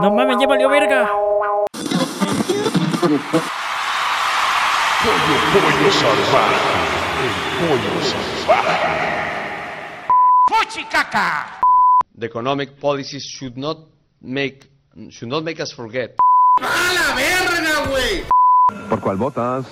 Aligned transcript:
No 0.00 0.10
mames, 0.10 0.36
ya 0.40 0.46
valió 0.46 0.68
verga. 0.68 1.08
Pollo 5.52 5.90
salvaje. 5.92 6.56
El 7.22 7.32
pollo 7.60 7.92
salvaje. 8.02 8.92
¡Fuchicaca! 10.48 11.60
The 12.18 12.26
economic 12.26 12.80
policies 12.80 13.24
should 13.24 13.56
not 13.56 13.78
make 14.20 14.66
should 15.10 15.28
not 15.28 15.44
make 15.44 15.60
us 15.60 15.72
forget. 15.72 16.16
¿Por 18.88 19.00
cuál 19.00 19.16
votas? 19.16 19.66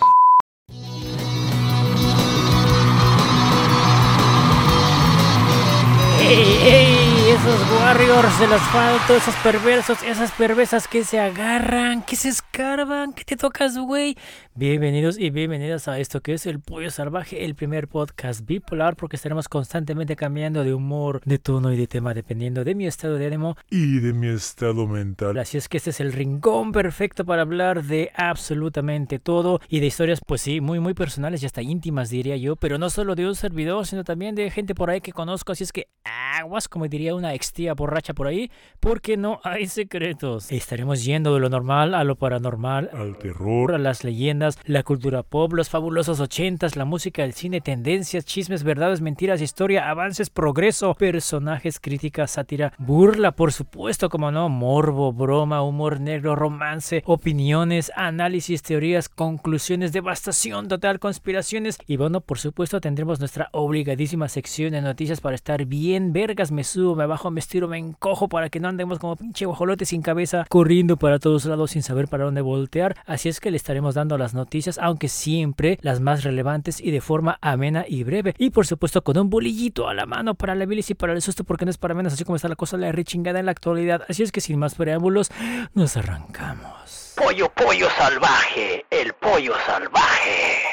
¡Ey, 6.21 6.59
ey! 6.63 7.02
Esos 7.33 7.73
warriors 7.81 8.41
del 8.41 8.53
asfalto, 8.53 9.17
esos 9.17 9.35
perversos, 9.37 10.03
esas 10.03 10.31
perversas 10.33 10.87
que 10.87 11.03
se 11.03 11.19
agarran, 11.19 12.03
que 12.03 12.15
se 12.15 12.29
escarban, 12.29 13.15
que 13.15 13.25
te 13.25 13.37
tocas, 13.37 13.79
güey. 13.79 14.19
Bienvenidos 14.55 15.19
y 15.19 15.31
bienvenidas 15.31 15.89
a 15.89 15.99
esto 15.99 16.21
que 16.21 16.35
es 16.35 16.45
El 16.45 16.61
Pollo 16.61 16.91
Salvaje, 16.91 17.47
el 17.47 17.55
primer 17.55 17.89
podcast 17.89 18.45
bipolar, 18.45 18.97
porque 18.97 19.17
estaremos 19.17 19.49
constantemente 19.49 20.15
cambiando 20.15 20.63
de 20.63 20.75
humor, 20.75 21.23
de 21.25 21.39
tono 21.39 21.73
y 21.73 21.79
de 21.79 21.87
tema, 21.87 22.13
dependiendo 22.13 22.65
de 22.65 22.75
mi 22.75 22.87
estado 22.87 23.17
de 23.17 23.29
ánimo. 23.29 23.57
Y 23.71 24.01
de 24.01 24.13
mi 24.13 24.29
estado 24.29 24.87
mental. 24.87 25.39
Así 25.39 25.57
es 25.57 25.71
que 25.71 25.79
este 25.79 25.89
es 25.89 26.01
el 26.01 26.13
rincón 26.13 26.71
perfecto 26.71 27.25
para 27.25 27.41
hablar 27.41 27.85
de 27.85 28.13
absolutamente 28.15 29.19
todo 29.19 29.59
y 29.71 29.81
de 29.81 29.87
historias, 29.87 30.21
pues 30.27 30.43
sí, 30.43 30.61
muy, 30.61 30.81
muy 30.81 30.93
personales 30.93 31.43
y 31.43 31.47
hasta 31.47 31.63
íntimas, 31.63 32.11
diría 32.11 32.37
yo, 32.37 32.57
pero 32.57 32.77
no 32.77 32.91
solo 32.91 33.15
de 33.15 33.27
un 33.27 33.35
servidor, 33.35 33.87
sino 33.87 34.05
también 34.05 34.35
de 34.35 34.51
gente 34.51 34.75
por 34.75 34.91
ahí 34.91 35.01
que 35.01 35.13
conozco. 35.13 35.53
Así 35.53 35.65
es 35.65 35.73
que 35.73 35.89
aguas, 36.05 36.69
como 36.69 36.89
diría 36.89 37.15
una 37.15 37.22
ex 37.35 37.53
tía 37.53 37.75
borracha 37.75 38.15
por 38.15 38.27
ahí, 38.27 38.51
porque 38.81 39.17
no 39.17 39.41
hay 39.45 39.67
secretos. 39.67 40.51
Estaremos 40.51 41.05
yendo 41.05 41.35
de 41.35 41.41
lo 41.41 41.49
normal 41.49 41.95
a 41.95 42.05
lo 42.05 42.17
paranormal, 42.17 42.91
Al 42.93 43.17
terror. 43.19 43.75
a 43.75 43.79
las 43.79 44.05
leyendas, 44.05 44.59
la 44.65 44.83
cultura 44.83 45.23
pop, 45.23 45.53
los 45.53 45.71
fabulosos 45.71 46.21
ochentas, 46.21 46.77
la 46.77 46.85
música, 46.85 47.25
el 47.25 47.33
cine, 47.33 47.61
tendencias, 47.61 48.25
chismes, 48.25 48.65
verdades, 48.65 49.01
mentiras, 49.01 49.41
historia, 49.41 49.89
avances, 49.89 50.31
progreso, 50.31 50.95
personajes, 50.95 51.79
críticas, 51.81 52.33
sátira, 52.33 52.73
burla, 52.79 53.33
por 53.33 53.53
supuesto, 53.53 54.09
como 54.09 54.31
no, 54.31 54.49
morbo, 54.49 55.13
broma, 55.13 55.63
humor 55.63 56.01
negro, 56.01 56.35
romance, 56.37 57.03
opiniones, 57.07 57.93
análisis, 57.97 58.63
teorías, 58.63 59.09
conclusiones, 59.09 59.93
devastación 59.93 60.69
total, 60.69 60.99
conspiraciones 60.99 61.79
y 61.87 61.97
bueno, 61.97 62.21
por 62.21 62.39
supuesto 62.39 62.81
tendremos 62.81 63.19
nuestra 63.21 63.49
obligadísima 63.53 64.29
sección 64.29 64.73
de 64.73 64.81
noticias 64.83 65.21
para 65.21 65.35
estar 65.35 65.65
bien 65.67 66.13
vergas, 66.13 66.53
me 66.53 66.65
subo, 66.65 66.95
me 66.97 67.05
bajo, 67.13 67.31
me 67.31 67.41
estiro, 67.41 67.69
me 67.69 67.77
encojo 67.77 68.29
para 68.29 68.49
que 68.49 68.59
no 68.59 68.69
andemos 68.69 68.99
como 68.99 69.17
pinche 69.17 69.45
guajolote 69.45 69.85
sin 69.85 70.01
cabeza, 70.01 70.47
corriendo 70.49 70.97
para 70.97 71.19
todos 71.19 71.45
lados 71.45 71.73
sin 71.73 71.83
saber 71.83 72.09
para 72.09 72.25
dónde 72.25 72.41
voltear, 72.41 72.97
así 73.07 73.29
es 73.29 73.39
que 73.39 73.51
le 73.51 73.59
estaremos 73.59 73.95
dando 73.95 74.17
las 74.17 74.33
noticias, 74.33 74.79
aunque 74.79 75.09
siempre 75.09 75.79
las 75.83 76.01
más 76.01 76.25
relevantes 76.25 76.81
y 76.81 76.91
de 76.91 77.03
forma 77.03 77.39
amena 77.43 77.85
y 77.87 78.03
breve. 78.03 78.35
Y 78.39 78.51
por 78.51 78.67
supuesto 78.67 79.03
con 79.03 79.19
un 79.19 79.29
bolillito 79.29 79.89
a 79.89 79.95
la 79.95 80.07
mano 80.07 80.35
para 80.35 80.55
la 80.55 80.65
bilis 80.65 80.89
y 80.91 80.95
para 80.95 81.13
el 81.13 81.21
susto, 81.21 81.45
porque 81.45 81.67
no 81.67 81.71
es 81.71 81.79
para 81.79 81.95
menos, 81.95 82.15
así 82.15 82.25
como 82.25 82.37
está 82.37 82.49
la 82.49 82.57
cosa 82.57 82.79
la 82.79 82.91
rechingada 82.93 83.41
en 83.41 83.47
la 83.47 83.53
actualidad. 83.53 84.03
Así 84.09 84.23
es 84.23 84.33
que 84.33 84.41
sin 84.41 84.59
más 84.59 84.75
preámbulos, 84.75 85.31
nos 85.75 85.97
arrancamos. 85.97 87.15
Pollo, 87.17 87.51
pollo 87.51 87.89
salvaje. 87.99 88.87
El 88.91 89.13
pollo 89.15 89.53
salvaje. 89.67 90.72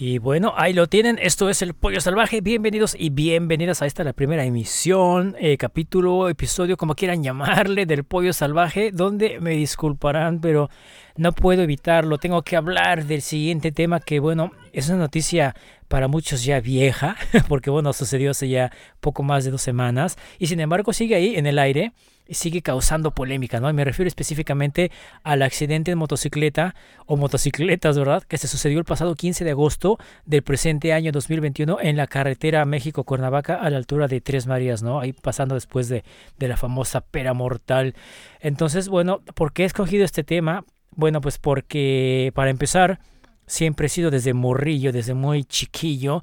Y 0.00 0.18
bueno, 0.18 0.54
ahí 0.56 0.74
lo 0.74 0.86
tienen. 0.86 1.18
Esto 1.20 1.50
es 1.50 1.60
el 1.60 1.74
Pollo 1.74 2.00
Salvaje. 2.00 2.40
Bienvenidos 2.40 2.94
y 2.96 3.10
bienvenidas 3.10 3.82
a 3.82 3.86
esta 3.86 4.04
la 4.04 4.12
primera 4.12 4.44
emisión, 4.44 5.34
eh, 5.40 5.56
capítulo, 5.56 6.28
episodio, 6.28 6.76
como 6.76 6.94
quieran 6.94 7.24
llamarle, 7.24 7.84
del 7.84 8.04
Pollo 8.04 8.32
Salvaje, 8.32 8.92
donde 8.92 9.40
me 9.40 9.50
disculparán, 9.56 10.40
pero 10.40 10.70
no 11.16 11.32
puedo 11.32 11.64
evitarlo. 11.64 12.18
Tengo 12.18 12.42
que 12.42 12.54
hablar 12.54 13.06
del 13.06 13.22
siguiente 13.22 13.72
tema 13.72 13.98
que, 13.98 14.20
bueno, 14.20 14.52
es 14.72 14.88
una 14.88 14.98
noticia 14.98 15.56
para 15.88 16.06
muchos 16.06 16.44
ya 16.44 16.60
vieja, 16.60 17.16
porque, 17.48 17.68
bueno, 17.68 17.92
sucedió 17.92 18.30
hace 18.30 18.48
ya 18.48 18.70
poco 19.00 19.24
más 19.24 19.44
de 19.44 19.50
dos 19.50 19.62
semanas, 19.62 20.16
y 20.38 20.46
sin 20.46 20.60
embargo 20.60 20.92
sigue 20.92 21.16
ahí 21.16 21.34
en 21.34 21.48
el 21.48 21.58
aire 21.58 21.92
sigue 22.34 22.62
causando 22.62 23.12
polémica, 23.12 23.60
¿no? 23.60 23.70
Y 23.70 23.72
me 23.72 23.84
refiero 23.84 24.08
específicamente 24.08 24.90
al 25.22 25.42
accidente 25.42 25.92
en 25.92 25.98
motocicleta 25.98 26.74
o 27.06 27.16
motocicletas, 27.16 27.98
¿verdad? 27.98 28.22
Que 28.22 28.38
se 28.38 28.48
sucedió 28.48 28.78
el 28.78 28.84
pasado 28.84 29.14
15 29.14 29.44
de 29.44 29.50
agosto 29.50 29.98
del 30.26 30.42
presente 30.42 30.92
año 30.92 31.12
2021 31.12 31.78
en 31.80 31.96
la 31.96 32.06
carretera 32.06 32.64
México-Cuernavaca 32.64 33.54
a 33.54 33.70
la 33.70 33.78
altura 33.78 34.08
de 34.08 34.20
Tres 34.20 34.46
Marías, 34.46 34.82
¿no? 34.82 35.00
Ahí 35.00 35.12
pasando 35.12 35.54
después 35.54 35.88
de, 35.88 36.04
de 36.38 36.48
la 36.48 36.56
famosa 36.56 37.00
pera 37.00 37.32
mortal. 37.34 37.94
Entonces, 38.40 38.88
bueno, 38.88 39.20
¿por 39.34 39.52
qué 39.52 39.62
he 39.62 39.66
escogido 39.66 40.04
este 40.04 40.24
tema? 40.24 40.64
Bueno, 40.94 41.20
pues 41.20 41.38
porque 41.38 42.32
para 42.34 42.50
empezar, 42.50 43.00
siempre 43.46 43.86
he 43.86 43.90
sido 43.90 44.10
desde 44.10 44.34
morrillo, 44.34 44.92
desde 44.92 45.14
muy 45.14 45.44
chiquillo, 45.44 46.22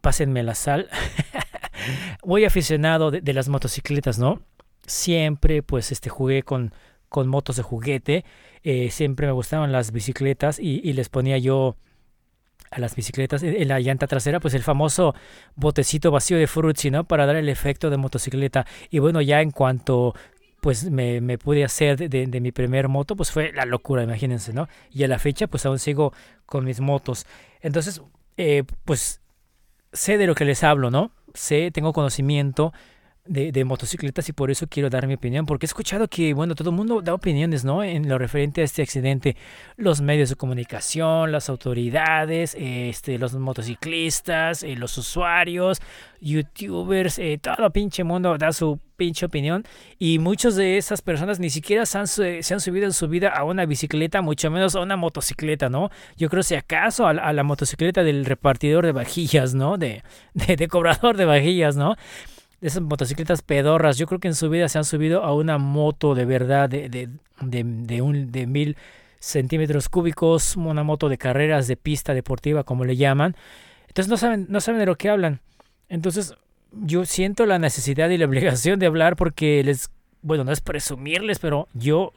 pásenme 0.00 0.42
la 0.42 0.54
sal, 0.54 0.88
muy 2.24 2.44
aficionado 2.44 3.10
de, 3.10 3.20
de 3.20 3.32
las 3.32 3.48
motocicletas, 3.48 4.18
¿no? 4.18 4.40
Siempre 4.88 5.62
pues 5.62 5.92
este 5.92 6.10
jugué 6.10 6.42
con, 6.42 6.72
con 7.08 7.28
motos 7.28 7.56
de 7.56 7.62
juguete, 7.62 8.24
eh, 8.64 8.90
siempre 8.90 9.26
me 9.26 9.32
gustaban 9.32 9.70
las 9.70 9.92
bicicletas 9.92 10.58
y, 10.58 10.80
y, 10.82 10.92
les 10.94 11.08
ponía 11.08 11.38
yo 11.38 11.76
a 12.70 12.80
las 12.80 12.96
bicicletas 12.96 13.42
en 13.42 13.68
la 13.68 13.80
llanta 13.80 14.06
trasera 14.06 14.40
pues 14.40 14.52
el 14.54 14.62
famoso 14.62 15.14
botecito 15.54 16.10
vacío 16.10 16.36
de 16.36 16.46
Fruitsy, 16.46 16.90
¿no? 16.90 17.04
Para 17.04 17.24
dar 17.24 17.36
el 17.36 17.48
efecto 17.48 17.88
de 17.88 17.96
motocicleta 17.96 18.66
y 18.90 18.98
bueno 18.98 19.22
ya 19.22 19.40
en 19.40 19.52
cuanto 19.52 20.14
pues 20.60 20.90
me, 20.90 21.38
pude 21.38 21.64
hacer 21.64 22.10
de, 22.10 22.40
mi 22.40 22.52
primer 22.52 22.88
moto 22.88 23.16
pues 23.16 23.30
fue 23.30 23.52
la 23.52 23.64
locura, 23.64 24.02
imagínense, 24.02 24.52
¿no? 24.52 24.68
Y 24.90 25.04
a 25.04 25.08
la 25.08 25.18
fecha 25.18 25.46
pues 25.46 25.64
aún 25.66 25.78
sigo 25.78 26.12
con 26.46 26.64
mis 26.64 26.80
motos. 26.80 27.26
Entonces 27.60 28.02
eh, 28.36 28.64
pues 28.84 29.20
sé 29.92 30.18
de 30.18 30.26
lo 30.26 30.34
que 30.34 30.44
les 30.44 30.62
hablo, 30.64 30.90
¿no? 30.90 31.12
Sé, 31.34 31.70
tengo 31.70 31.92
conocimiento 31.92 32.72
de, 33.28 33.52
de, 33.52 33.64
motocicletas 33.64 34.28
y 34.28 34.32
por 34.32 34.50
eso 34.50 34.66
quiero 34.68 34.90
dar 34.90 35.06
mi 35.06 35.14
opinión, 35.14 35.46
porque 35.46 35.66
he 35.66 35.68
escuchado 35.68 36.08
que, 36.08 36.34
bueno, 36.34 36.54
todo 36.54 36.70
el 36.70 36.76
mundo 36.76 37.02
da 37.02 37.14
opiniones, 37.14 37.64
¿no? 37.64 37.84
En 37.84 38.08
lo 38.08 38.18
referente 38.18 38.62
a 38.62 38.64
este 38.64 38.82
accidente, 38.82 39.36
los 39.76 40.00
medios 40.00 40.30
de 40.30 40.36
comunicación, 40.36 41.30
las 41.30 41.48
autoridades, 41.48 42.56
este, 42.58 43.18
los 43.18 43.34
motociclistas, 43.34 44.62
eh, 44.62 44.74
los 44.76 44.96
usuarios, 44.98 45.80
youtubers, 46.20 47.18
eh, 47.18 47.38
todo 47.40 47.70
pinche 47.70 48.02
mundo 48.04 48.36
da 48.38 48.52
su 48.52 48.80
pinche 48.96 49.26
opinión 49.26 49.64
y 49.98 50.18
muchos 50.18 50.56
de 50.56 50.76
esas 50.76 51.02
personas 51.02 51.38
ni 51.38 51.50
siquiera 51.50 51.86
se 51.86 51.98
han, 51.98 52.08
se 52.08 52.42
han, 52.50 52.60
subido 52.60 52.86
en 52.86 52.92
su 52.92 53.06
vida 53.06 53.28
a 53.28 53.44
una 53.44 53.64
bicicleta, 53.64 54.20
mucho 54.22 54.50
menos 54.50 54.74
a 54.74 54.80
una 54.80 54.96
motocicleta, 54.96 55.68
¿no? 55.68 55.90
Yo 56.16 56.28
creo 56.28 56.42
si 56.42 56.56
acaso 56.56 57.06
a, 57.06 57.10
a 57.10 57.32
la 57.32 57.44
motocicleta 57.44 58.02
del 58.02 58.24
repartidor 58.24 58.84
de 58.84 58.92
vajillas, 58.92 59.54
¿no? 59.54 59.78
De, 59.78 60.02
de, 60.34 60.56
de 60.56 60.68
cobrador 60.68 61.16
de 61.16 61.24
vajillas, 61.24 61.76
¿no? 61.76 61.96
De 62.60 62.68
esas 62.68 62.82
motocicletas 62.82 63.42
pedorras. 63.42 63.98
Yo 63.98 64.06
creo 64.06 64.20
que 64.20 64.28
en 64.28 64.34
su 64.34 64.50
vida 64.50 64.68
se 64.68 64.78
han 64.78 64.84
subido 64.84 65.24
a 65.24 65.34
una 65.34 65.58
moto 65.58 66.14
de 66.14 66.24
verdad 66.24 66.68
de, 66.68 66.88
de, 66.88 67.08
de, 67.40 68.02
un, 68.02 68.32
de 68.32 68.46
mil 68.46 68.76
centímetros 69.20 69.88
cúbicos, 69.88 70.56
una 70.56 70.82
moto 70.82 71.08
de 71.08 71.18
carreras 71.18 71.66
de 71.68 71.76
pista 71.76 72.14
deportiva, 72.14 72.64
como 72.64 72.84
le 72.84 72.96
llaman. 72.96 73.36
Entonces 73.88 74.08
no 74.08 74.16
saben, 74.16 74.46
no 74.48 74.60
saben 74.60 74.80
de 74.80 74.86
lo 74.86 74.96
que 74.96 75.08
hablan. 75.08 75.40
Entonces 75.88 76.34
yo 76.72 77.04
siento 77.04 77.46
la 77.46 77.58
necesidad 77.58 78.10
y 78.10 78.18
la 78.18 78.24
obligación 78.26 78.78
de 78.78 78.86
hablar 78.86 79.16
porque 79.16 79.62
les, 79.64 79.90
bueno, 80.22 80.44
no 80.44 80.52
es 80.52 80.60
presumirles, 80.60 81.38
pero 81.38 81.68
yo, 81.74 82.12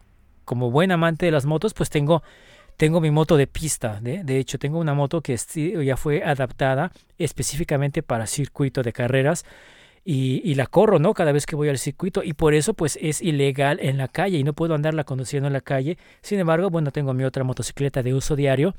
como 0.46 0.72
buen 0.72 0.91
amante 0.91 1.25
de 1.25 1.31
las 1.31 1.46
motos, 1.46 1.73
pues 1.73 1.90
tengo 1.90 2.23
tengo 2.78 3.00
mi 3.00 3.12
moto 3.12 3.38
de 3.38 3.46
pista, 3.46 4.00
¿de? 4.02 4.23
de 4.23 4.40
hecho 4.40 4.58
tengo 4.58 4.79
una 4.79 4.96
moto 4.96 5.22
que 5.22 5.38
ya 5.85 5.97
fue 5.97 6.23
adaptada 6.23 6.91
específicamente 7.19 8.02
para 8.02 8.25
circuito 8.25 8.81
de 8.81 8.91
carreras 8.91 9.46
y, 10.03 10.41
y, 10.44 10.56
la 10.56 10.66
corro, 10.66 11.00
¿no? 11.00 11.13
Cada 11.13 11.31
vez 11.31 11.45
que 11.45 11.56
voy 11.56 11.69
al 11.69 11.78
circuito 11.78 12.23
y 12.23 12.34
por 12.34 12.53
eso 12.53 12.73
pues 12.73 12.97
es 13.02 13.22
ilegal 13.22 13.79
en 13.81 13.97
la 13.97 14.08
calle 14.08 14.37
y 14.37 14.43
no 14.43 14.53
puedo 14.53 14.73
andarla 14.73 15.03
conduciendo 15.03 15.47
en 15.47 15.53
la 15.53 15.61
calle. 15.61 15.97
Sin 16.22 16.40
embargo, 16.40 16.70
bueno, 16.70 16.91
tengo 16.91 17.14
mi 17.14 17.23
otra 17.23 17.43
motocicleta 17.43 18.02
de 18.02 18.14
uso 18.14 18.35
diario 18.35 18.73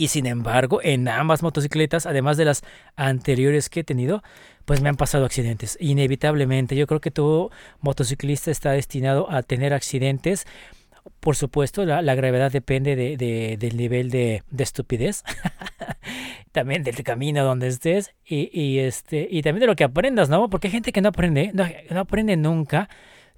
y 0.00 0.08
sin 0.08 0.24
embargo, 0.24 0.80
en 0.82 1.08
ambas 1.08 1.42
motocicletas, 1.42 2.06
además 2.06 2.38
de 2.38 2.46
las 2.46 2.62
anteriores 2.96 3.68
que 3.68 3.80
he 3.80 3.84
tenido, 3.84 4.22
pues 4.64 4.80
me 4.80 4.88
han 4.88 4.96
pasado 4.96 5.26
accidentes. 5.26 5.76
Inevitablemente, 5.78 6.74
yo 6.74 6.86
creo 6.86 7.02
que 7.02 7.10
todo 7.10 7.50
motociclista 7.80 8.50
está 8.50 8.70
destinado 8.70 9.30
a 9.30 9.42
tener 9.42 9.74
accidentes. 9.74 10.46
Por 11.20 11.36
supuesto, 11.36 11.84
la, 11.84 12.02
la 12.02 12.14
gravedad 12.14 12.50
depende 12.50 12.96
de, 12.96 13.16
de, 13.16 13.56
del 13.58 13.76
nivel 13.76 14.10
de, 14.10 14.42
de 14.50 14.62
estupidez. 14.62 15.22
también 16.52 16.82
del 16.82 17.02
camino 17.04 17.44
donde 17.44 17.68
estés 17.68 18.12
y, 18.24 18.50
y, 18.52 18.80
este, 18.80 19.28
y 19.30 19.42
también 19.42 19.60
de 19.60 19.66
lo 19.68 19.76
que 19.76 19.84
aprendas, 19.84 20.28
¿no? 20.28 20.48
Porque 20.50 20.68
hay 20.68 20.72
gente 20.72 20.92
que 20.92 21.00
no 21.00 21.10
aprende, 21.10 21.52
no, 21.54 21.64
no 21.90 22.00
aprende 22.00 22.36
nunca. 22.36 22.88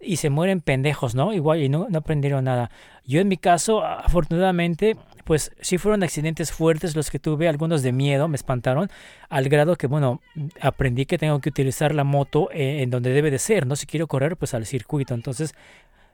y 0.02 0.16
se 0.16 0.30
mueren 0.30 0.60
pendejos, 0.60 1.14
¿no? 1.14 1.32
Igual 1.32 1.62
y 1.62 1.68
no, 1.68 1.86
no 1.88 1.98
aprendieron 1.98 2.44
nada. 2.44 2.70
Yo 3.06 3.20
en 3.20 3.28
mi 3.28 3.36
caso, 3.36 3.84
afortunadamente, 3.84 4.96
pues 5.24 5.52
sí 5.60 5.78
fueron 5.78 6.02
accidentes 6.02 6.52
fuertes 6.52 6.96
los 6.96 7.10
que 7.10 7.18
tuve, 7.18 7.48
algunos 7.48 7.82
de 7.82 7.92
miedo, 7.92 8.28
me 8.28 8.36
espantaron, 8.36 8.90
al 9.28 9.48
grado 9.48 9.76
que, 9.76 9.86
bueno, 9.86 10.20
aprendí 10.60 11.06
que 11.06 11.18
tengo 11.18 11.40
que 11.40 11.50
utilizar 11.50 11.94
la 11.94 12.04
moto 12.04 12.50
eh, 12.52 12.82
en 12.82 12.90
donde 12.90 13.10
debe 13.10 13.30
de 13.30 13.38
ser, 13.38 13.66
¿no? 13.66 13.76
Si 13.76 13.86
quiero 13.86 14.06
correr, 14.08 14.36
pues 14.36 14.54
al 14.54 14.66
circuito. 14.66 15.14
Entonces, 15.14 15.54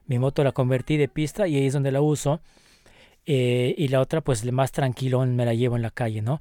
mi 0.08 0.18
moto 0.18 0.42
la 0.42 0.52
convertí 0.52 0.96
de 0.96 1.06
pista 1.06 1.46
y 1.46 1.56
ahí 1.56 1.66
es 1.66 1.74
donde 1.74 1.92
la 1.92 2.00
uso. 2.00 2.40
Eh, 3.26 3.74
y 3.76 3.88
la 3.88 4.00
otra, 4.00 4.22
pues 4.22 4.50
más 4.50 4.72
tranquilo 4.72 5.24
me 5.26 5.44
la 5.44 5.52
llevo 5.52 5.76
en 5.76 5.82
la 5.82 5.90
calle, 5.90 6.22
¿no? 6.22 6.40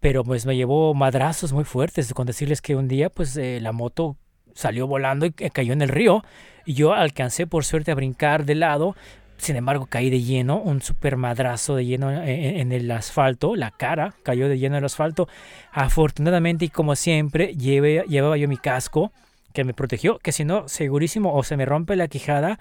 Pero 0.00 0.22
pues 0.22 0.44
me 0.44 0.54
llevó 0.54 0.92
madrazos 0.92 1.54
muy 1.54 1.64
fuertes 1.64 2.12
con 2.12 2.26
decirles 2.26 2.60
que 2.60 2.76
un 2.76 2.88
día, 2.88 3.08
pues 3.08 3.36
eh, 3.38 3.58
la 3.60 3.72
moto 3.72 4.16
salió 4.54 4.86
volando 4.86 5.24
y 5.24 5.32
cayó 5.32 5.72
en 5.72 5.80
el 5.80 5.88
río. 5.88 6.22
Y 6.66 6.74
yo 6.74 6.92
alcancé 6.92 7.46
por 7.46 7.64
suerte 7.64 7.90
a 7.90 7.94
brincar 7.94 8.44
de 8.44 8.54
lado. 8.54 8.96
Sin 9.38 9.56
embargo, 9.56 9.86
caí 9.86 10.10
de 10.10 10.22
lleno, 10.22 10.58
un 10.60 10.82
super 10.82 11.16
madrazo 11.16 11.74
de 11.74 11.86
lleno 11.86 12.10
en, 12.10 12.72
el 12.72 12.90
asfalto, 12.90 13.54
la 13.54 13.70
cara 13.70 14.14
cayó 14.22 14.48
de 14.48 14.58
lleno 14.58 14.76
en 14.76 14.80
el 14.80 14.86
asfalto. 14.86 15.28
Afortunadamente 15.72 16.66
y 16.66 16.68
como 16.68 16.96
siempre, 16.96 17.54
llevaba 17.54 18.36
yo 18.36 18.48
mi 18.48 18.56
casco 18.56 19.12
que 19.52 19.64
me 19.64 19.74
protegió, 19.74 20.18
que 20.18 20.32
si 20.32 20.44
no, 20.44 20.68
segurísimo, 20.68 21.34
o 21.34 21.42
se 21.42 21.56
me 21.56 21.64
rompe 21.64 21.96
la 21.96 22.08
quijada 22.08 22.58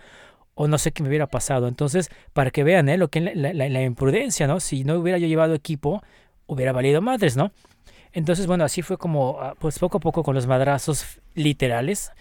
o 0.56 0.68
no 0.68 0.78
sé 0.78 0.92
qué 0.92 1.04
me 1.04 1.10
hubiera 1.10 1.28
pasado. 1.28 1.68
Entonces, 1.68 2.10
para 2.34 2.50
que 2.50 2.64
vean 2.64 2.90
¿eh? 2.90 2.98
lo 2.98 3.10
que 3.10 3.22
la, 3.22 3.54
la, 3.54 3.82
imprudencia, 3.84 4.48
¿no? 4.48 4.60
Si 4.60 4.84
no 4.84 4.96
hubiera 4.96 5.18
yo 5.18 5.28
llevado 5.28 5.54
equipo, 5.54 6.02
hubiera 6.48 6.72
valido 6.72 7.02
madres, 7.02 7.38
¿no? 7.38 7.52
Entonces, 8.14 8.48
bueno, 8.48 8.64
así 8.64 8.82
fue 8.82 8.98
como, 8.98 9.40
ah, 9.42 9.56
pues 9.60 9.78
poco 9.78 9.98
a 9.98 10.00
poco 10.00 10.24
con 10.24 10.34
los 10.34 10.48
madrazos 10.48 11.20
literales 11.34 12.12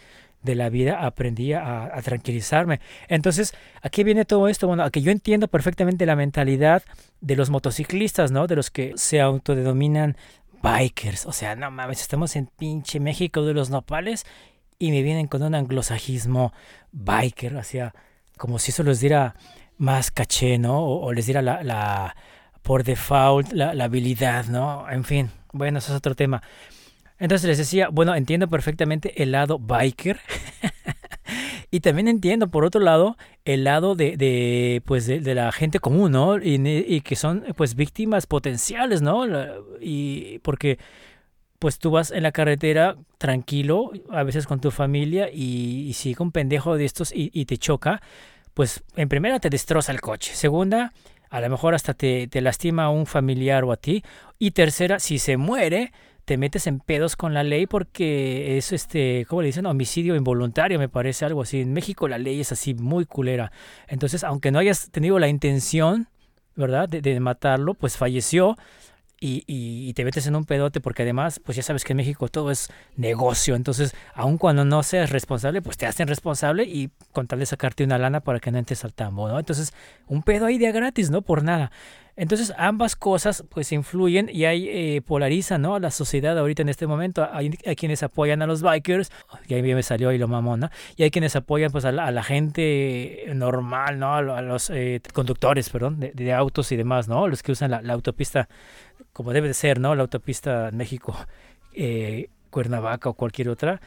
de 0.43 0.55
la 0.55 0.69
vida 0.69 1.07
aprendí 1.07 1.55
a, 1.55 1.91
tranquilizarme. 2.05 2.81
Entonces, 3.09 3.55
¿a 3.81 3.89
qué 3.89 4.05
viene 4.05 4.25
todo 4.25 4.49
esto? 4.49 4.67
Bueno, 4.67 4.85
a 4.85 4.91
que 4.91 5.01
yo 5.01 5.11
entiendo 5.11 5.49
perfectamente 5.49 6.05
la 6.05 6.17
mentalidad 6.17 6.83
de 7.21 7.35
los 7.35 7.49
motociclistas, 7.49 8.31
¿no? 8.31 8.47
De 8.47 8.57
los 8.57 8.71
que 8.71 8.93
se 8.97 9.21
autodenominan 9.21 10.17
bikers. 10.63 11.27
O 11.27 11.33
sea, 11.33 11.57
no 11.57 11.71
mames, 11.71 12.03
estamos 12.03 12.37
en 12.37 12.47
pinche 12.47 13.01
México 13.01 13.43
de 13.43 13.55
los 13.55 13.71
nopales 13.71 14.27
y 14.79 14.91
me 14.91 15.03
vienen 15.03 15.29
con 15.29 15.43
un 15.43 15.55
anglosajismo 15.55 16.53
biker, 16.93 17.57
o 17.57 17.63
sea, 17.63 17.95
como 18.37 18.59
si 18.59 18.71
eso 18.71 18.83
les 18.83 19.01
diera 19.01 19.35
más 19.77 20.11
caché, 20.11 20.59
¿no? 20.59 20.85
O, 20.85 21.13
les 21.13 21.27
diera 21.27 21.43
la, 21.43 21.63
la 21.63 22.17
por 22.63 22.85
default, 22.85 23.53
la, 23.53 23.75
la 23.75 23.85
habilidad, 23.85 24.47
¿no? 24.47 24.89
En 24.91 25.05
fin, 25.05 25.31
bueno, 25.53 25.79
eso 25.79 25.93
es 25.93 25.99
otro 25.99 26.15
tema. 26.15 26.43
Entonces 27.19 27.49
les 27.49 27.59
decía, 27.59 27.89
bueno, 27.91 28.15
entiendo 28.15 28.49
perfectamente 28.49 29.23
el 29.23 29.33
lado 29.33 29.59
biker. 29.59 30.21
y 31.71 31.81
también 31.81 32.09
entiendo, 32.09 32.49
por 32.49 32.65
otro 32.65 32.81
lado, 32.81 33.17
el 33.45 33.65
lado 33.65 33.95
de, 33.95 34.17
de 34.17 34.83
pues 34.85 35.07
de, 35.07 35.35
la 35.35 35.53
gente 35.53 35.79
común, 35.79 36.13
¿no? 36.13 36.37
Y, 36.37 37.01
que 37.03 37.17
son, 37.17 37.45
pues, 37.57 37.77
víctimas 37.77 38.27
potenciales, 38.27 39.01
¿no? 39.01 39.25
Y 39.81 40.41
porque, 40.41 40.79
pues, 41.65 41.79
tú 41.79 41.91
vas 41.91 42.11
en 42.11 42.23
la 42.23 42.31
carretera 42.31 42.95
tranquilo, 43.17 43.91
a 44.11 44.23
veces 44.23 44.47
con 44.47 44.61
tu 44.61 44.71
familia, 44.71 45.31
y, 45.33 45.91
si 45.95 46.15
un 46.19 46.31
pendejo 46.31 46.77
de 46.77 46.85
estos 46.85 47.11
y, 47.11 47.31
y, 47.33 47.47
te 47.47 47.57
choca, 47.57 48.03
pues, 48.53 48.85
en 48.97 49.09
primera 49.09 49.41
te 49.41 49.49
destroza 49.49 49.91
el 49.91 50.03
coche. 50.03 50.35
Segunda, 50.35 50.93
a 51.31 51.41
lo 51.41 51.49
mejor 51.49 51.75
hasta 51.75 51.95
te, 51.95 52.29
te 52.29 52.43
lastima 52.43 52.85
a 52.85 52.91
un 52.91 53.07
familiar 53.07 53.65
o 53.65 53.73
a 53.73 53.79
ti. 53.79 54.05
Y 54.39 54.51
tercera, 54.51 54.99
si 54.99 55.19
se 55.19 55.39
muere, 55.39 55.95
te 56.27 56.37
metes 56.37 56.67
en 56.67 56.81
pedos 56.81 57.17
con 57.17 57.33
la 57.33 57.45
ley 57.45 57.67
porque 57.67 58.59
es 58.59 58.71
este, 58.73 59.25
¿cómo 59.27 59.41
le 59.41 59.47
dicen? 59.47 59.65
Homicidio 59.65 60.17
involuntario, 60.17 60.79
me 60.79 60.91
parece 60.91 61.25
algo 61.25 61.41
así. 61.41 61.63
En 61.63 61.73
México 61.73 62.09
la 62.09 62.19
ley 62.19 62.43
es 62.43 62.53
así 62.53 62.75
muy 62.75 63.07
culera. 63.07 63.53
Entonces, 63.89 64.23
aunque 64.23 64.51
no 64.51 64.59
hayas 64.59 64.91
tenido 64.91 65.19
la 65.19 65.29
intención, 65.29 66.09
¿verdad? 66.57 66.91
De, 66.91 67.01
de 67.01 67.19
matarlo, 67.21 67.73
pues 67.73 67.97
falleció 67.97 68.55
y, 69.27 69.93
te 69.95 70.05
metes 70.05 70.27
en 70.27 70.37
un 70.37 70.45
pedote 70.45 70.81
porque 70.81 71.03
además, 71.03 71.41
pues 71.45 71.57
ya 71.57 71.63
sabes 71.63 71.85
que 71.85 71.93
en 71.93 71.99
México 71.99 72.29
todo 72.29 72.51
es 72.51 72.69
negocio, 72.97 73.55
entonces 73.55 73.95
aun 74.15 74.39
cuando 74.39 74.65
no 74.65 74.83
seas 74.83 75.11
responsable, 75.11 75.63
pues 75.63 75.77
te 75.77 75.87
hacen 75.87 76.09
responsable 76.09 76.65
y 76.65 76.91
con 77.13 77.27
tal 77.27 77.39
de 77.39 77.47
sacarte 77.47 77.85
una 77.85 77.99
lana 77.99 78.21
para 78.21 78.41
que 78.41 78.51
no 78.51 78.59
entres 78.59 78.85
al 78.85 78.93
tambo, 78.93 79.29
¿no? 79.29 79.39
Entonces, 79.39 79.73
un 80.07 80.23
pedo 80.23 80.47
ahí 80.47 80.59
de 80.59 80.73
gratis, 80.73 81.11
¿no? 81.11 81.23
Por 81.23 81.43
nada. 81.43 81.71
Entonces, 82.17 82.53
ambas 82.59 82.95
cosas 82.95 83.45
pues 83.49 83.73
influyen 83.73 84.31
y 84.33 84.45
hay 84.45 84.69
eh, 84.69 85.03
polarizan, 85.03 85.63
¿no? 85.63 85.79
La 85.81 85.91
sociedad 85.91 86.39
ahorita 86.39 86.63
en 86.63 86.69
este 86.69 86.87
momento. 86.87 87.29
Hay, 87.33 87.51
quienes 87.51 88.05
apoyan 88.05 88.41
a 88.43 88.47
los 88.47 88.63
bikers, 88.63 89.11
y 89.49 89.55
ahí 89.55 89.63
me 89.63 89.83
salió 89.83 90.11
ahí 90.11 90.19
lo 90.19 90.29
mamón, 90.29 90.61
¿no? 90.61 90.71
Y 90.97 91.03
hay 91.03 91.11
quienes 91.11 91.35
apoyan 91.35 91.73
pues 91.73 91.85
a 91.85 91.91
la, 91.91 92.23
gente 92.23 93.25
normal, 93.35 93.99
¿no? 93.99 94.15
A, 94.15 94.43
los 94.43 94.71
eh, 94.71 95.01
conductores, 95.13 95.69
perdón, 95.71 95.99
de, 95.99 96.33
autos 96.33 96.71
y 96.71 96.77
demás, 96.77 97.09
¿no? 97.09 97.27
Los 97.27 97.43
que 97.43 97.53
usan 97.53 97.73
la, 97.73 97.93
autopista 97.93 98.49
como 99.15 99.33
debe 99.33 99.49
de 99.49 99.55
ser, 99.55 99.81
¿no? 99.81 99.95
La 99.95 100.03
autopista 100.03 100.69
México, 100.75 101.17
eh, 101.73 102.29
Cuernavaca 102.51 103.09
o 103.09 103.15
cualquier 103.15 103.49
otra, 103.49 103.81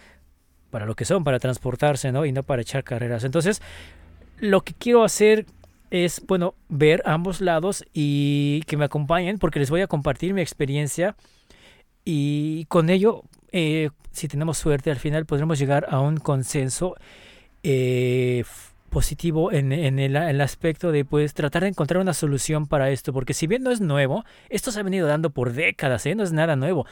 para 0.71 0.87
lo 0.87 0.95
que 0.95 1.05
son, 1.05 1.23
para 1.23 1.37
transportarse, 1.37 2.11
¿no? 2.11 2.25
Y 2.25 2.31
no 2.31 2.41
para 2.41 2.63
echar 2.63 2.83
carreras. 2.83 3.23
Entonces, 3.23 3.61
lo 4.39 4.61
que 4.61 4.73
quiero 4.73 5.03
hacer 5.03 5.45
es, 5.91 6.23
bueno, 6.25 6.55
ver 6.67 7.03
ambos 7.05 7.41
lados 7.41 7.85
y 7.93 8.63
que 8.67 8.75
me 8.75 8.85
acompañen 8.85 9.37
porque 9.37 9.59
les 9.59 9.69
voy 9.69 9.81
a 9.81 9.87
compartir 9.87 10.33
mi 10.33 10.41
experiencia 10.41 11.15
y 12.03 12.65
con 12.65 12.89
ello, 12.89 13.23
eh, 13.51 13.89
si 14.11 14.27
tenemos 14.27 14.57
suerte, 14.57 14.91
al 14.91 14.97
final 14.97 15.25
podremos 15.25 15.59
llegar 15.59 15.87
a 15.89 15.99
un 15.99 16.17
consenso 16.17 16.95
eh, 17.63 18.43
positivo 18.89 19.51
en, 19.51 19.71
el, 19.71 20.41
aspecto 20.41 20.91
de 20.91 21.05
pues 21.05 21.33
tratar 21.33 21.63
de 21.63 21.69
encontrar 21.69 22.01
una 22.01 22.13
solución 22.13 22.67
para 22.67 22.89
esto, 22.89 23.13
porque 23.13 23.33
si 23.33 23.47
bien 23.47 23.63
no 23.63 23.71
es 23.71 23.81
nuevo, 23.81 24.25
esto 24.49 24.71
se 24.71 24.79
ha 24.79 24.83
venido 24.83 25.07
dando 25.07 25.29
por 25.29 25.53
décadas, 25.53 26.05
¿eh? 26.05 26.15
no 26.15 26.23
es 26.23 26.31
nada 26.31 26.55
nuevo. 26.55 26.85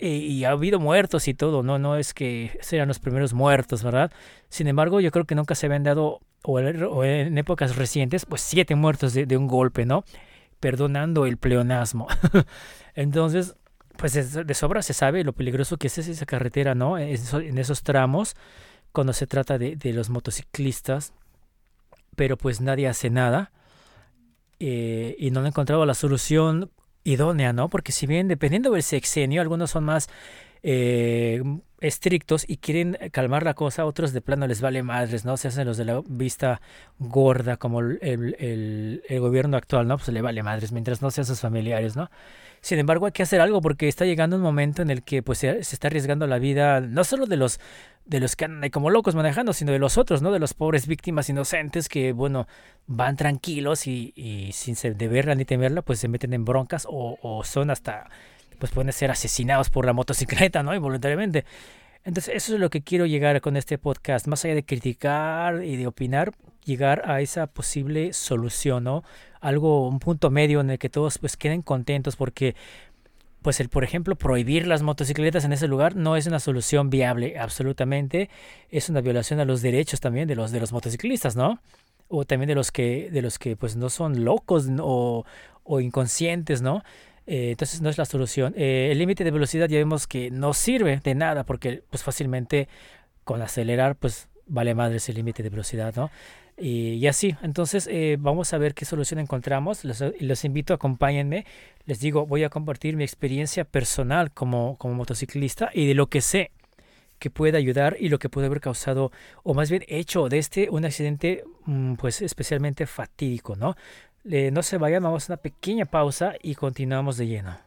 Y, 0.00 0.44
ha 0.44 0.50
habido 0.50 0.80
muertos 0.80 1.28
y 1.28 1.34
todo, 1.34 1.62
no, 1.62 1.78
no 1.78 1.96
es 1.96 2.14
que 2.14 2.58
sean 2.62 2.88
los 2.88 2.98
primeros 2.98 3.34
muertos, 3.34 3.82
¿verdad? 3.82 4.10
Sin 4.48 4.66
embargo, 4.66 5.00
yo 5.00 5.10
creo 5.10 5.26
que 5.26 5.34
nunca 5.34 5.54
se 5.54 5.66
habían 5.66 5.82
dado, 5.82 6.20
o, 6.42 6.58
en 7.04 7.36
épocas 7.36 7.76
recientes, 7.76 8.24
pues 8.24 8.40
siete 8.40 8.74
muertos 8.76 9.12
de, 9.12 9.26
de 9.26 9.36
un 9.36 9.46
golpe, 9.46 9.84
¿no? 9.84 10.04
Perdonando 10.58 11.26
el 11.26 11.36
pleonasmo. 11.36 12.06
Entonces, 12.94 13.56
pues 13.96 14.12
de 14.46 14.54
sobra 14.54 14.82
se 14.82 14.92
sabe 14.92 15.22
lo 15.22 15.32
peligroso 15.32 15.76
que 15.76 15.86
es 15.86 15.98
esa 15.98 16.26
carretera, 16.26 16.74
¿no? 16.74 16.98
En 16.98 17.58
esos 17.58 17.82
tramos 17.82 18.36
cuando 18.94 19.12
se 19.12 19.26
trata 19.26 19.58
de, 19.58 19.74
de 19.74 19.92
los 19.92 20.08
motociclistas, 20.08 21.12
pero 22.14 22.38
pues 22.38 22.60
nadie 22.60 22.86
hace 22.86 23.10
nada 23.10 23.50
eh, 24.60 25.16
y 25.18 25.32
no 25.32 25.40
han 25.40 25.46
encontrado 25.46 25.84
la 25.84 25.94
solución 25.94 26.70
idónea, 27.02 27.52
¿no? 27.52 27.68
Porque 27.68 27.90
si 27.90 28.06
bien 28.06 28.28
dependiendo 28.28 28.70
del 28.70 28.84
sexenio, 28.84 29.42
algunos 29.42 29.72
son 29.72 29.82
más 29.82 30.08
eh, 30.62 31.42
estrictos 31.86 32.44
y 32.48 32.56
quieren 32.56 32.96
calmar 33.12 33.44
la 33.44 33.54
cosa, 33.54 33.84
otros 33.84 34.12
de 34.12 34.22
plano 34.22 34.46
les 34.46 34.60
vale 34.60 34.82
madres, 34.82 35.24
¿no? 35.24 35.36
Se 35.36 35.48
hacen 35.48 35.66
los 35.66 35.76
de 35.76 35.84
la 35.84 36.00
vista 36.06 36.60
gorda 36.98 37.58
como 37.58 37.80
el, 37.80 37.98
el, 38.00 39.20
gobierno 39.20 39.56
actual, 39.56 39.86
¿no? 39.86 39.98
Pues 39.98 40.08
le 40.08 40.22
vale 40.22 40.42
madres 40.42 40.72
mientras 40.72 41.02
no 41.02 41.10
sean 41.10 41.26
sus 41.26 41.40
familiares, 41.40 41.94
¿no? 41.94 42.10
Sin 42.62 42.78
embargo, 42.78 43.04
hay 43.04 43.12
que 43.12 43.22
hacer 43.22 43.42
algo 43.42 43.60
porque 43.60 43.88
está 43.88 44.06
llegando 44.06 44.36
un 44.36 44.42
momento 44.42 44.80
en 44.80 44.90
el 44.90 45.02
que 45.02 45.22
pues 45.22 45.38
se, 45.38 45.58
está 45.58 45.88
arriesgando 45.88 46.26
la 46.26 46.38
vida 46.38 46.80
no 46.80 47.04
solo 47.04 47.26
de 47.26 47.36
los 47.36 47.60
de 48.06 48.20
los 48.20 48.36
que 48.36 48.46
andan 48.46 48.70
como 48.70 48.90
locos 48.90 49.14
manejando, 49.14 49.52
sino 49.52 49.72
de 49.72 49.78
los 49.78 49.98
otros, 49.98 50.22
¿no? 50.22 50.32
De 50.32 50.38
los 50.38 50.54
pobres 50.54 50.86
víctimas 50.86 51.28
inocentes 51.28 51.88
que, 51.88 52.12
bueno, 52.12 52.46
van 52.86 53.16
tranquilos 53.16 53.86
y, 53.86 54.12
y 54.14 54.52
sin 54.52 54.76
deberla 54.96 55.34
ni 55.34 55.44
temerla, 55.44 55.82
pues 55.82 56.00
se 56.00 56.08
meten 56.08 56.34
en 56.34 56.44
broncas 56.44 56.86
o, 56.88 57.18
o 57.22 57.44
son 57.44 57.70
hasta, 57.70 58.10
pues 58.64 58.72
pueden 58.72 58.94
ser 58.94 59.10
asesinados 59.10 59.68
por 59.68 59.84
la 59.84 59.92
motocicleta, 59.92 60.62
¿no? 60.62 60.74
Involuntariamente. 60.74 61.44
Entonces, 62.02 62.34
eso 62.34 62.54
es 62.54 62.60
lo 62.60 62.70
que 62.70 62.80
quiero 62.80 63.04
llegar 63.04 63.42
con 63.42 63.58
este 63.58 63.76
podcast. 63.76 64.26
Más 64.26 64.42
allá 64.42 64.54
de 64.54 64.64
criticar 64.64 65.62
y 65.62 65.76
de 65.76 65.86
opinar, 65.86 66.32
llegar 66.64 67.02
a 67.04 67.20
esa 67.20 67.46
posible 67.46 68.14
solución, 68.14 68.84
¿no? 68.84 69.04
Algo, 69.42 69.86
un 69.86 69.98
punto 69.98 70.30
medio 70.30 70.62
en 70.62 70.70
el 70.70 70.78
que 70.78 70.88
todos 70.88 71.18
pues 71.18 71.36
queden 71.36 71.60
contentos 71.60 72.16
porque 72.16 72.56
pues 73.42 73.60
el, 73.60 73.68
por 73.68 73.84
ejemplo, 73.84 74.16
prohibir 74.16 74.66
las 74.66 74.80
motocicletas 74.80 75.44
en 75.44 75.52
ese 75.52 75.68
lugar 75.68 75.94
no 75.94 76.16
es 76.16 76.26
una 76.26 76.40
solución 76.40 76.88
viable, 76.88 77.38
absolutamente. 77.38 78.30
Es 78.70 78.88
una 78.88 79.02
violación 79.02 79.40
a 79.40 79.44
los 79.44 79.60
derechos 79.60 80.00
también 80.00 80.26
de 80.26 80.36
los, 80.36 80.52
de 80.52 80.60
los 80.60 80.72
motociclistas, 80.72 81.36
¿no? 81.36 81.60
O 82.08 82.24
también 82.24 82.48
de 82.48 82.54
los 82.54 82.72
que, 82.72 83.10
de 83.12 83.20
los 83.20 83.38
que 83.38 83.56
pues 83.56 83.76
no 83.76 83.90
son 83.90 84.24
locos 84.24 84.68
o, 84.80 85.26
o 85.64 85.80
inconscientes, 85.80 86.62
¿no? 86.62 86.82
Eh, 87.26 87.50
entonces 87.52 87.80
no 87.80 87.88
es 87.88 87.98
la 87.98 88.04
solución. 88.04 88.54
Eh, 88.56 88.88
el 88.92 88.98
límite 88.98 89.24
de 89.24 89.30
velocidad 89.30 89.68
ya 89.68 89.78
vemos 89.78 90.06
que 90.06 90.30
no 90.30 90.52
sirve 90.54 91.00
de 91.02 91.14
nada 91.14 91.44
porque 91.44 91.82
pues 91.90 92.02
fácilmente 92.02 92.68
con 93.24 93.42
acelerar 93.42 93.96
pues 93.96 94.28
vale 94.46 94.74
madre 94.74 94.96
ese 94.96 95.12
límite 95.12 95.42
de 95.42 95.50
velocidad, 95.50 95.94
¿no? 95.96 96.10
Y, 96.56 97.04
así, 97.08 97.34
entonces 97.42 97.88
eh, 97.90 98.16
vamos 98.18 98.52
a 98.52 98.58
ver 98.58 98.74
qué 98.74 98.84
solución 98.84 99.18
encontramos. 99.18 99.84
Los, 99.84 100.04
los, 100.20 100.44
invito, 100.44 100.72
acompáñenme. 100.72 101.46
Les 101.84 101.98
digo, 101.98 102.26
voy 102.26 102.44
a 102.44 102.48
compartir 102.48 102.96
mi 102.96 103.02
experiencia 103.02 103.64
personal 103.64 104.30
como, 104.30 104.76
como 104.78 104.94
motociclista 104.94 105.70
y 105.74 105.88
de 105.88 105.94
lo 105.94 106.06
que 106.06 106.20
sé 106.20 106.52
que 107.18 107.30
puede 107.30 107.56
ayudar 107.56 107.96
y 107.98 108.08
lo 108.08 108.18
que 108.18 108.28
puede 108.28 108.46
haber 108.46 108.60
causado, 108.60 109.10
o 109.42 109.54
más 109.54 109.70
bien 109.70 109.84
hecho 109.88 110.28
de 110.28 110.38
este 110.38 110.68
un 110.70 110.84
accidente 110.84 111.44
mm, 111.64 111.94
pues 111.94 112.22
especialmente 112.22 112.86
fatídico, 112.86 113.56
¿no? 113.56 113.76
No 114.24 114.62
se 114.62 114.78
vayan, 114.78 115.02
vamos 115.02 115.28
a 115.28 115.34
una 115.34 115.42
pequeña 115.42 115.84
pausa 115.84 116.32
y 116.42 116.54
continuamos 116.54 117.18
de 117.18 117.26
lleno. 117.26 117.58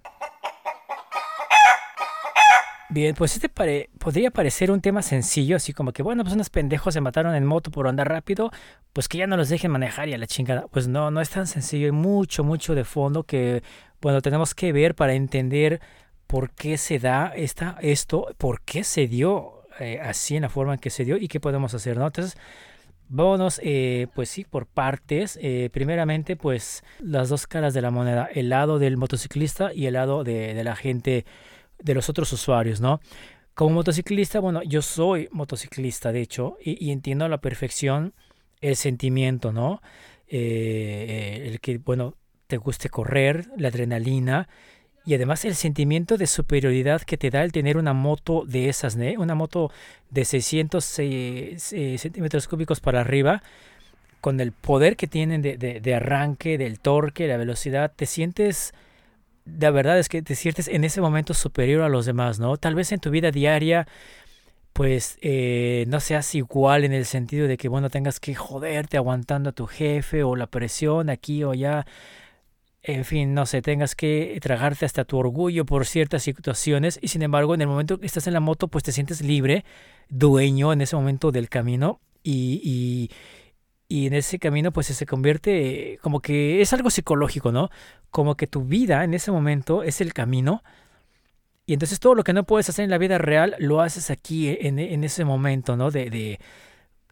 Bien, 2.90 3.14
pues 3.14 3.36
este 3.36 3.48
podría 3.50 4.32
parecer 4.32 4.72
un 4.72 4.82
tema 4.82 5.04
sencillo, 5.04 5.58
así 5.58 5.72
como 5.72 5.92
que, 5.92 6.02
bueno, 6.02 6.24
pues 6.24 6.34
unos 6.34 6.50
pendejos 6.50 6.96
se 6.96 7.02
mataron 7.02 7.36
en 7.36 7.46
moto 7.46 7.70
por 7.70 7.88
andar 7.88 8.10
rápido, 8.10 8.50
pues 8.92 9.08
que 9.08 9.20
ya 9.20 9.28
no 9.28 9.38
los 9.38 9.50
dejen 9.50 9.70
manejar 9.70 10.10
y 10.10 10.16
a 10.16 10.18
la 10.18 10.26
chingada. 10.26 10.66
Pues 10.68 10.88
no, 10.88 11.12
no 11.12 11.22
es 11.22 11.30
tan 11.30 11.46
sencillo, 11.46 11.86
hay 11.86 11.92
mucho, 11.92 12.44
mucho 12.44 12.74
de 12.74 12.86
fondo 12.86 13.24
que, 13.24 13.62
bueno, 14.02 14.22
tenemos 14.22 14.56
que 14.56 14.72
ver 14.72 14.96
para 14.96 15.14
entender 15.14 15.80
por 16.26 16.50
qué 16.52 16.78
se 16.80 16.98
da 16.98 17.34
esta, 17.36 17.78
esto, 17.82 18.34
por 18.40 18.62
qué 18.62 18.84
se 18.84 19.06
dio 19.08 19.68
eh, 19.80 20.00
así 20.02 20.36
en 20.36 20.42
la 20.42 20.50
forma 20.50 20.74
en 20.74 20.80
que 20.80 20.90
se 20.90 21.06
dio 21.06 21.18
y 21.18 21.28
qué 21.28 21.40
podemos 21.40 21.76
hacer, 21.76 21.98
¿no? 21.98 22.08
Entonces, 22.08 22.36
vámonos, 23.10 23.60
eh, 23.64 24.08
pues 24.14 24.30
sí, 24.30 24.44
por 24.44 24.68
partes. 24.68 25.38
Eh, 25.42 25.70
primeramente, 25.72 26.36
pues 26.36 26.84
las 27.00 27.30
dos 27.30 27.48
caras 27.48 27.74
de 27.74 27.82
la 27.82 27.92
moneda, 27.92 28.30
el 28.34 28.50
lado 28.50 28.80
del 28.80 28.98
motociclista 28.98 29.74
y 29.74 29.86
el 29.86 29.94
lado 29.94 30.24
de, 30.24 30.64
la 30.64 30.76
gente 30.76 31.26
de 31.80 31.94
los 31.94 32.10
otros 32.10 32.32
usuarios, 32.34 32.82
¿no? 32.82 33.00
Como 33.54 33.76
motociclista, 33.76 34.40
bueno, 34.40 34.62
yo 34.64 34.82
soy 34.82 35.30
motociclista, 35.32 36.12
de 36.12 36.22
hecho, 36.22 36.58
y, 36.64 36.92
entiendo 36.92 37.26
a 37.26 37.30
la 37.30 37.42
perfección 37.42 38.14
el 38.62 38.76
sentimiento, 38.76 39.52
¿no? 39.52 39.82
Eh, 40.28 41.44
el 41.48 41.60
que, 41.60 41.78
bueno, 41.80 42.16
te 42.48 42.58
guste 42.58 42.90
correr, 42.90 43.48
la 43.58 43.70
adrenalina 43.70 44.48
y 45.08 45.16
además 45.16 45.46
el 45.46 45.56
sentimiento 45.56 46.18
de 46.18 46.28
superioridad 46.28 47.02
que 47.02 47.18
te 47.18 47.30
da 47.30 47.44
el 47.44 47.52
tener 47.52 47.78
una 47.78 47.94
moto 47.94 48.44
de 48.46 48.70
esas, 48.70 48.98
¿no? 48.98 49.06
Una 49.20 49.36
moto 49.36 49.72
de 50.12 50.26
600 50.26 50.84
centímetros 50.84 52.48
cúbicos 52.48 52.82
para 52.82 53.02
arriba, 53.02 53.42
con 54.22 54.40
el 54.40 54.52
poder 54.52 54.98
que 54.98 55.08
tienen 55.08 55.42
de, 55.42 55.58
de 55.58 55.96
arranque, 55.96 56.58
del 56.58 56.80
torque, 56.80 57.28
la 57.28 57.38
velocidad, 57.38 57.92
te 57.96 58.06
sientes 58.06 58.74
la 59.60 59.72
verdad 59.72 59.98
es 59.98 60.10
que 60.10 60.22
te 60.22 60.36
sientes 60.36 60.68
en 60.68 60.84
ese 60.84 61.02
momento 61.02 61.34
superior 61.34 61.84
a 61.84 61.90
los 61.90 62.06
demás, 62.06 62.40
¿no? 62.40 62.58
Tal 62.58 62.76
vez 62.76 62.92
en 62.92 63.00
tu 63.00 63.10
vida 63.10 63.32
diaria, 63.32 63.88
pues 64.74 65.18
eh, 65.22 65.86
no 65.88 66.00
seas 66.00 66.36
igual 66.36 66.84
en 66.84 66.94
el 66.94 67.06
sentido 67.06 67.48
de 67.48 67.58
que, 67.58 67.70
bueno, 67.70 67.90
tengas 67.90 68.20
que 68.20 68.36
joderte 68.36 68.98
aguantando 68.98 69.50
a 69.50 69.54
tu 69.54 69.68
jefe 69.68 70.24
o 70.24 70.36
la 70.36 70.48
presión 70.48 71.10
aquí 71.10 71.44
o 71.44 71.52
allá. 71.52 71.86
En 72.90 73.04
fin, 73.04 73.34
no 73.34 73.46
sé, 73.46 73.62
tengas 73.62 73.96
que 73.96 74.40
tragarte 74.42 74.86
hasta 74.86 75.04
tu 75.04 75.18
orgullo 75.18 75.66
por 75.66 75.86
ciertas 75.86 76.24
situaciones 76.24 76.98
y 77.02 77.10
sin 77.10 77.22
embargo 77.22 77.54
en 77.54 77.60
el 77.60 77.68
momento 77.68 78.00
que 78.00 78.06
estás 78.06 78.28
en 78.28 78.34
la 78.34 78.40
moto 78.40 78.70
pues 78.70 78.82
te 78.86 78.94
sientes 78.94 79.22
libre, 79.22 79.66
dueño 80.08 80.72
en 80.72 80.80
ese 80.80 80.96
momento 80.96 81.34
del 81.34 81.50
camino 81.50 82.00
y, 82.24 82.62
y, 82.64 83.12
y 83.90 84.08
en 84.08 84.14
ese 84.14 84.40
camino 84.40 84.72
pues 84.72 84.88
se 84.88 85.06
convierte 85.06 86.00
como 86.02 86.22
que 86.22 86.62
es 86.62 86.72
algo 86.72 86.90
psicológico, 86.90 87.52
¿no? 87.52 87.70
Como 88.10 88.36
que 88.36 88.48
tu 88.48 88.64
vida 88.64 89.04
en 89.04 89.14
ese 89.14 89.34
momento 89.34 89.84
es 89.84 90.00
el 90.00 90.14
camino 90.14 90.64
y 91.66 91.74
entonces 91.74 92.00
todo 92.00 92.16
lo 92.16 92.24
que 92.24 92.32
no 92.32 92.46
puedes 92.46 92.70
hacer 92.70 92.86
en 92.86 92.90
la 92.92 92.98
vida 92.98 93.18
real 93.18 93.58
lo 93.60 93.82
haces 93.82 94.10
aquí 94.12 94.48
e, 94.48 94.66
en, 94.70 94.80
en 94.80 95.04
ese 95.04 95.26
momento, 95.26 95.76
¿no? 95.76 95.92
De, 95.92 96.10
de, 96.10 96.40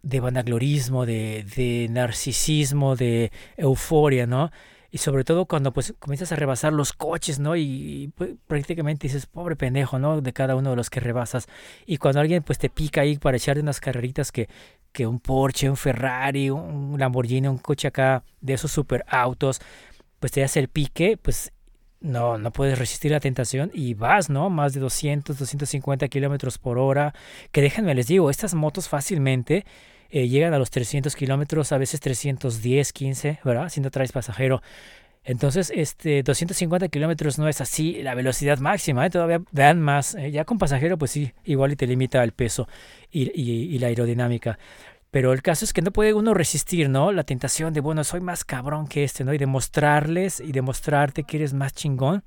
de 0.03 0.19
vanaglorismo, 0.21 1.05
de, 1.05 1.45
de 1.57 1.87
narcisismo, 1.89 2.95
de 2.95 3.33
euforia, 3.57 4.25
¿no? 4.25 4.51
Y 4.95 4.97
sobre 4.97 5.25
todo 5.25 5.45
cuando 5.45 5.73
pues 5.73 5.93
comienzas 5.99 6.31
a 6.31 6.37
rebasar 6.37 6.71
los 6.71 6.93
coches, 6.93 7.37
¿no? 7.37 7.57
Y, 7.57 8.13
pues, 8.15 8.29
prácticamente 8.47 9.07
dices, 9.07 9.25
pobre 9.25 9.57
pendejo, 9.57 9.99
¿no? 9.99 10.21
De 10.21 10.31
cada 10.31 10.55
uno 10.55 10.69
de 10.69 10.77
los 10.77 10.89
que 10.89 11.01
rebasas. 11.01 11.47
Y 11.85 11.97
cuando 11.97 12.21
alguien 12.21 12.43
pues 12.43 12.59
te 12.59 12.69
pica 12.69 13.01
ahí 13.01 13.17
para 13.17 13.35
echar 13.35 13.59
unas 13.59 13.81
carreritas 13.81 14.31
que, 14.31 14.47
que 14.93 15.05
un 15.05 15.19
Porsche, 15.19 15.69
un 15.69 15.75
Ferrari, 15.75 16.49
un 16.49 16.95
Lamborghini, 16.97 17.49
un 17.49 17.57
coche 17.57 17.89
acá 17.89 18.23
de 18.39 18.53
esos 18.53 18.71
super 18.71 19.03
autos, 19.09 19.59
pues 20.21 20.31
te 20.31 20.45
hace 20.45 20.61
el 20.61 20.69
pique, 20.69 21.17
pues 21.21 21.51
no, 21.99 22.37
no 22.37 22.53
puedes 22.53 22.79
resistir 22.79 23.11
la 23.11 23.19
tentación 23.19 23.71
y 23.73 23.95
vas, 23.95 24.29
¿no? 24.29 24.49
Más 24.49 24.73
de 24.73 24.79
200, 24.79 25.37
250 25.37 26.07
kilómetros 26.07 26.57
por 26.57 26.77
hora. 26.77 27.13
Que 27.51 27.59
déjenme 27.59 27.95
les 27.95 28.07
digo, 28.07 28.29
estas 28.29 28.53
motos 28.53 28.87
fácilmente 28.87 29.65
eh, 30.15 30.29
llegan 30.29 30.53
a 30.53 30.59
los 30.59 30.69
300 30.69 31.13
kilómetros, 31.13 31.73
a 31.73 31.77
veces 31.77 31.99
310, 31.99 32.93
15, 32.93 33.39
¿verdad? 33.43 33.67
Si 33.67 33.81
no 33.81 33.91
traes 33.91 34.13
pasajero. 34.13 34.61
Entonces, 35.25 35.73
este, 35.75 36.23
250 36.23 36.87
kilómetros 36.87 37.37
no 37.37 37.49
es 37.49 37.59
así 37.59 38.01
la 38.01 38.15
velocidad 38.15 38.59
máxima, 38.59 39.05
¿eh? 39.05 39.09
todavía 39.09 39.41
dan 39.51 39.81
más. 39.81 40.15
¿eh? 40.15 40.31
Ya 40.31 40.45
con 40.45 40.57
pasajero, 40.57 40.97
pues 40.97 41.11
sí, 41.11 41.33
igual 41.43 41.73
y 41.73 41.75
te 41.75 41.85
limita 41.85 42.23
el 42.23 42.31
peso 42.31 42.69
y, 43.11 43.29
y, 43.35 43.77
la 43.77 43.87
aerodinámica. 43.87 44.57
Pero 45.11 45.33
el 45.33 45.41
caso 45.41 45.65
es 45.65 45.73
que 45.73 45.81
no 45.81 45.91
puede 45.91 46.13
uno 46.13 46.33
resistir, 46.33 46.87
¿no? 46.87 47.11
La 47.11 47.25
tentación 47.25 47.73
de, 47.73 47.81
bueno, 47.81 48.05
soy 48.05 48.21
más 48.21 48.45
cabrón 48.45 48.87
que 48.87 49.03
este, 49.03 49.25
¿no? 49.25 49.33
Y 49.33 49.37
demostrarles 49.37 50.39
y 50.39 50.53
demostrarte 50.53 51.25
que 51.25 51.35
eres 51.35 51.53
más 51.53 51.73
chingón, 51.73 52.23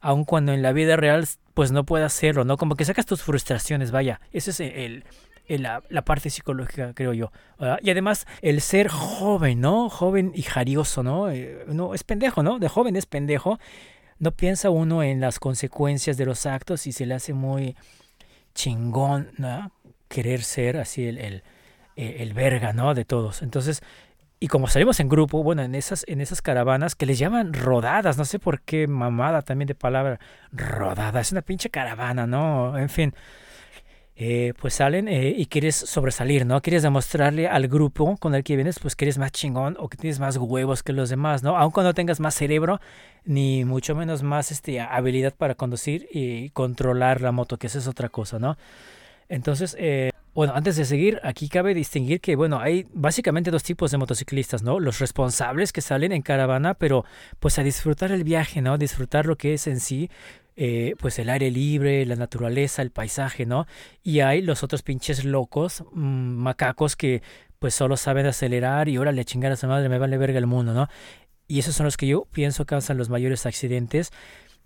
aun 0.00 0.24
cuando 0.24 0.52
en 0.52 0.62
la 0.62 0.72
vida 0.72 0.96
real, 0.96 1.26
pues 1.52 1.72
no 1.72 1.84
puedas 1.84 2.14
hacerlo, 2.14 2.44
¿no? 2.46 2.56
Como 2.56 2.74
que 2.74 2.86
sacas 2.86 3.04
tus 3.04 3.22
frustraciones, 3.22 3.90
vaya. 3.90 4.20
Ese 4.32 4.50
es 4.52 4.60
el, 4.60 5.04
la, 5.48 5.82
la, 5.88 6.02
parte 6.02 6.28
psicológica, 6.28 6.92
creo 6.94 7.14
yo. 7.14 7.32
Y 7.82 7.90
además, 7.90 8.26
el 8.42 8.60
ser 8.60 8.88
joven, 8.88 9.60
¿no? 9.60 9.88
Joven 9.88 10.32
y 10.34 10.42
jarioso, 10.42 11.02
¿no? 11.02 11.30
Eh, 11.30 11.64
es 11.94 12.04
pendejo, 12.04 12.42
¿no? 12.42 12.58
De 12.58 12.68
joven 12.68 12.96
es 12.96 13.06
pendejo. 13.06 13.58
No 14.18 14.32
piensa 14.32 14.68
uno 14.68 15.02
en 15.02 15.20
las 15.20 15.38
consecuencias 15.38 16.16
de 16.16 16.26
los 16.26 16.44
actos 16.44 16.86
y 16.86 16.92
se 16.92 17.06
le 17.06 17.14
hace 17.14 17.32
muy 17.32 17.76
chingón, 18.54 19.30
¿no? 19.38 19.72
Querer 20.08 20.42
ser 20.42 20.76
así 20.76 21.06
el, 21.06 21.18
el, 21.18 21.42
el 21.96 22.34
verga, 22.34 22.72
¿no? 22.72 22.94
De 22.94 23.04
todos. 23.04 23.42
Entonces, 23.42 23.82
y 24.40 24.46
como 24.46 24.68
salimos 24.68 25.00
en 25.00 25.08
grupo, 25.08 25.42
bueno, 25.42 25.62
en 25.62 25.74
esas, 25.74 26.04
en 26.06 26.20
esas 26.20 26.42
caravanas 26.42 26.94
que 26.94 27.06
les 27.06 27.18
llaman 27.18 27.52
rodadas, 27.52 28.18
no 28.18 28.24
sé 28.24 28.38
por 28.38 28.60
qué 28.60 28.86
mamada 28.86 29.42
también 29.42 29.66
de 29.66 29.74
palabra 29.74 30.20
rodada, 30.52 31.20
es 31.20 31.32
una 31.32 31.42
pinche 31.42 31.70
caravana, 31.70 32.26
¿no? 32.26 32.78
En 32.78 32.88
fin. 32.88 33.14
Eh, 34.20 34.52
pues 34.60 34.74
salen 34.74 35.06
eh, 35.06 35.32
y 35.36 35.46
quieres 35.46 35.76
sobresalir, 35.76 36.44
¿no? 36.44 36.60
Quieres 36.60 36.82
demostrarle 36.82 37.46
al 37.46 37.68
grupo 37.68 38.16
con 38.16 38.34
el 38.34 38.42
que 38.42 38.56
vienes, 38.56 38.80
pues 38.80 38.96
que 38.96 39.04
eres 39.04 39.16
más 39.16 39.30
chingón 39.30 39.76
o 39.78 39.88
que 39.88 39.96
tienes 39.96 40.18
más 40.18 40.36
huevos 40.36 40.82
que 40.82 40.92
los 40.92 41.08
demás, 41.08 41.44
¿no? 41.44 41.56
Aun 41.56 41.70
cuando 41.70 41.94
tengas 41.94 42.18
más 42.18 42.34
cerebro, 42.34 42.80
ni 43.24 43.64
mucho 43.64 43.94
menos 43.94 44.24
más 44.24 44.50
este, 44.50 44.80
habilidad 44.80 45.34
para 45.36 45.54
conducir 45.54 46.08
y 46.10 46.50
controlar 46.50 47.20
la 47.20 47.30
moto, 47.30 47.58
que 47.58 47.68
esa 47.68 47.78
es 47.78 47.86
otra 47.86 48.08
cosa, 48.08 48.40
¿no? 48.40 48.58
Entonces, 49.28 49.76
eh, 49.78 50.10
bueno, 50.34 50.52
antes 50.56 50.74
de 50.74 50.84
seguir, 50.84 51.20
aquí 51.22 51.48
cabe 51.48 51.72
distinguir 51.72 52.20
que, 52.20 52.34
bueno, 52.34 52.58
hay 52.58 52.88
básicamente 52.92 53.52
dos 53.52 53.62
tipos 53.62 53.92
de 53.92 53.98
motociclistas, 53.98 54.64
¿no? 54.64 54.80
Los 54.80 54.98
responsables 54.98 55.72
que 55.72 55.80
salen 55.80 56.10
en 56.10 56.22
caravana, 56.22 56.74
pero 56.74 57.04
pues 57.38 57.56
a 57.60 57.62
disfrutar 57.62 58.10
el 58.10 58.24
viaje, 58.24 58.62
¿no? 58.62 58.78
Disfrutar 58.78 59.26
lo 59.26 59.36
que 59.36 59.54
es 59.54 59.68
en 59.68 59.78
sí 59.78 60.10
eh, 60.60 60.96
pues 60.98 61.20
el 61.20 61.30
aire 61.30 61.52
libre, 61.52 62.04
la 62.04 62.16
naturaleza, 62.16 62.82
el 62.82 62.90
paisaje, 62.90 63.46
¿no? 63.46 63.68
Y 64.02 64.20
hay 64.20 64.42
los 64.42 64.64
otros 64.64 64.82
pinches 64.82 65.24
locos, 65.24 65.84
mm, 65.92 66.00
macacos 66.34 66.96
que 66.96 67.22
pues 67.60 67.74
solo 67.74 67.96
saben 67.96 68.26
acelerar 68.26 68.88
y 68.88 68.96
ahora 68.96 69.12
le 69.12 69.24
chingar 69.24 69.52
a 69.52 69.56
su 69.56 69.68
madre, 69.68 69.88
me 69.88 69.98
vale 69.98 70.18
verga 70.18 70.36
el 70.36 70.48
mundo, 70.48 70.74
¿no? 70.74 70.88
Y 71.46 71.60
esos 71.60 71.76
son 71.76 71.84
los 71.84 71.96
que 71.96 72.08
yo 72.08 72.26
pienso 72.32 72.66
causan 72.66 72.98
los 72.98 73.08
mayores 73.08 73.46
accidentes, 73.46 74.10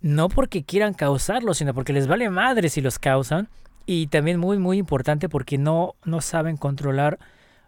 no 0.00 0.30
porque 0.30 0.64
quieran 0.64 0.94
causarlos, 0.94 1.58
sino 1.58 1.74
porque 1.74 1.92
les 1.92 2.06
vale 2.06 2.30
madre 2.30 2.70
si 2.70 2.80
los 2.80 2.98
causan. 2.98 3.50
Y 3.84 4.06
también 4.06 4.40
muy, 4.40 4.56
muy 4.58 4.78
importante 4.78 5.28
porque 5.28 5.58
no, 5.58 5.96
no 6.04 6.22
saben 6.22 6.56
controlar 6.56 7.18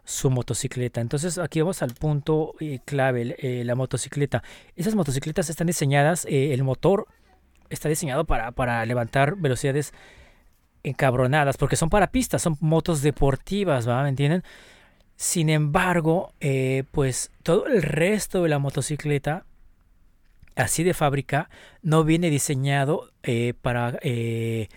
su 0.03 0.31
motocicleta. 0.31 0.99
Entonces 0.99 1.37
aquí 1.37 1.61
vamos 1.61 1.83
al 1.83 1.93
punto 1.93 2.55
eh, 2.59 2.79
clave, 2.85 3.35
eh, 3.37 3.63
la 3.65 3.75
motocicleta. 3.75 4.41
Esas 4.75 4.95
motocicletas 4.95 5.49
están 5.51 5.67
diseñadas, 5.67 6.25
el 6.27 6.63
motor 6.63 7.07
está 7.69 7.89
diseñado 7.89 8.25
para, 8.25 8.51
para 8.51 8.85
levantar 8.85 9.35
velocidades 9.35 9.93
encabronadas, 10.83 11.57
porque 11.57 11.75
son 11.75 11.89
para 11.89 12.11
pistas, 12.11 12.41
son 12.41 12.57
motos 12.59 13.01
deportivas, 13.01 13.87
¿va? 13.87 14.03
¿Me 14.03 14.09
entienden? 14.09 14.43
Sin 15.17 15.49
embargo, 15.49 16.33
eh, 16.39 16.83
pues 16.91 17.31
todo 17.43 17.67
el 17.67 17.81
resto 17.81 18.43
de 18.43 18.49
la 18.49 18.59
motocicleta, 18.59 19.45
así 20.55 20.83
de 20.83 20.93
fábrica, 20.93 21.49
no 21.81 22.03
viene 22.03 22.29
diseñado 22.29 23.09
eh, 23.23 23.53
para, 23.61 23.97
eh, 24.01 24.67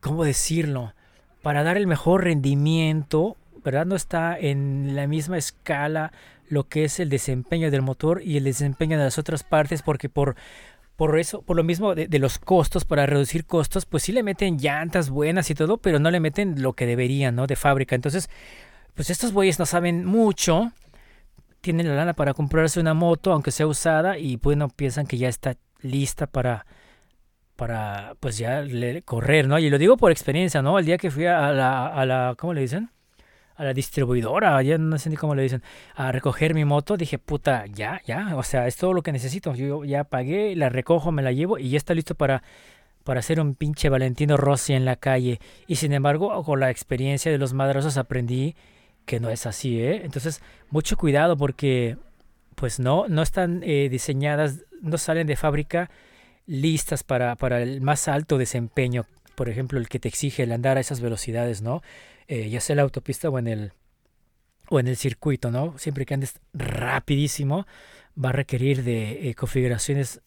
¿cómo 0.00 0.24
decirlo? 0.24 0.94
Para 1.42 1.62
dar 1.62 1.76
el 1.76 1.86
mejor 1.86 2.24
rendimiento, 2.24 3.36
¿verdad? 3.62 3.86
No 3.86 3.96
está 3.96 4.38
en 4.38 4.96
la 4.96 5.06
misma 5.06 5.38
escala 5.38 6.12
lo 6.48 6.64
que 6.68 6.84
es 6.84 6.98
el 6.98 7.08
desempeño 7.08 7.70
del 7.70 7.82
motor 7.82 8.22
y 8.24 8.36
el 8.36 8.44
desempeño 8.44 8.98
de 8.98 9.04
las 9.04 9.18
otras 9.18 9.44
partes, 9.44 9.82
porque 9.82 10.08
por 10.08 10.36
por 11.00 11.18
eso, 11.18 11.40
por 11.40 11.56
lo 11.56 11.64
mismo 11.64 11.94
de, 11.94 12.18
los 12.18 12.38
costos, 12.38 12.84
para 12.84 13.06
reducir 13.06 13.46
costos, 13.46 13.86
pues 13.86 14.02
sí 14.02 14.12
le 14.12 14.22
meten 14.22 14.58
llantas 14.58 15.08
buenas 15.08 15.48
y 15.48 15.54
todo, 15.54 15.78
pero 15.78 15.98
no 15.98 16.10
le 16.10 16.20
meten 16.20 16.60
lo 16.60 16.74
que 16.74 16.84
deberían, 16.84 17.34
¿no? 17.34 17.46
De 17.46 17.56
fábrica. 17.56 17.94
Entonces, 17.94 18.28
pues 18.92 19.08
estos 19.08 19.32
bueyes 19.32 19.58
no 19.58 19.64
saben 19.64 20.04
mucho, 20.04 20.72
tienen 21.62 21.88
la 21.88 21.94
lana 21.94 22.12
para 22.12 22.34
comprarse 22.34 22.80
una 22.80 22.92
moto, 22.92 23.32
aunque 23.32 23.50
sea 23.50 23.66
usada, 23.66 24.18
y 24.18 24.36
bueno, 24.36 24.68
piensan 24.68 25.06
que 25.06 25.16
ya 25.16 25.30
está 25.30 25.56
lista 25.80 26.26
para, 26.26 26.66
para 27.56 28.14
pues 28.20 28.36
ya 28.36 28.62
correr, 29.06 29.48
¿no? 29.48 29.58
Y 29.58 29.70
lo 29.70 29.78
digo 29.78 29.96
por 29.96 30.12
experiencia, 30.12 30.60
¿no? 30.60 30.78
El 30.78 30.84
día 30.84 30.98
que 30.98 31.10
fui 31.10 31.24
a 31.24 31.50
la, 31.52 31.86
a 31.86 32.04
la 32.04 32.34
¿cómo 32.36 32.52
le 32.52 32.60
dicen? 32.60 32.90
A 33.60 33.64
la 33.64 33.74
distribuidora, 33.74 34.62
ya 34.62 34.78
no 34.78 34.96
sé 34.96 35.10
ni 35.10 35.16
cómo 35.16 35.34
le 35.34 35.42
dicen, 35.42 35.62
a 35.94 36.12
recoger 36.12 36.54
mi 36.54 36.64
moto, 36.64 36.96
dije, 36.96 37.18
puta, 37.18 37.66
ya, 37.66 38.00
ya, 38.06 38.34
o 38.36 38.42
sea, 38.42 38.66
es 38.66 38.76
todo 38.76 38.94
lo 38.94 39.02
que 39.02 39.12
necesito. 39.12 39.54
Yo 39.54 39.84
ya 39.84 40.04
pagué, 40.04 40.56
la 40.56 40.70
recojo, 40.70 41.12
me 41.12 41.20
la 41.20 41.30
llevo 41.30 41.58
y 41.58 41.68
ya 41.68 41.76
está 41.76 41.92
listo 41.92 42.14
para, 42.14 42.42
para 43.04 43.20
hacer 43.20 43.38
un 43.38 43.54
pinche 43.54 43.90
Valentino 43.90 44.38
Rossi 44.38 44.72
en 44.72 44.86
la 44.86 44.96
calle. 44.96 45.40
Y 45.66 45.76
sin 45.76 45.92
embargo, 45.92 46.42
con 46.42 46.58
la 46.58 46.70
experiencia 46.70 47.30
de 47.30 47.36
los 47.36 47.52
madrazos 47.52 47.98
aprendí 47.98 48.56
que 49.04 49.20
no 49.20 49.28
es 49.28 49.44
así, 49.44 49.78
¿eh? 49.78 50.06
Entonces, 50.06 50.40
mucho 50.70 50.96
cuidado 50.96 51.36
porque, 51.36 51.98
pues 52.54 52.80
no, 52.80 53.08
no 53.08 53.20
están 53.20 53.62
eh, 53.62 53.90
diseñadas, 53.90 54.64
no 54.80 54.96
salen 54.96 55.26
de 55.26 55.36
fábrica 55.36 55.90
listas 56.46 57.04
para, 57.04 57.36
para 57.36 57.60
el 57.60 57.82
más 57.82 58.08
alto 58.08 58.38
desempeño. 58.38 59.04
Por 59.40 59.48
ejemplo, 59.48 59.78
el 59.78 59.88
que 59.88 59.98
te 59.98 60.06
exige 60.06 60.42
el 60.42 60.52
andar 60.52 60.76
a 60.76 60.80
esas 60.80 61.00
velocidades, 61.00 61.62
¿no? 61.62 61.80
Eh, 62.28 62.50
ya 62.50 62.60
sea 62.60 62.74
en 62.74 62.76
la 62.76 62.82
autopista 62.82 63.30
o 63.30 63.38
en 63.38 63.46
el 63.46 63.72
o 64.68 64.78
en 64.78 64.86
el 64.86 64.98
circuito, 64.98 65.50
¿no? 65.50 65.78
Siempre 65.78 66.04
que 66.04 66.12
andes 66.12 66.38
rapidísimo, 66.52 67.66
va 68.22 68.28
a 68.28 68.32
requerir 68.32 68.84
de 68.84 69.30
eh, 69.30 69.34
configuraciones 69.34 70.20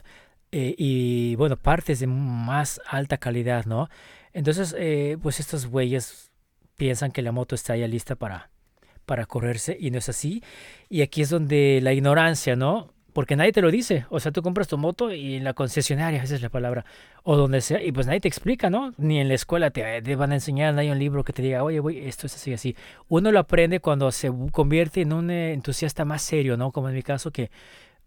eh, 0.52 0.74
y, 0.80 1.36
bueno, 1.36 1.58
partes 1.58 2.00
de 2.00 2.08
más 2.08 2.82
alta 2.88 3.20
calidad, 3.20 3.66
¿no? 3.66 3.88
Entonces, 4.34 4.76
pues 5.22 5.40
estos 5.40 5.68
güeyes 5.68 6.32
piensan 6.76 7.12
que 7.12 7.22
la 7.22 7.32
moto 7.32 7.54
está 7.54 7.78
ya 7.78 7.88
lista 7.88 8.16
para, 8.16 8.50
para 9.06 9.28
correrse 9.28 9.78
y 9.80 9.92
no 9.92 10.00
es 10.00 10.10
así. 10.10 10.42
Y 10.90 11.04
aquí 11.04 11.22
es 11.22 11.30
donde 11.30 11.82
la 11.84 11.94
ignorancia, 11.94 12.56
¿no? 12.56 12.93
Porque 13.14 13.36
nadie 13.36 13.52
te 13.52 13.62
lo 13.62 13.72
dice. 13.72 14.06
O 14.10 14.20
sea, 14.20 14.32
tú 14.32 14.42
compras 14.42 14.68
tu 14.68 14.78
moto 14.78 15.14
y 15.14 15.36
en 15.36 15.44
la 15.44 15.54
concesionaria, 15.54 16.22
esa 16.24 16.36
es 16.36 16.42
la 16.42 16.50
palabra, 16.50 16.86
o 17.24 17.38
donde 17.38 17.62
sea, 17.62 17.82
y 17.82 17.92
pues 17.92 18.08
nadie 18.08 18.20
te 18.20 18.28
explica, 18.28 18.70
¿no? 18.70 18.94
Ni 18.98 19.20
en 19.20 19.28
la 19.28 19.36
escuela 19.36 19.70
te, 19.70 20.16
van 20.16 20.32
a 20.32 20.36
enseñar, 20.36 20.74
no 20.74 20.82
hay 20.82 20.90
un 20.90 21.00
libro 21.00 21.24
que 21.24 21.32
te 21.32 21.42
diga, 21.42 21.64
oye, 21.64 21.80
güey, 21.80 22.08
esto 22.08 22.28
es 22.28 22.36
así, 22.36 22.54
así. 22.54 22.76
Uno 23.08 23.32
lo 23.32 23.40
aprende 23.40 23.80
cuando 23.80 24.12
se 24.12 24.32
convierte 24.52 25.02
en 25.02 25.14
un 25.14 25.30
eh, 25.30 25.54
entusiasta 25.54 26.06
más 26.06 26.22
serio, 26.24 26.58
¿no? 26.58 26.72
Como 26.72 26.90
en 26.90 26.96
mi 26.96 27.04
caso, 27.04 27.32
que 27.32 27.52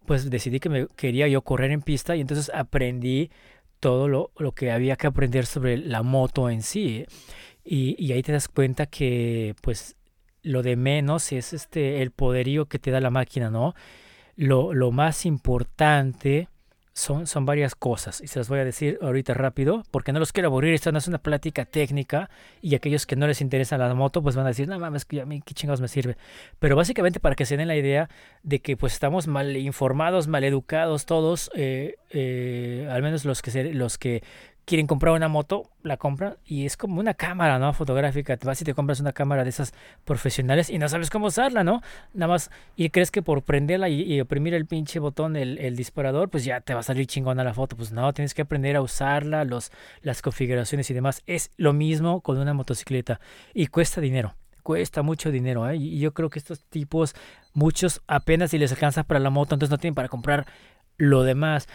pues 0.04 0.30
decidí 0.30 0.60
que 0.60 0.68
me 0.68 0.86
quería 0.96 1.28
yo 1.28 1.42
correr 1.42 1.70
en 1.72 1.82
pista 1.82 2.16
y 2.16 2.20
entonces 2.20 2.50
aprendí 2.54 3.30
todo 3.80 4.08
lo, 4.08 4.30
lo 4.38 4.52
que 4.52 4.70
había 4.70 4.96
que 4.96 5.06
aprender 5.06 5.46
sobre 5.46 5.76
la 5.78 6.02
moto 6.02 6.50
en 6.50 6.62
sí. 6.62 6.98
¿eh? 6.98 7.06
Y, 7.64 7.96
y 7.98 8.12
ahí 8.12 8.22
te 8.22 8.32
das 8.32 8.48
cuenta 8.48 8.86
que 8.86 9.54
pues 9.60 9.96
lo 10.42 10.62
de 10.62 10.76
menos 10.76 11.32
es 11.32 11.52
este 11.52 12.02
el 12.02 12.12
poderío 12.12 12.66
que 12.66 12.78
te 12.78 12.92
da 12.92 13.00
la 13.00 13.10
máquina, 13.10 13.50
¿no? 13.50 13.74
Lo, 14.36 14.74
lo 14.74 14.90
más 14.92 15.24
importante 15.26 16.48
son, 16.92 17.26
son 17.26 17.44
varias 17.44 17.74
cosas 17.74 18.22
y 18.22 18.26
se 18.26 18.38
las 18.38 18.48
voy 18.48 18.58
a 18.58 18.64
decir 18.64 18.98
ahorita 19.02 19.34
rápido 19.34 19.82
porque 19.90 20.12
no 20.14 20.18
los 20.18 20.32
quiero 20.32 20.48
aburrir, 20.48 20.72
esto 20.72 20.92
no 20.92 20.98
es 20.98 21.08
una 21.08 21.18
plática 21.18 21.66
técnica 21.66 22.30
y 22.62 22.74
aquellos 22.74 23.04
que 23.04 23.16
no 23.16 23.26
les 23.26 23.42
interesa 23.42 23.76
la 23.76 23.92
moto 23.94 24.22
pues 24.22 24.34
van 24.34 24.46
a 24.46 24.48
decir, 24.48 24.66
no 24.66 24.78
mames, 24.78 25.06
a 25.20 25.24
mí 25.26 25.42
qué 25.44 25.52
chingados 25.54 25.80
me 25.82 25.88
sirve. 25.88 26.16
Pero 26.58 26.74
básicamente 26.76 27.20
para 27.20 27.34
que 27.34 27.44
se 27.44 27.56
den 27.58 27.68
la 27.68 27.76
idea 27.76 28.08
de 28.42 28.60
que 28.60 28.76
pues 28.78 28.94
estamos 28.94 29.26
mal 29.26 29.56
informados, 29.56 30.26
mal 30.26 30.42
educados 30.44 31.04
todos, 31.04 31.50
eh, 31.54 31.96
eh, 32.10 32.88
al 32.90 33.02
menos 33.02 33.24
los 33.26 33.42
que, 33.42 33.50
se- 33.50 33.74
los 33.74 33.98
que 33.98 34.22
quieren 34.66 34.86
comprar 34.86 35.14
una 35.14 35.28
moto, 35.28 35.70
la 35.82 35.96
compran 35.96 36.36
y 36.44 36.66
es 36.66 36.76
como 36.76 37.00
una 37.00 37.14
cámara, 37.14 37.58
¿no? 37.58 37.72
Fotográfica. 37.72 38.36
Te 38.36 38.46
vas 38.46 38.60
y 38.60 38.64
te 38.64 38.74
compras 38.74 39.00
una 39.00 39.12
cámara 39.12 39.44
de 39.44 39.50
esas 39.50 39.72
profesionales 40.04 40.68
y 40.68 40.78
no 40.78 40.88
sabes 40.88 41.08
cómo 41.08 41.28
usarla, 41.28 41.64
¿no? 41.64 41.82
Nada 42.12 42.32
más, 42.32 42.50
y 42.76 42.90
crees 42.90 43.10
que 43.10 43.22
por 43.22 43.42
prenderla 43.42 43.88
y, 43.88 44.20
oprimir 44.20 44.54
el 44.54 44.66
pinche 44.66 44.98
botón, 44.98 45.36
el, 45.36 45.58
el 45.58 45.76
disparador, 45.76 46.28
pues 46.28 46.44
ya 46.44 46.60
te 46.60 46.74
va 46.74 46.80
a 46.80 46.82
salir 46.82 47.06
chingona 47.06 47.44
la 47.44 47.54
foto. 47.54 47.76
Pues 47.76 47.92
no, 47.92 48.12
tienes 48.12 48.34
que 48.34 48.42
aprender 48.42 48.76
a 48.76 48.82
usarla, 48.82 49.44
los, 49.44 49.70
las 50.02 50.20
configuraciones 50.20 50.90
y 50.90 50.94
demás. 50.94 51.22
Es 51.26 51.52
lo 51.56 51.72
mismo 51.72 52.20
con 52.20 52.36
una 52.36 52.52
motocicleta 52.52 53.20
y 53.54 53.68
cuesta 53.68 54.00
dinero. 54.00 54.34
Cuesta 54.64 55.02
mucho 55.02 55.30
dinero, 55.30 55.70
¿eh? 55.70 55.76
Y 55.76 55.96
y 55.96 56.00
yo 56.00 56.12
creo 56.12 56.28
que 56.28 56.40
estos 56.40 56.64
tipos, 56.64 57.14
muchos 57.54 58.02
apenas 58.08 58.50
si 58.50 58.58
les 58.58 58.72
alcanza 58.72 59.04
para 59.04 59.20
la 59.20 59.30
moto, 59.30 59.54
entonces 59.54 59.70
no 59.70 59.78
tienen 59.78 59.94
para 59.94 60.08
comprar 60.08 60.44
lo 60.98 61.22
demás. 61.22 61.68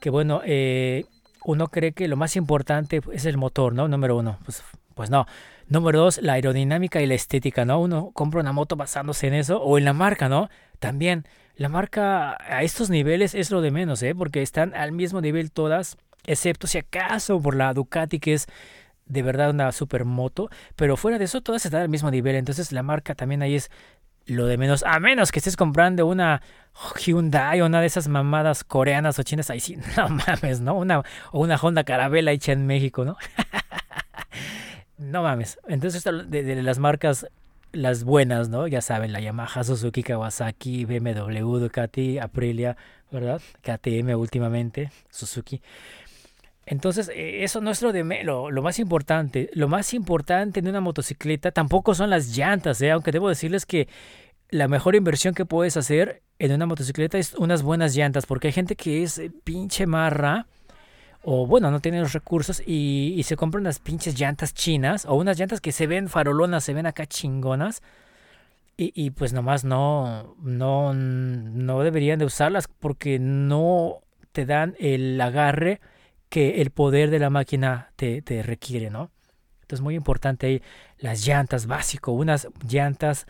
Que 0.00 0.10
bueno, 0.10 0.40
eh, 0.44 1.04
uno 1.44 1.68
cree 1.68 1.92
que 1.92 2.08
lo 2.08 2.16
más 2.16 2.36
importante 2.36 3.00
es 3.12 3.24
el 3.26 3.36
motor, 3.36 3.74
¿no? 3.74 3.88
Número 3.88 4.16
uno. 4.16 4.38
Pues, 4.44 4.62
pues 4.94 5.10
no. 5.10 5.26
Número 5.68 6.00
dos, 6.00 6.20
la 6.22 6.34
aerodinámica 6.34 7.00
y 7.00 7.06
la 7.06 7.14
estética, 7.14 7.64
¿no? 7.64 7.80
Uno 7.80 8.10
compra 8.12 8.40
una 8.40 8.52
moto 8.52 8.76
basándose 8.76 9.26
en 9.26 9.34
eso 9.34 9.62
o 9.62 9.78
en 9.78 9.84
la 9.84 9.92
marca, 9.92 10.28
¿no? 10.28 10.48
También, 10.78 11.24
la 11.56 11.68
marca 11.68 12.36
a 12.40 12.62
estos 12.62 12.88
niveles 12.88 13.34
es 13.34 13.50
lo 13.50 13.60
de 13.60 13.70
menos, 13.70 14.02
¿eh? 14.02 14.14
Porque 14.14 14.42
están 14.42 14.74
al 14.74 14.92
mismo 14.92 15.20
nivel 15.20 15.50
todas, 15.50 15.98
excepto 16.24 16.66
si 16.66 16.78
acaso 16.78 17.40
por 17.40 17.54
la 17.54 17.74
Ducati, 17.74 18.18
que 18.18 18.34
es 18.34 18.46
de 19.06 19.22
verdad 19.22 19.50
una 19.50 19.72
supermoto, 19.72 20.50
pero 20.76 20.96
fuera 20.96 21.18
de 21.18 21.24
eso 21.24 21.40
todas 21.40 21.64
están 21.64 21.82
al 21.82 21.88
mismo 21.88 22.10
nivel, 22.10 22.36
entonces 22.36 22.72
la 22.72 22.82
marca 22.82 23.14
también 23.14 23.42
ahí 23.42 23.54
es 23.54 23.70
lo 24.28 24.46
de 24.46 24.56
menos, 24.58 24.84
a 24.86 25.00
menos 25.00 25.32
que 25.32 25.40
estés 25.40 25.56
comprando 25.56 26.06
una 26.06 26.42
Hyundai 27.00 27.60
o 27.60 27.66
una 27.66 27.80
de 27.80 27.86
esas 27.86 28.08
mamadas 28.08 28.62
coreanas 28.62 29.18
o 29.18 29.22
chinas, 29.22 29.50
ahí 29.50 29.60
sí, 29.60 29.76
no 29.96 30.08
mames, 30.08 30.60
¿no? 30.60 30.74
Una, 30.74 31.00
o 31.32 31.40
una 31.40 31.56
Honda 31.56 31.84
Carabela 31.84 32.30
hecha 32.32 32.52
en 32.52 32.66
México, 32.66 33.04
¿no? 33.04 33.16
no 34.98 35.22
mames. 35.22 35.58
Entonces, 35.66 36.04
de, 36.04 36.42
de 36.42 36.62
las 36.62 36.78
marcas, 36.78 37.26
las 37.72 38.04
buenas, 38.04 38.48
¿no? 38.48 38.66
Ya 38.66 38.80
saben, 38.82 39.12
la 39.12 39.20
Yamaha, 39.20 39.64
Suzuki, 39.64 40.02
Kawasaki, 40.02 40.84
BMW, 40.84 41.58
Ducati, 41.58 42.18
Aprilia, 42.18 42.76
¿verdad? 43.10 43.40
KTM 43.62 44.14
últimamente, 44.14 44.90
Suzuki. 45.10 45.62
Entonces, 46.70 47.10
eh, 47.14 47.44
eso 47.44 47.62
no 47.62 47.70
es 47.70 47.80
lo, 47.80 47.92
de 47.92 48.04
lo, 48.24 48.50
lo 48.50 48.62
más 48.62 48.78
importante. 48.78 49.48
Lo 49.54 49.68
más 49.68 49.94
importante 49.94 50.60
en 50.60 50.68
una 50.68 50.82
motocicleta 50.82 51.50
tampoco 51.50 51.94
son 51.94 52.10
las 52.10 52.36
llantas, 52.36 52.82
¿eh? 52.82 52.90
aunque 52.90 53.10
debo 53.10 53.30
decirles 53.30 53.64
que 53.64 53.88
la 54.50 54.68
mejor 54.68 54.94
inversión 54.94 55.34
que 55.34 55.46
puedes 55.46 55.78
hacer 55.78 56.22
en 56.38 56.52
una 56.52 56.66
motocicleta 56.66 57.16
es 57.16 57.32
unas 57.34 57.62
buenas 57.62 57.96
llantas, 57.96 58.26
porque 58.26 58.48
hay 58.48 58.52
gente 58.52 58.76
que 58.76 59.02
es 59.02 59.18
eh, 59.18 59.32
pinche 59.44 59.86
marra, 59.86 60.46
o 61.22 61.46
bueno, 61.46 61.70
no 61.70 61.80
tiene 61.80 62.00
los 62.00 62.12
recursos 62.12 62.62
y, 62.64 63.14
y 63.16 63.22
se 63.22 63.36
compra 63.36 63.62
unas 63.62 63.78
pinches 63.78 64.18
llantas 64.20 64.52
chinas, 64.52 65.06
o 65.06 65.14
unas 65.14 65.38
llantas 65.38 65.62
que 65.62 65.72
se 65.72 65.86
ven 65.86 66.10
farolonas, 66.10 66.64
se 66.64 66.74
ven 66.74 66.84
acá 66.84 67.06
chingonas, 67.06 67.80
y, 68.76 68.92
y 68.94 69.08
pues 69.10 69.32
nomás 69.32 69.64
no, 69.64 70.36
no, 70.42 70.92
no 70.92 71.80
deberían 71.80 72.18
de 72.18 72.26
usarlas 72.26 72.68
porque 72.68 73.18
no 73.18 74.00
te 74.32 74.44
dan 74.44 74.76
el 74.78 75.18
agarre 75.18 75.80
que 76.28 76.60
el 76.60 76.70
poder 76.70 77.10
de 77.10 77.18
la 77.18 77.30
máquina 77.30 77.90
te, 77.96 78.22
te 78.22 78.42
requiere, 78.42 78.90
¿no? 78.90 79.10
Entonces, 79.62 79.82
muy 79.82 79.94
importante 79.94 80.46
ahí 80.46 80.62
las 80.98 81.26
llantas 81.26 81.66
básico, 81.66 82.12
unas 82.12 82.48
llantas 82.66 83.26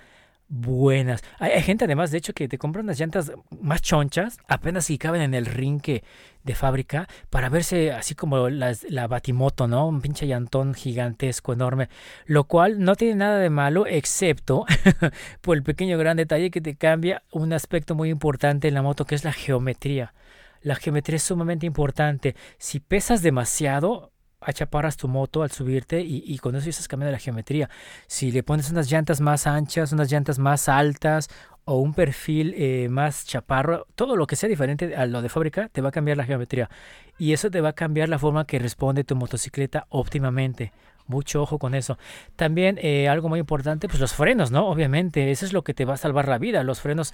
buenas. 0.49 1.23
Hay, 1.39 1.63
gente 1.63 1.85
además, 1.85 2.11
de 2.11 2.19
hecho, 2.19 2.33
que 2.33 2.49
te 2.49 2.59
compra 2.59 2.83
unas 2.83 2.99
llantas 2.99 3.33
más 3.61 3.83
chonchas, 3.83 4.39
apenas 4.49 4.87
si 4.87 4.99
caben 4.99 5.21
en 5.21 5.35
el 5.35 5.47
rin 5.47 5.81
que 5.81 6.03
de 6.43 6.55
fábrica, 6.55 7.07
para 7.29 7.51
verse 7.51 7.93
así 7.93 8.15
como 8.15 8.49
las, 8.49 8.85
la 8.89 9.07
batimoto, 9.07 9.69
¿no? 9.69 9.87
Un 9.87 10.01
pinche 10.01 10.27
llantón 10.27 10.75
gigantesco, 10.75 11.53
enorme, 11.53 11.89
lo 12.25 12.45
cual 12.45 12.81
no 12.81 12.97
tiene 12.97 13.17
nada 13.17 13.39
de 13.39 13.51
malo, 13.51 13.87
excepto 13.87 14.65
por 15.43 15.57
el 15.57 15.63
pequeño 15.63 15.99
gran 15.99 16.17
detalle 16.17 16.51
que 16.51 16.63
te 16.63 16.77
cambia 16.77 17.23
un 17.31 17.53
aspecto 17.53 17.95
muy 17.95 18.09
importante 18.09 18.69
en 18.69 18.75
la 18.75 18.83
moto, 18.83 19.05
que 19.05 19.15
es 19.15 19.25
la 19.25 19.33
geometría. 19.33 20.15
La 20.63 20.77
geometría 20.77 21.17
es 21.17 21.23
sumamente 21.23 21.67
importante. 21.67 22.35
Si 22.59 22.81
pesas 22.81 23.23
demasiado, 23.23 24.13
achaparras 24.41 24.97
tu 24.97 25.09
moto 25.09 25.43
al 25.43 25.51
subirte 25.51 26.01
y, 26.01 26.23
y 26.25 26.39
con 26.39 26.55
eso 26.55 26.67
ya 26.67 26.71
estás 26.71 26.89
cambiando 26.89 27.13
la 27.13 27.19
geometría. 27.19 27.69
Si 28.07 28.31
le 28.31 28.43
pones 28.43 28.71
unas 28.71 28.91
llantas 28.91 29.21
más 29.21 29.47
anchas, 29.47 29.93
unas 29.93 30.11
llantas 30.11 30.39
más 30.39 30.69
altas 30.69 31.29
o 31.71 31.81
un 31.81 31.93
perfil 31.93 32.55
eh, 32.57 32.89
más 32.89 33.27
chaparro, 33.27 33.87
todo 33.95 34.17
lo 34.17 34.27
que 34.27 34.37
sea 34.37 34.49
diferente 34.49 34.97
a 34.97 35.05
lo 35.05 35.21
de 35.21 35.29
fábrica, 35.29 35.69
te 35.69 35.83
va 35.83 35.91
a 35.91 35.93
cambiar 35.93 36.17
la 36.17 36.25
geometría. 36.25 36.71
Y 37.19 37.35
eso 37.35 37.51
te 37.51 37.61
va 37.61 37.71
a 37.71 37.73
cambiar 37.75 38.09
la 38.09 38.19
forma 38.19 38.47
que 38.47 38.59
responde 38.59 39.05
tu 39.05 39.17
motocicleta 39.17 39.87
óptimamente. 39.91 40.73
Mucho 41.07 41.43
ojo 41.43 41.59
con 41.59 41.75
eso. 41.75 41.99
También 42.37 42.79
eh, 42.81 43.09
algo 43.09 43.29
muy 43.29 43.39
importante, 43.39 43.87
pues 43.87 44.01
los 44.01 44.15
frenos, 44.15 44.51
¿no? 44.51 44.67
Obviamente, 44.67 45.31
eso 45.31 45.45
es 45.45 45.53
lo 45.53 45.63
que 45.63 45.75
te 45.75 45.85
va 45.85 45.95
a 45.95 45.97
salvar 45.99 46.27
la 46.27 46.39
vida. 46.39 46.63
Los 46.65 46.81
frenos 46.81 47.13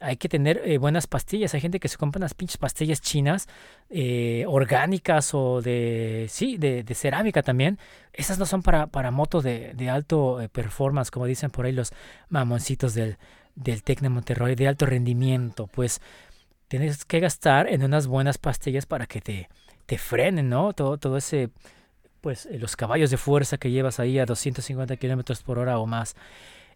hay 0.00 0.16
que 0.16 0.28
tener 0.28 0.60
eh, 0.64 0.78
buenas 0.78 1.06
pastillas. 1.06 1.54
Hay 1.54 1.60
gente 1.60 1.80
que 1.80 1.88
se 1.88 1.96
compra 1.96 2.18
unas 2.18 2.34
pinches 2.34 2.58
pastillas 2.58 3.00
chinas 3.00 3.48
eh, 3.90 4.44
orgánicas 4.46 5.34
o 5.34 5.62
de, 5.62 6.26
sí, 6.28 6.56
de, 6.58 6.82
de 6.82 6.94
cerámica 6.94 7.42
también. 7.42 7.78
Esas 8.12 8.38
no 8.38 8.46
son 8.46 8.62
para, 8.62 8.86
para 8.86 9.10
motos 9.10 9.44
de, 9.44 9.72
de 9.74 9.90
alto 9.90 10.40
eh, 10.40 10.48
performance, 10.48 11.10
como 11.10 11.26
dicen 11.26 11.50
por 11.50 11.66
ahí 11.66 11.72
los 11.72 11.92
mamoncitos 12.28 12.94
del, 12.94 13.16
del 13.54 13.82
Tecno 13.82 14.10
Monterrey, 14.10 14.54
de 14.54 14.68
alto 14.68 14.86
rendimiento. 14.86 15.66
Pues 15.68 16.00
tienes 16.68 17.04
que 17.04 17.20
gastar 17.20 17.68
en 17.68 17.84
unas 17.84 18.06
buenas 18.06 18.38
pastillas 18.38 18.86
para 18.86 19.06
que 19.06 19.20
te, 19.20 19.48
te 19.86 19.98
frenen, 19.98 20.48
¿no? 20.48 20.72
Todo, 20.72 20.98
todo 20.98 21.16
ese, 21.16 21.50
pues 22.20 22.48
los 22.50 22.76
caballos 22.76 23.10
de 23.10 23.16
fuerza 23.16 23.58
que 23.58 23.70
llevas 23.70 24.00
ahí 24.00 24.18
a 24.18 24.26
250 24.26 24.96
kilómetros 24.96 25.42
por 25.42 25.58
hora 25.58 25.78
o 25.78 25.86
más. 25.86 26.16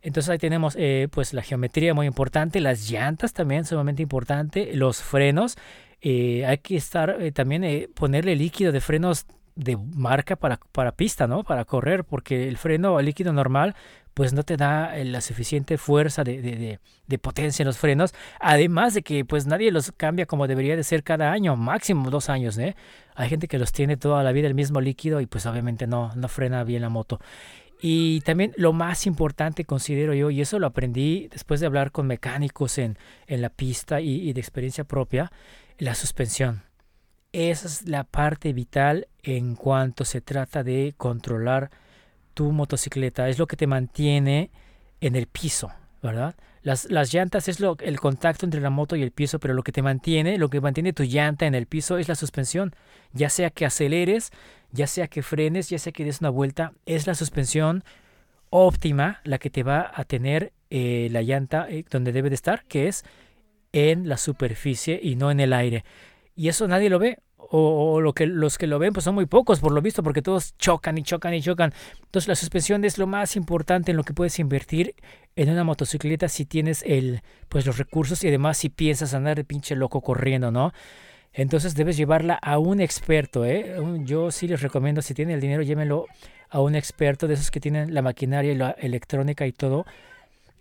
Entonces 0.02 0.30
ahí 0.30 0.38
tenemos 0.38 0.76
eh, 0.78 1.08
pues 1.10 1.32
la 1.32 1.42
geometría 1.42 1.94
muy 1.94 2.06
importante, 2.06 2.60
las 2.60 2.90
llantas 2.90 3.32
también 3.32 3.64
sumamente 3.64 4.02
importante, 4.02 4.70
los 4.74 5.02
frenos 5.02 5.56
eh, 6.00 6.46
hay 6.46 6.58
que 6.58 6.76
estar 6.76 7.20
eh, 7.20 7.32
también 7.32 7.88
ponerle 7.94 8.36
líquido 8.36 8.70
de 8.70 8.80
frenos 8.80 9.26
de 9.56 9.76
marca 9.76 10.36
para, 10.36 10.60
para 10.70 10.92
pista, 10.92 11.26
¿no? 11.26 11.42
Para 11.42 11.64
correr, 11.64 12.04
porque 12.04 12.46
el 12.48 12.56
freno 12.56 13.00
líquido 13.00 13.32
normal 13.32 13.74
pues 14.14 14.32
no 14.32 14.42
te 14.42 14.56
da 14.56 14.96
la 15.04 15.20
suficiente 15.20 15.78
fuerza 15.78 16.24
de, 16.24 16.42
de, 16.42 16.56
de, 16.56 16.80
de, 17.06 17.18
potencia 17.18 17.62
en 17.62 17.68
los 17.68 17.78
frenos, 17.78 18.14
además 18.40 18.94
de 18.94 19.02
que 19.02 19.24
pues 19.24 19.46
nadie 19.46 19.70
los 19.70 19.92
cambia 19.92 20.26
como 20.26 20.48
debería 20.48 20.74
de 20.74 20.82
ser 20.82 21.04
cada 21.04 21.30
año, 21.30 21.54
máximo 21.54 22.10
dos 22.10 22.28
años, 22.28 22.58
¿eh? 22.58 22.74
Hay 23.14 23.28
gente 23.28 23.46
que 23.46 23.58
los 23.58 23.70
tiene 23.70 23.96
toda 23.96 24.24
la 24.24 24.32
vida 24.32 24.48
el 24.48 24.54
mismo 24.54 24.80
líquido 24.80 25.20
y 25.20 25.26
pues 25.26 25.46
obviamente 25.46 25.86
no, 25.86 26.12
no 26.16 26.28
frena 26.28 26.64
bien 26.64 26.82
la 26.82 26.88
moto. 26.88 27.20
Y 27.80 28.20
también 28.22 28.52
lo 28.56 28.72
más 28.72 29.06
importante 29.06 29.64
considero 29.64 30.12
yo, 30.14 30.30
y 30.30 30.40
eso 30.40 30.58
lo 30.58 30.66
aprendí 30.66 31.28
después 31.28 31.60
de 31.60 31.66
hablar 31.66 31.92
con 31.92 32.06
mecánicos 32.06 32.78
en, 32.78 32.98
en 33.26 33.40
la 33.40 33.50
pista 33.50 34.00
y, 34.00 34.28
y 34.28 34.32
de 34.32 34.40
experiencia 34.40 34.84
propia, 34.84 35.30
la 35.78 35.94
suspensión. 35.94 36.62
Esa 37.32 37.68
es 37.68 37.86
la 37.86 38.04
parte 38.04 38.52
vital 38.52 39.06
en 39.22 39.54
cuanto 39.54 40.04
se 40.04 40.20
trata 40.20 40.64
de 40.64 40.94
controlar 40.96 41.70
tu 42.34 42.50
motocicleta. 42.52 43.28
Es 43.28 43.38
lo 43.38 43.46
que 43.46 43.56
te 43.56 43.66
mantiene 43.66 44.50
en 45.00 45.14
el 45.14 45.26
piso, 45.26 45.70
¿verdad? 46.02 46.34
Las, 46.62 46.90
las 46.90 47.12
llantas 47.12 47.48
es 47.48 47.60
lo, 47.60 47.76
el 47.80 47.98
contacto 47.98 48.44
entre 48.44 48.60
la 48.60 48.70
moto 48.70 48.96
y 48.96 49.02
el 49.02 49.10
piso, 49.10 49.38
pero 49.38 49.54
lo 49.54 49.62
que 49.62 49.72
te 49.72 49.82
mantiene, 49.82 50.38
lo 50.38 50.50
que 50.50 50.60
mantiene 50.60 50.92
tu 50.92 51.04
llanta 51.04 51.46
en 51.46 51.54
el 51.54 51.66
piso 51.66 51.98
es 51.98 52.08
la 52.08 52.14
suspensión. 52.14 52.74
Ya 53.12 53.30
sea 53.30 53.50
que 53.50 53.64
aceleres, 53.64 54.30
ya 54.72 54.86
sea 54.86 55.08
que 55.08 55.22
frenes, 55.22 55.70
ya 55.70 55.78
sea 55.78 55.92
que 55.92 56.04
des 56.04 56.20
una 56.20 56.30
vuelta, 56.30 56.72
es 56.86 57.06
la 57.06 57.14
suspensión 57.14 57.84
óptima 58.50 59.20
la 59.24 59.38
que 59.38 59.50
te 59.50 59.62
va 59.62 59.90
a 59.94 60.04
tener 60.04 60.52
eh, 60.70 61.08
la 61.10 61.22
llanta 61.22 61.66
eh, 61.68 61.84
donde 61.90 62.12
debe 62.12 62.28
de 62.28 62.34
estar, 62.34 62.64
que 62.64 62.88
es 62.88 63.04
en 63.72 64.08
la 64.08 64.16
superficie 64.16 64.98
y 65.02 65.16
no 65.16 65.30
en 65.30 65.40
el 65.40 65.52
aire. 65.52 65.84
Y 66.34 66.48
eso 66.48 66.68
nadie 66.68 66.90
lo 66.90 66.98
ve. 66.98 67.18
O, 67.40 68.00
lo 68.00 68.12
que 68.12 68.26
los 68.26 68.58
que 68.58 68.66
lo 68.66 68.78
ven 68.78 68.92
pues 68.92 69.04
son 69.04 69.14
muy 69.14 69.24
pocos 69.24 69.60
por 69.60 69.72
lo 69.72 69.80
visto 69.80 70.02
porque 70.02 70.20
todos 70.20 70.56
chocan 70.58 70.98
y 70.98 71.02
chocan 71.02 71.32
y 71.32 71.40
chocan 71.40 71.72
entonces 72.04 72.28
la 72.28 72.34
suspensión 72.34 72.84
es 72.84 72.98
lo 72.98 73.06
más 73.06 73.36
importante 73.36 73.92
en 73.92 73.96
lo 73.96 74.02
que 74.02 74.12
puedes 74.12 74.38
invertir 74.38 74.94
en 75.36 75.48
una 75.48 75.64
motocicleta 75.64 76.28
si 76.28 76.44
tienes 76.44 76.82
el 76.84 77.22
pues 77.48 77.64
los 77.64 77.78
recursos 77.78 78.22
y 78.24 78.28
además 78.28 78.58
si 78.58 78.68
piensas 78.68 79.14
andar 79.14 79.36
de 79.36 79.44
pinche 79.44 79.76
loco 79.76 80.02
corriendo 80.02 80.50
no 80.50 80.72
entonces 81.32 81.74
debes 81.74 81.96
llevarla 81.96 82.34
a 82.34 82.58
un 82.58 82.80
experto 82.80 83.46
¿eh? 83.46 83.76
yo 84.00 84.30
sí 84.30 84.48
les 84.48 84.60
recomiendo 84.60 85.00
si 85.00 85.14
tienen 85.14 85.36
el 85.36 85.40
dinero 85.40 85.62
llévenlo 85.62 86.06
a 86.50 86.60
un 86.60 86.74
experto 86.74 87.28
de 87.28 87.34
esos 87.34 87.50
que 87.50 87.60
tienen 87.60 87.94
la 87.94 88.02
maquinaria 88.02 88.52
y 88.52 88.56
la 88.56 88.72
electrónica 88.72 89.46
y 89.46 89.52
todo 89.52 89.86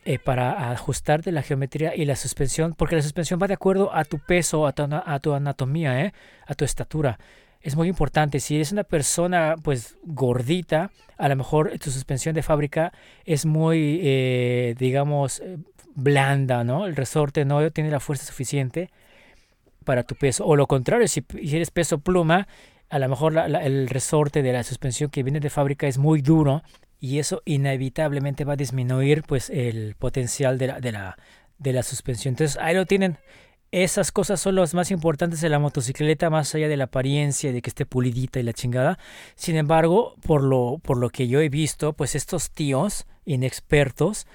eh, 0.09 0.19
para 0.19 0.71
ajustarte 0.71 1.33
la 1.33 1.41
geometría 1.41 1.93
y 1.93 2.05
la 2.05 2.15
suspensión, 2.15 2.73
porque 2.77 2.95
la 2.95 3.01
suspensión 3.01 3.41
va 3.43 3.47
de 3.47 3.55
acuerdo 3.55 3.93
a 3.93 4.05
tu 4.05 4.19
peso, 4.19 4.65
a 4.65 4.71
tu, 4.71 4.83
a 4.83 5.19
tu 5.19 5.33
anatomía, 5.33 6.05
¿eh? 6.05 6.13
a 6.45 6.55
tu 6.55 6.63
estatura. 6.63 7.19
Es 7.59 7.75
muy 7.75 7.89
importante. 7.89 8.39
Si 8.39 8.55
eres 8.55 8.71
una 8.71 8.85
persona 8.85 9.55
pues 9.61 9.97
gordita, 10.05 10.91
a 11.17 11.27
lo 11.27 11.35
mejor 11.35 11.77
tu 11.79 11.91
suspensión 11.91 12.33
de 12.35 12.41
fábrica 12.41 12.93
es 13.25 13.45
muy, 13.45 13.99
eh, 14.01 14.75
digamos, 14.79 15.43
blanda, 15.93 16.63
¿no? 16.63 16.85
El 16.85 16.95
resorte 16.95 17.43
no 17.43 17.69
tiene 17.71 17.91
la 17.91 17.99
fuerza 17.99 18.23
suficiente 18.23 18.89
para 19.83 20.03
tu 20.03 20.15
peso. 20.15 20.45
O 20.45 20.55
lo 20.55 20.67
contrario, 20.67 21.09
si, 21.09 21.25
si 21.29 21.53
eres 21.53 21.69
peso 21.69 21.97
pluma, 21.97 22.47
a 22.89 22.97
lo 22.99 23.09
mejor 23.09 23.33
la, 23.33 23.49
la, 23.49 23.61
el 23.65 23.89
resorte 23.89 24.41
de 24.41 24.53
la 24.53 24.63
suspensión 24.63 25.09
que 25.09 25.23
viene 25.23 25.41
de 25.41 25.49
fábrica 25.49 25.85
es 25.85 25.97
muy 25.97 26.21
duro 26.21 26.63
y 26.99 27.19
eso 27.19 27.41
inevitablemente 27.45 28.43
va 28.43 28.53
a 28.53 28.57
disminuir 28.57 29.23
pues 29.23 29.49
el 29.49 29.95
potencial 29.95 30.57
de 30.57 30.67
la, 30.67 30.79
de 30.79 30.91
la, 30.91 31.17
de 31.57 31.73
la 31.73 31.83
suspensión. 31.83 32.33
Entonces 32.33 32.57
ahí 32.61 32.75
lo 32.75 32.85
tienen. 32.85 33.17
Esas 33.71 34.13
cosas 34.13 34.39
son 34.39 34.55
las 34.55 34.73
más 34.73 34.91
importantes 34.91 35.41
de 35.41 35.49
la 35.49 35.59
motocicleta, 35.59 36.29
más 36.29 36.55
allá 36.55 36.69
de 36.69 36.77
la 36.77 36.85
apariencia, 36.85 37.51
de 37.51 37.61
que 37.61 37.69
esté 37.69 37.85
pulidita 37.85 38.39
y 38.39 38.43
la 38.43 38.53
chingada. 38.53 38.97
Sin 39.35 39.57
embargo, 39.57 40.15
por 40.25 40.41
lo, 40.41 40.79
por 40.81 40.97
lo 40.97 41.09
que 41.09 41.27
yo 41.27 41.41
he 41.41 41.49
visto, 41.49 41.91
pues 41.91 42.15
estos 42.15 42.51
tíos 42.51 43.05
inexpertos, 43.25 44.25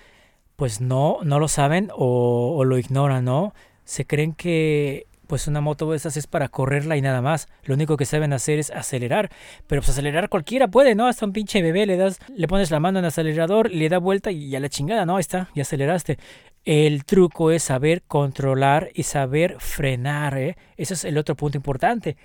pues 0.57 0.83
no, 0.83 1.19
no 1.25 1.39
lo 1.39 1.49
saben 1.49 1.91
o, 1.97 2.55
o 2.57 2.65
lo 2.65 2.77
ignoran, 2.77 3.25
¿no? 3.25 3.55
Se 3.85 4.07
creen 4.07 4.35
que 4.35 5.07
pues 5.27 5.47
una 5.47 5.61
moto 5.61 5.91
de 5.91 5.97
esas 5.97 6.17
es 6.17 6.27
para 6.27 6.49
correrla 6.49 6.97
y 6.97 7.03
nada 7.03 7.23
más. 7.23 7.49
Lo 7.65 7.75
único 7.75 7.97
que 7.97 8.05
saben 8.05 8.33
hacer 8.33 8.59
es 8.59 8.71
acelerar. 8.71 9.31
Pero 9.67 9.81
pues 9.81 9.91
acelerar 9.91 10.29
cualquiera 10.29 10.69
puede, 10.69 10.95
¿no? 10.95 11.07
Hasta 11.07 11.27
un 11.27 11.33
pinche 11.33 11.63
bebé 11.63 11.87
le 11.87 11.97
das, 11.97 12.19
le 12.35 12.49
pones 12.49 12.71
la 12.71 12.81
mano 12.81 12.99
en 12.99 13.05
el 13.05 13.09
acelerador, 13.09 13.71
le 13.71 13.89
da 13.89 13.99
vuelta 13.99 14.31
y 14.31 14.51
ya 14.51 14.61
la 14.61 14.69
chingada, 14.69 15.07
¿no? 15.07 15.17
Ahí 15.17 15.21
está, 15.21 15.49
ya 15.55 15.63
aceleraste. 15.63 16.19
El 16.65 17.05
truco 17.05 17.51
es 17.51 17.65
saber 17.65 18.03
controlar 18.03 18.91
y 18.95 19.03
saber 19.03 19.57
frenar, 19.59 20.39
¿eh? 20.39 20.57
Ese 20.77 20.95
es 20.95 21.05
el 21.05 21.19
otro 21.19 21.35
punto 21.35 21.59
importante. 21.59 22.17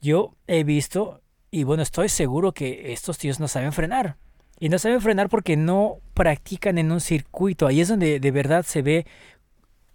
Yo 0.00 0.34
he 0.46 0.64
visto, 0.64 1.20
y 1.50 1.64
bueno, 1.64 1.82
estoy 1.82 2.08
seguro 2.08 2.52
que 2.52 2.92
estos 2.92 3.18
tíos 3.18 3.40
no 3.40 3.46
saben 3.48 3.72
frenar. 3.72 4.16
Y 4.60 4.68
no 4.68 4.78
saben 4.78 5.00
frenar 5.00 5.28
porque 5.28 5.56
no 5.56 5.98
practican 6.14 6.78
en 6.78 6.92
un 6.92 7.00
circuito. 7.00 7.66
Ahí 7.66 7.80
es 7.80 7.88
donde 7.88 8.20
de 8.20 8.30
verdad 8.30 8.64
se 8.64 8.82
ve 8.82 9.06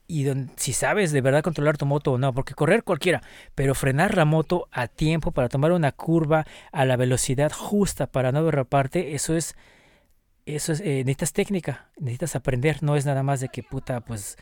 y 0.10 0.24
don, 0.24 0.50
si 0.56 0.74
sabes 0.74 1.12
de 1.12 1.22
verdad 1.22 1.44
controlar 1.44 1.78
tu 1.78 1.86
moto 1.86 2.14
o 2.14 2.18
no, 2.18 2.34
porque 2.34 2.56
correr 2.56 2.84
cualquiera, 2.84 3.22
pero 3.54 3.76
frenar 3.76 4.18
la 4.18 4.26
moto 4.26 4.68
a 4.72 4.88
tiempo 4.88 5.32
para 5.32 5.50
tomar 5.50 5.72
una 5.72 5.92
curva 5.92 6.48
a 6.72 6.84
la 6.84 6.98
velocidad 6.98 7.52
justa 7.52 8.08
para 8.08 8.32
no 8.32 8.44
derraparte, 8.44 9.14
eso 9.14 9.36
es, 9.36 9.56
eso 10.48 10.74
es, 10.74 10.82
eh, 10.82 11.04
necesitas 11.06 11.32
técnica, 11.32 11.90
necesitas 11.98 12.36
aprender, 12.36 12.82
no 12.82 12.96
es 12.96 13.06
nada 13.06 13.22
más 13.22 13.40
de 13.40 13.50
que 13.50 13.62
puta, 13.62 14.02
pues 14.02 14.36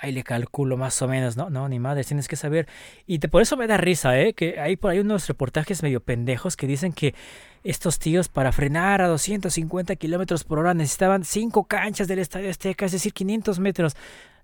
ahí 0.00 0.10
le 0.10 0.24
calculo 0.24 0.76
más 0.76 1.00
o 1.00 1.06
menos, 1.06 1.36
no, 1.36 1.48
no, 1.48 1.68
ni 1.68 1.78
madre, 1.78 2.02
tienes 2.02 2.26
que 2.26 2.34
saber. 2.34 2.66
Y 3.06 3.20
te, 3.20 3.28
por 3.28 3.40
eso 3.40 3.56
me 3.56 3.68
da 3.68 3.76
risa, 3.76 4.18
¿eh? 4.18 4.34
Que 4.34 4.58
hay 4.58 4.74
por 4.74 4.90
ahí 4.90 4.98
unos 4.98 5.28
reportajes 5.28 5.84
medio 5.84 6.00
pendejos 6.00 6.56
que 6.56 6.66
dicen 6.66 6.92
que 6.92 7.14
estos 7.62 8.00
tíos 8.00 8.28
para 8.28 8.50
frenar 8.50 9.00
a 9.00 9.06
250 9.06 9.94
kilómetros 9.94 10.42
por 10.42 10.58
hora 10.58 10.74
necesitaban 10.74 11.24
cinco 11.24 11.64
canchas 11.64 12.08
del 12.08 12.18
Estadio 12.18 12.50
Azteca, 12.50 12.86
es 12.86 12.92
decir, 12.92 13.12
500 13.12 13.60
metros. 13.60 13.96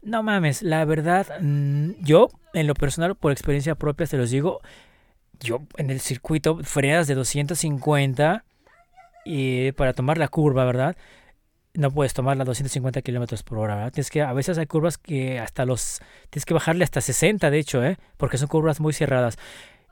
No 0.03 0.23
mames, 0.23 0.63
la 0.63 0.85
verdad, 0.85 1.27
mm, 1.41 1.91
yo 2.01 2.31
en 2.55 2.67
lo 2.67 2.75
personal, 2.75 3.15
por 3.17 3.33
experiencia 3.33 3.75
propia, 3.75 4.07
te 4.07 4.17
los 4.17 4.31
digo, 4.31 4.61
yo 5.41 5.63
en 5.77 5.91
el 5.91 6.01
circuito 6.01 6.59
frenas 6.63 7.07
de 7.07 7.15
250 7.15 8.45
y 9.25 9.73
para 9.73 9.93
tomar 9.93 10.17
la 10.19 10.29
curva, 10.29 10.65
¿verdad? 10.65 10.97
No 11.75 11.91
puedes 11.91 12.15
tomarla 12.15 12.43
a 12.43 12.47
250 12.47 13.03
kilómetros 13.03 13.43
por 13.43 13.59
hora, 13.59 13.77
¿verdad? 13.77 13.93
Tienes 13.93 14.11
que, 14.11 14.23
a 14.23 14.33
veces 14.33 14.57
hay 14.59 14.67
curvas 14.67 14.97
que 14.97 15.39
hasta 15.39 15.67
los, 15.67 16.01
tienes 16.31 16.47
que 16.47 16.55
bajarle 16.55 16.85
hasta 16.85 17.01
60, 17.03 17.51
de 17.51 17.59
hecho, 17.59 17.85
¿eh? 17.85 17.99
Porque 18.17 18.39
son 18.39 18.49
curvas 18.49 18.81
muy 18.81 18.93
cerradas. 18.93 19.39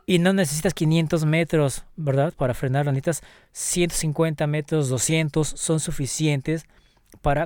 Y 0.07 0.18
no 0.21 0.33
necesitas 0.33 0.73
500 0.73 1.27
metros, 1.27 1.85
¿verdad? 1.97 2.33
Para 2.35 2.55
frenar, 2.55 2.87
necesitas 2.87 3.23
150 3.53 4.47
metros, 4.47 4.88
200, 4.88 5.47
son 5.47 5.81
suficientes 5.81 6.66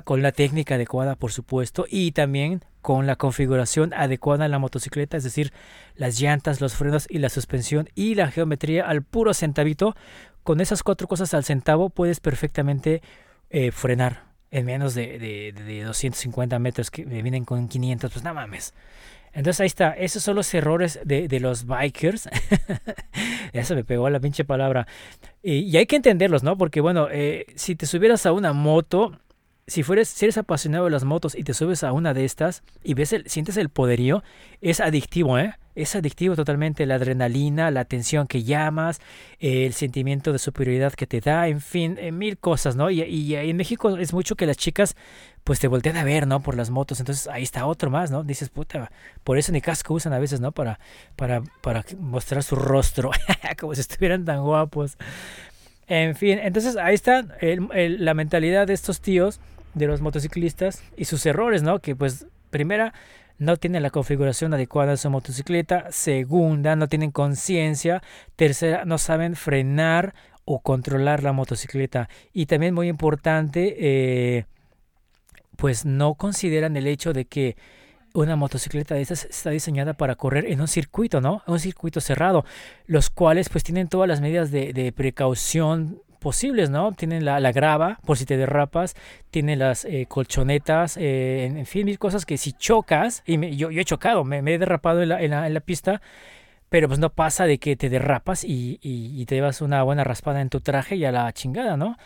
con 0.03 0.21
la 0.21 0.31
técnica 0.31 0.75
adecuada, 0.75 1.15
por 1.15 1.31
supuesto, 1.31 1.85
y 1.89 2.11
también 2.11 2.61
con 2.81 3.07
la 3.07 3.15
configuración 3.15 3.93
adecuada 3.93 4.45
en 4.45 4.51
la 4.51 4.59
motocicleta, 4.59 5.17
es 5.17 5.23
decir, 5.23 5.53
las 5.95 6.19
llantas, 6.19 6.61
los 6.61 6.73
frenos 6.73 7.07
y 7.09 7.19
la 7.19 7.29
suspensión 7.29 7.89
y 7.95 8.15
la 8.15 8.29
geometría 8.29 8.87
al 8.87 9.03
puro 9.03 9.33
centavito. 9.33 9.95
Con 10.43 10.59
esas 10.59 10.83
cuatro 10.83 11.07
cosas 11.07 11.33
al 11.33 11.45
centavo 11.45 11.89
puedes 11.89 12.19
perfectamente 12.19 13.01
eh, 13.49 13.71
frenar 13.71 14.33
en 14.51 14.65
menos 14.65 14.93
de, 14.93 15.17
de, 15.17 15.51
de, 15.51 15.83
250 15.83 16.59
metros 16.59 16.91
que 16.91 17.05
me 17.05 17.21
vienen 17.23 17.43
con 17.43 17.67
500, 17.67 18.11
pues 18.11 18.23
no 18.23 18.33
mames. 18.33 18.73
Entonces 19.33 19.61
ahí 19.61 19.67
está, 19.67 19.91
esos 19.91 20.21
son 20.21 20.35
los 20.35 20.53
errores 20.53 20.99
de, 21.03 21.39
los 21.39 21.65
bikers. 21.65 22.29
Eso 23.53 23.73
me 23.73 23.83
pegó 23.83 24.07
la 24.09 24.19
pinche 24.19 24.45
palabra. 24.45 24.87
Y, 25.41 25.53
y, 25.61 25.77
hay 25.77 25.87
que 25.87 25.95
entenderlos, 25.95 26.43
¿no? 26.43 26.55
Porque 26.55 26.81
bueno, 26.81 27.07
eh, 27.11 27.47
si 27.55 27.75
te 27.75 27.87
subieras 27.87 28.27
a 28.27 28.31
una 28.31 28.53
moto, 28.53 29.19
si, 29.67 29.83
fueres, 29.83 30.09
si 30.09 30.25
eres 30.25 30.37
apasionado 30.37 30.85
de 30.85 30.91
las 30.91 31.03
motos 31.03 31.35
y 31.35 31.43
te 31.43 31.53
subes 31.53 31.83
a 31.83 31.93
una 31.93 32.13
de 32.13 32.25
estas 32.25 32.63
y 32.83 32.93
ves 32.95 33.13
el, 33.13 33.29
sientes 33.29 33.57
el 33.57 33.69
poderío, 33.69 34.23
es 34.61 34.79
adictivo, 34.79 35.37
¿eh? 35.39 35.55
Es 35.75 35.95
adictivo 35.95 36.35
totalmente 36.35 36.85
la 36.85 36.95
adrenalina, 36.95 37.71
la 37.71 37.79
atención 37.79 38.27
que 38.27 38.43
llamas, 38.43 39.01
el 39.39 39.73
sentimiento 39.73 40.31
de 40.31 40.37
superioridad 40.37 40.93
que 40.93 41.07
te 41.07 41.19
da, 41.19 41.47
en 41.47 41.61
fin, 41.61 41.97
mil 42.11 42.37
cosas, 42.37 42.75
¿no? 42.75 42.91
Y, 42.91 43.01
y, 43.01 43.35
en 43.35 43.57
México 43.57 43.97
es 43.97 44.13
mucho 44.13 44.35
que 44.35 44.45
las 44.45 44.57
chicas 44.57 44.95
pues 45.43 45.59
te 45.59 45.67
voltean 45.67 45.97
a 45.97 46.03
ver, 46.03 46.27
¿no? 46.27 46.41
Por 46.41 46.55
las 46.55 46.69
motos, 46.69 46.99
entonces 46.99 47.27
ahí 47.27 47.41
está 47.41 47.65
otro 47.65 47.89
más, 47.89 48.11
¿no? 48.11 48.23
Dices, 48.23 48.49
puta, 48.49 48.91
por 49.23 49.39
eso 49.39 49.51
ni 49.51 49.61
casco 49.61 49.95
usan 49.95 50.13
a 50.13 50.19
veces, 50.19 50.41
¿no? 50.41 50.51
Para, 50.51 50.79
para, 51.15 51.41
para 51.61 51.83
mostrar 51.99 52.43
su 52.43 52.55
rostro, 52.55 53.09
como 53.59 53.73
si 53.73 53.81
estuvieran 53.81 54.25
tan 54.25 54.43
guapos. 54.43 54.97
En 55.87 56.15
fin, 56.15 56.39
entonces 56.39 56.77
ahí 56.77 56.93
está 56.93 57.25
la 57.41 58.13
mentalidad 58.13 58.67
de 58.67 58.73
estos 58.73 59.01
tíos 59.01 59.39
de 59.73 59.87
los 59.87 60.01
motociclistas 60.01 60.83
y 60.97 61.05
sus 61.05 61.25
errores, 61.25 61.63
¿no? 61.63 61.79
Que 61.79 61.95
pues 61.95 62.27
primera 62.49 62.93
no 63.37 63.57
tienen 63.57 63.83
la 63.83 63.89
configuración 63.89 64.53
adecuada 64.53 64.91
de 64.91 64.97
su 64.97 65.09
motocicleta, 65.09 65.91
segunda 65.91 66.75
no 66.75 66.87
tienen 66.87 67.11
conciencia, 67.11 68.01
tercera 68.35 68.85
no 68.85 68.97
saben 68.97 69.35
frenar 69.35 70.13
o 70.45 70.59
controlar 70.61 71.23
la 71.23 71.33
motocicleta 71.33 72.09
y 72.31 72.45
también 72.45 72.73
muy 72.73 72.87
importante 72.89 73.75
eh, 73.79 74.45
pues 75.55 75.85
no 75.85 76.15
consideran 76.15 76.75
el 76.77 76.87
hecho 76.87 77.13
de 77.13 77.25
que 77.25 77.55
una 78.13 78.35
motocicleta 78.35 78.93
de 78.93 79.01
estas 79.01 79.25
está 79.25 79.49
diseñada 79.49 79.93
para 79.93 80.15
correr 80.15 80.45
en 80.45 80.61
un 80.61 80.67
circuito, 80.67 81.19
¿no? 81.19 81.41
Un 81.47 81.59
circuito 81.59 81.99
cerrado, 81.99 82.45
los 82.85 83.09
cuales 83.09 83.49
pues 83.49 83.63
tienen 83.63 83.87
todas 83.87 84.07
las 84.07 84.21
medidas 84.21 84.51
de, 84.51 84.71
de 84.71 84.91
precaución 84.91 86.02
posibles, 86.23 86.71
¿no? 86.71 86.93
Tienen 86.93 87.25
la, 87.25 87.39
la, 87.39 87.51
grava 87.51 87.99
por 88.05 88.17
si 88.17 88.25
te 88.25 88.37
derrapas, 88.37 88.95
tienen 89.29 89.59
las 89.59 89.85
eh, 89.85 90.07
colchonetas, 90.07 90.97
eh, 90.97 91.45
en, 91.45 91.65
fin, 91.67 91.85
mil 91.85 91.99
cosas 91.99 92.25
que 92.25 92.37
si 92.37 92.53
chocas, 92.53 93.21
y 93.27 93.55
yo, 93.55 93.69
yo, 93.69 93.81
he 93.81 93.85
chocado, 93.85 94.23
me, 94.23 94.41
me 94.41 94.55
he 94.55 94.57
derrapado 94.57 95.03
en 95.03 95.09
la, 95.09 95.21
en, 95.21 95.31
la, 95.31 95.45
en 95.45 95.53
la, 95.53 95.59
pista, 95.59 96.01
pero 96.69 96.87
pues 96.87 96.99
no 96.99 97.11
pasa 97.11 97.45
de 97.45 97.59
que 97.59 97.75
te 97.75 97.89
derrapas 97.89 98.43
y, 98.43 98.79
y, 98.81 99.21
y 99.21 99.25
te 99.25 99.35
llevas 99.35 99.61
una 99.61 99.83
buena 99.83 100.03
raspada 100.03 100.41
en 100.41 100.49
tu 100.49 100.61
traje 100.61 100.95
y 100.95 101.05
a 101.05 101.11
la 101.11 101.31
chingada, 101.33 101.77
¿no? 101.77 101.97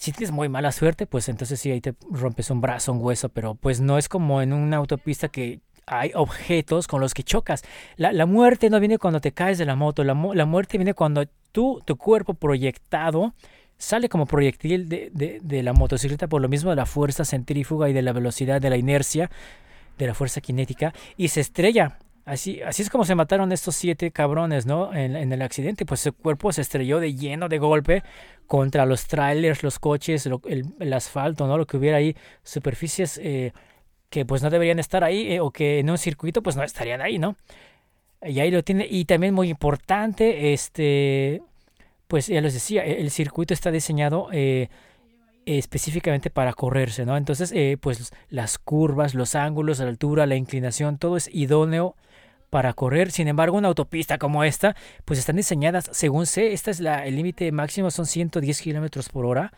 si 0.00 0.12
tienes 0.12 0.32
muy 0.32 0.48
mala 0.48 0.72
suerte, 0.72 1.06
pues 1.06 1.28
entonces 1.28 1.60
sí, 1.60 1.70
ahí 1.70 1.82
te 1.82 1.94
rompes 2.10 2.50
un 2.50 2.62
brazo, 2.62 2.90
un 2.90 3.04
hueso, 3.04 3.28
pero 3.28 3.54
pues 3.54 3.82
no 3.82 3.98
es 3.98 4.08
como 4.08 4.40
en 4.40 4.54
una 4.54 4.78
autopista 4.78 5.28
que 5.28 5.60
hay 5.90 6.12
objetos 6.14 6.86
con 6.86 7.00
los 7.00 7.14
que 7.14 7.24
chocas. 7.24 7.64
La, 7.96 8.12
la 8.12 8.24
muerte 8.24 8.70
no 8.70 8.78
viene 8.78 8.98
cuando 8.98 9.20
te 9.20 9.32
caes 9.32 9.58
de 9.58 9.66
la 9.66 9.74
moto, 9.74 10.04
la, 10.04 10.14
la, 10.34 10.46
muerte 10.46 10.78
viene 10.78 10.94
cuando 10.94 11.24
tú, 11.50 11.82
tu 11.84 11.96
cuerpo 11.96 12.34
proyectado, 12.34 13.34
sale 13.76 14.08
como 14.08 14.26
proyectil 14.26 14.88
de, 14.88 15.10
de, 15.12 15.40
de, 15.42 15.62
la 15.62 15.72
motocicleta 15.72 16.28
por 16.28 16.40
lo 16.40 16.48
mismo 16.48 16.70
de 16.70 16.76
la 16.76 16.86
fuerza 16.86 17.24
centrífuga 17.24 17.88
y 17.88 17.92
de 17.92 18.02
la 18.02 18.12
velocidad, 18.12 18.60
de 18.60 18.70
la 18.70 18.76
inercia, 18.76 19.30
de 19.98 20.06
la 20.06 20.14
fuerza 20.14 20.40
cinética, 20.40 20.94
y 21.16 21.28
se 21.28 21.40
estrella 21.40 21.98
Así, 22.26 22.60
así 22.62 22.82
es 22.82 22.90
como 22.90 23.04
se 23.04 23.14
mataron 23.16 23.50
estos 23.50 23.74
siete 23.74 24.12
cabrones, 24.12 24.64
¿no? 24.64 24.94
En, 24.94 25.16
en, 25.16 25.32
el 25.32 25.42
accidente, 25.42 25.86
pues 25.86 26.00
su 26.00 26.12
cuerpo 26.12 26.52
se 26.52 26.60
estrelló 26.60 27.00
de 27.00 27.14
lleno 27.14 27.48
de 27.48 27.58
golpe 27.58 28.04
contra 28.46 28.86
los 28.86 29.06
trailers, 29.08 29.64
los 29.64 29.78
coches, 29.78 30.26
lo, 30.26 30.40
el, 30.46 30.66
el, 30.78 30.92
asfalto, 30.92 31.48
¿no? 31.48 31.58
Lo 31.58 31.66
que 31.66 31.76
hubiera 31.76 31.96
ahí, 31.96 32.14
superficies 32.44 33.18
eh, 33.18 33.52
que 34.10 34.26
pues 34.26 34.42
no 34.42 34.50
deberían 34.50 34.78
estar 34.78 35.04
ahí 35.04 35.32
eh, 35.32 35.40
o 35.40 35.50
que 35.50 35.78
en 35.78 35.88
un 35.88 35.98
circuito 35.98 36.42
pues 36.42 36.56
no 36.56 36.62
estarían 36.62 37.00
ahí, 37.00 37.18
¿no? 37.18 37.36
Y 38.22 38.40
ahí 38.40 38.50
lo 38.50 38.62
tiene. 38.62 38.86
Y 38.90 39.06
también 39.06 39.32
muy 39.32 39.48
importante, 39.48 40.52
este, 40.52 41.42
pues 42.06 42.26
ya 42.26 42.40
les 42.40 42.52
decía, 42.52 42.84
el 42.84 43.10
circuito 43.10 43.54
está 43.54 43.70
diseñado 43.70 44.28
eh, 44.32 44.68
específicamente 45.46 46.28
para 46.28 46.52
correrse, 46.52 47.06
¿no? 47.06 47.16
Entonces, 47.16 47.52
eh, 47.52 47.78
pues 47.80 48.12
las 48.28 48.58
curvas, 48.58 49.14
los 49.14 49.34
ángulos, 49.34 49.78
la 49.78 49.88
altura, 49.88 50.26
la 50.26 50.36
inclinación, 50.36 50.98
todo 50.98 51.16
es 51.16 51.30
idóneo 51.32 51.96
para 52.50 52.72
correr. 52.74 53.10
Sin 53.12 53.28
embargo, 53.28 53.56
una 53.56 53.68
autopista 53.68 54.18
como 54.18 54.44
esta, 54.44 54.76
pues 55.04 55.18
están 55.18 55.36
diseñadas, 55.36 55.88
según 55.92 56.26
sé, 56.26 56.52
esta 56.52 56.70
es 56.70 56.80
la, 56.80 57.06
el 57.06 57.16
límite 57.16 57.50
máximo, 57.52 57.90
son 57.90 58.06
110 58.06 58.60
kilómetros 58.60 59.08
por 59.08 59.24
hora, 59.24 59.52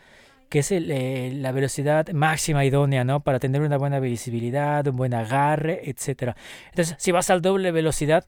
que 0.49 0.59
es 0.59 0.71
el, 0.71 0.91
eh, 0.91 1.31
la 1.35 1.51
velocidad 1.51 2.07
máxima 2.09 2.65
idónea, 2.65 3.03
¿no? 3.03 3.21
Para 3.21 3.39
tener 3.39 3.61
una 3.61 3.77
buena 3.77 3.99
visibilidad, 3.99 4.85
un 4.87 4.95
buen 4.95 5.13
agarre, 5.13 5.89
etcétera. 5.89 6.35
Entonces, 6.69 6.95
si 6.99 7.11
vas 7.11 7.29
al 7.29 7.41
doble 7.41 7.71
velocidad, 7.71 8.25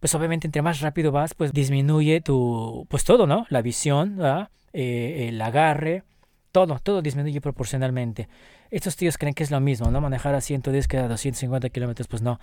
pues 0.00 0.14
obviamente 0.14 0.46
entre 0.46 0.62
más 0.62 0.80
rápido 0.80 1.12
vas, 1.12 1.34
pues 1.34 1.52
disminuye 1.52 2.20
tu, 2.20 2.86
pues 2.88 3.04
todo, 3.04 3.26
¿no? 3.26 3.46
La 3.50 3.62
visión, 3.62 4.18
eh, 4.72 5.28
el 5.28 5.40
agarre, 5.40 6.02
todo, 6.52 6.78
todo 6.78 7.02
disminuye 7.02 7.40
proporcionalmente. 7.40 8.28
Estos 8.70 8.96
tíos 8.96 9.18
creen 9.18 9.34
que 9.34 9.42
es 9.42 9.50
lo 9.50 9.60
mismo, 9.60 9.90
¿no? 9.90 10.00
Manejar 10.00 10.34
a 10.34 10.40
110 10.40 10.86
que 10.86 10.98
a 10.98 11.08
250 11.08 11.70
kilómetros, 11.70 12.06
pues 12.06 12.22
no. 12.22 12.38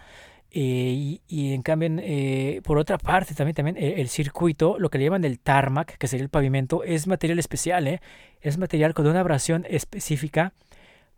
Eh, 0.51 0.59
y, 0.61 1.21
y, 1.27 1.53
en 1.53 1.61
cambio, 1.61 1.89
eh, 1.99 2.61
por 2.63 2.79
otra 2.79 2.97
parte, 2.97 3.35
también, 3.35 3.55
también 3.55 3.77
el, 3.77 3.99
el, 3.99 4.09
circuito, 4.09 4.77
lo 4.79 4.89
que 4.89 4.97
le 4.97 5.05
llaman 5.05 5.23
el 5.23 5.39
tarmac, 5.39 5.97
que 5.97 6.07
sería 6.07 6.23
el 6.23 6.29
pavimento, 6.29 6.83
es 6.83 7.05
material 7.07 7.37
especial, 7.37 7.87
¿eh? 7.87 8.01
Es 8.41 8.57
material 8.57 8.95
con 8.95 9.05
una 9.05 9.19
abrasión 9.19 9.65
específica 9.69 10.53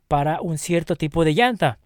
para 0.10 0.42
un 0.42 0.58
cierto 0.58 0.98
tipo 0.98 1.24
de 1.24 1.34
llanta 1.34 1.80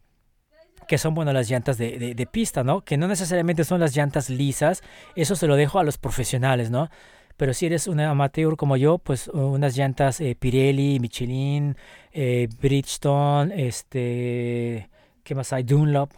que 0.87 0.97
son 0.97 1.15
bueno 1.15 1.33
las 1.33 1.49
llantas 1.49 1.77
de, 1.77 1.97
de, 1.97 2.13
de, 2.15 2.25
pista, 2.27 2.63
¿no? 2.63 2.81
Que 2.81 2.97
no 2.97 3.07
necesariamente 3.07 3.63
son 3.63 3.79
las 3.79 3.95
llantas 3.95 4.29
lisas, 4.29 4.83
eso 5.15 5.35
se 5.35 5.47
lo 5.47 5.55
dejo 5.55 5.79
a 5.79 5.83
los 5.83 5.97
profesionales, 5.97 6.69
¿no? 6.69 6.89
Pero 7.38 7.54
si 7.54 7.65
eres 7.65 7.88
un 7.88 8.00
amateur 8.00 8.56
como 8.56 8.78
yo, 8.78 8.98
pues 8.98 9.28
unas 9.28 9.76
llantas 9.76 10.21
eh, 10.21 10.36
Pirelli, 10.39 11.00
Michelin, 11.00 11.76
eh, 12.13 12.48
Bridgestone, 12.62 13.67
este, 13.67 14.89
¿qué 15.24 15.36
más 15.36 15.52
hay? 15.54 15.63
Dunlop. 15.63 16.12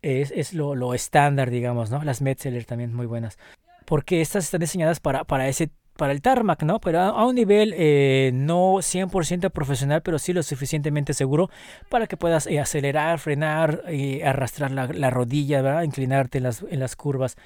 Es, 0.00 0.32
es 0.32 0.52
lo, 0.52 0.74
lo 0.74 0.94
estándar, 0.94 1.50
digamos, 1.50 1.90
¿no? 1.90 2.02
Las 2.02 2.22
Metzeler 2.22 2.64
también 2.64 2.94
muy 2.94 3.06
buenas. 3.06 3.38
Porque 3.86 4.20
estas 4.20 4.44
están 4.44 4.60
diseñadas 4.60 5.00
para, 5.00 5.24
para 5.24 5.48
ese 5.48 5.70
para 5.96 6.12
el 6.12 6.22
tarmac, 6.22 6.62
¿no? 6.62 6.80
Pero 6.80 7.00
a, 7.00 7.26
un 7.26 7.34
nivel 7.34 7.74
eh, 7.76 8.30
no 8.34 8.74
100% 8.74 9.50
profesional, 9.50 10.02
pero 10.02 10.18
sí 10.18 10.32
lo 10.32 10.42
suficientemente 10.42 11.14
seguro 11.14 11.50
para 11.88 12.06
que 12.06 12.16
puedas 12.16 12.46
eh, 12.46 12.60
acelerar, 12.60 13.18
frenar, 13.18 13.82
eh, 13.88 14.22
arrastrar 14.24 14.70
la, 14.70 14.86
la, 14.86 15.10
rodilla, 15.10 15.62
¿verdad? 15.62 15.82
Inclinarte 15.82 16.38
en 16.38 16.44
las, 16.44 16.64
en 16.68 16.80
las 16.80 16.96
curvas. 16.96 17.36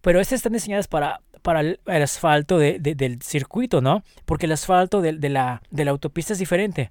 Pero 0.00 0.20
estas 0.20 0.38
están 0.38 0.52
diseñadas 0.52 0.88
para, 0.88 1.20
para 1.44 1.60
el, 1.60 1.78
asfalto 1.84 2.56
de, 2.56 2.78
de, 2.78 2.94
del 2.94 3.20
circuito, 3.20 3.82
¿no? 3.82 4.02
Porque 4.24 4.46
el 4.46 4.52
asfalto 4.52 5.02
de, 5.02 5.12
la, 5.28 5.60
de 5.70 5.84
la 5.84 5.90
autopista 5.90 6.32
es 6.32 6.38
diferente. 6.38 6.90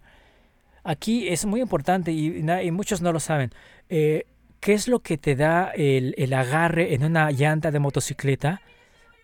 Aquí 0.83 1.27
es 1.27 1.47
muy 1.47 1.59
importante 1.59 2.11
y, 2.11 2.43
muchos 2.71 3.01
no 3.01 3.11
lo 3.11 3.19
saben. 3.19 3.49
Eh, 3.89 4.27
¿Qué 4.59 4.73
es 4.73 4.87
lo 4.87 4.99
que 4.99 5.17
te 5.17 5.35
da 5.35 5.71
el, 5.75 6.13
el, 6.19 6.33
agarre 6.33 6.93
en 6.93 7.03
una 7.03 7.31
llanta 7.31 7.71
de 7.71 7.79
motocicleta? 7.79 8.61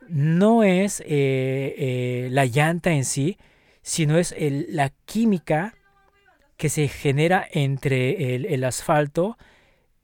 No 0.07 0.63
es 0.63 0.99
eh, 1.01 1.05
eh, 1.77 2.29
la 2.31 2.45
llanta 2.45 2.89
en 2.89 3.05
sí, 3.05 3.37
sino 3.83 4.17
es 4.17 4.33
la 4.39 4.89
química 5.05 5.75
que 6.57 6.69
se 6.69 6.87
genera 6.87 7.47
entre 7.51 8.33
el, 8.33 8.47
el 8.47 8.63
asfalto 8.63 9.37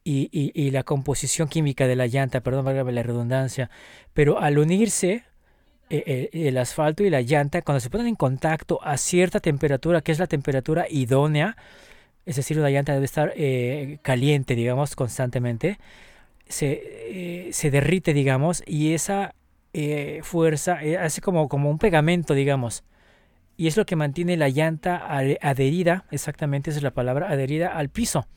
y, 0.06 0.30
y, 0.32 0.52
y, 0.54 0.72
la 0.72 0.84
composición 0.84 1.50
química 1.50 1.88
de 1.88 1.98
la 1.98 2.08
llanta, 2.08 2.40
perdón, 2.42 2.64
valga 2.64 2.84
la 2.84 3.04
redundancia, 3.04 3.70
pero 4.14 4.40
al 4.40 4.58
unirse 4.58 5.26
eh, 5.90 6.30
eh, 6.32 6.48
el 6.48 6.58
asfalto 6.58 7.04
y 7.04 7.10
la 7.10 7.22
llanta, 7.22 7.62
cuando 7.64 7.82
se 7.82 7.90
ponen 7.90 8.08
en 8.08 8.16
contacto 8.16 8.80
a 8.84 8.96
cierta 8.98 9.42
temperatura, 9.42 10.02
que 10.02 10.14
es 10.14 10.20
la 10.20 10.28
temperatura 10.28 10.86
idónea, 10.90 11.58
es 12.26 12.38
decir, 12.38 12.60
una 12.60 12.70
llanta 12.70 12.94
debe 12.94 13.06
estar 13.06 13.34
eh, 13.36 14.00
caliente, 14.02 14.56
digamos, 14.56 14.96
constantemente, 14.96 15.78
se, 16.48 16.82
eh, 17.48 17.54
se, 17.54 17.72
derrite, 17.72 18.14
digamos, 18.14 18.64
y 18.66 18.94
esa 18.94 19.36
eh, 19.74 20.22
fuerza 20.24 20.80
hace 21.02 21.22
como, 21.22 21.48
como 21.50 21.70
un 21.70 21.78
pegamento, 21.78 22.34
digamos. 22.34 22.84
Y 23.58 23.68
es 23.68 23.78
lo 23.78 23.86
que 23.86 23.96
mantiene 23.96 24.38
la 24.38 24.50
llanta 24.50 25.06
adherida, 25.42 26.06
exactamente 26.12 26.72
esa 26.72 26.80
es 26.80 26.84
la 26.84 26.92
palabra, 26.92 27.30
adherida 27.30 27.70
al 27.70 27.90
piso. 27.90 28.28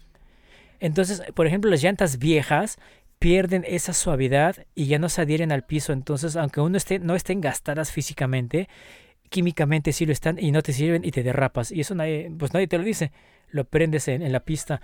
Entonces, 0.81 1.23
por 1.35 1.47
ejemplo, 1.47 1.71
las 1.71 1.83
llantas 1.83 2.19
viejas 2.19 2.79
pierden 3.19 3.65
esa 3.67 3.93
suavidad 3.93 4.67
y 4.75 4.87
ya 4.87 4.99
no 4.99 5.09
se 5.09 5.23
adhieren 5.23 5.53
al 5.53 5.65
piso. 5.65 5.93
Entonces, 5.93 6.37
aunque 6.37 6.61
uno 6.61 6.77
esté, 6.77 6.99
no 6.99 7.15
estén 7.15 7.41
gastadas 7.41 7.91
físicamente, 7.91 8.69
químicamente 9.29 9.93
sí 9.93 10.07
lo 10.07 10.13
están 10.13 10.39
y 10.39 10.53
no 10.53 10.63
te 10.63 10.73
sirven 10.73 11.05
y 11.05 11.11
te 11.11 11.23
derrapas. 11.23 11.73
Y 11.73 11.81
eso 11.81 11.95
pues 12.39 12.55
nadie 12.55 12.69
te 12.69 12.79
lo 12.79 12.85
dice. 12.85 13.13
Lo 13.51 13.65
prendes 13.65 14.09
en, 14.09 14.31
la 14.31 14.41
pista. 14.41 14.81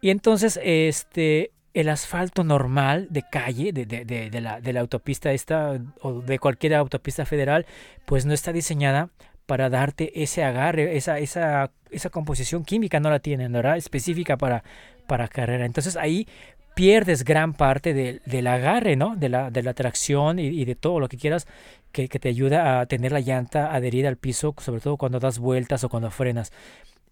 Y 0.00 0.10
entonces, 0.10 0.58
este, 0.62 1.52
el 1.74 1.88
asfalto 1.88 2.42
normal 2.42 3.06
de 3.10 3.22
calle, 3.30 3.72
de, 3.72 3.86
de, 3.86 4.04
de, 4.04 4.30
de, 4.30 4.40
la, 4.40 4.60
de 4.60 4.72
la 4.72 4.80
autopista 4.80 5.32
esta 5.32 5.80
o 6.02 6.20
de 6.20 6.38
cualquier 6.38 6.74
autopista 6.74 7.24
federal, 7.24 7.66
pues 8.06 8.26
no 8.26 8.34
está 8.34 8.52
diseñada 8.52 9.10
para 9.46 9.68
darte 9.68 10.22
ese 10.22 10.44
agarre, 10.44 10.96
esa, 10.96 11.18
esa, 11.18 11.72
esa 11.90 12.10
composición 12.10 12.64
química 12.64 13.00
no 13.00 13.10
la 13.10 13.18
tienen, 13.18 13.52
¿verdad? 13.52 13.76
Específica 13.76 14.36
para, 14.36 14.62
para 15.10 15.26
carrera. 15.26 15.66
Entonces 15.66 15.96
ahí 15.96 16.28
pierdes 16.76 17.24
gran 17.24 17.52
parte 17.52 17.92
de, 17.94 18.20
del 18.26 18.46
agarre, 18.46 18.94
¿no? 18.94 19.16
De 19.16 19.28
la, 19.28 19.50
de 19.50 19.64
la 19.64 19.74
tracción 19.74 20.38
y, 20.38 20.64
de 20.64 20.76
todo 20.76 21.00
lo 21.00 21.08
que 21.08 21.16
quieras 21.16 21.48
que, 21.90 22.08
que, 22.08 22.20
te 22.20 22.28
ayuda 22.28 22.78
a 22.78 22.86
tener 22.86 23.10
la 23.10 23.18
llanta 23.18 23.74
adherida 23.74 24.08
al 24.08 24.16
piso, 24.16 24.54
sobre 24.58 24.80
todo 24.80 24.96
cuando 24.96 25.18
das 25.18 25.40
vueltas 25.40 25.82
o 25.82 25.88
cuando 25.88 26.12
frenas. 26.12 26.52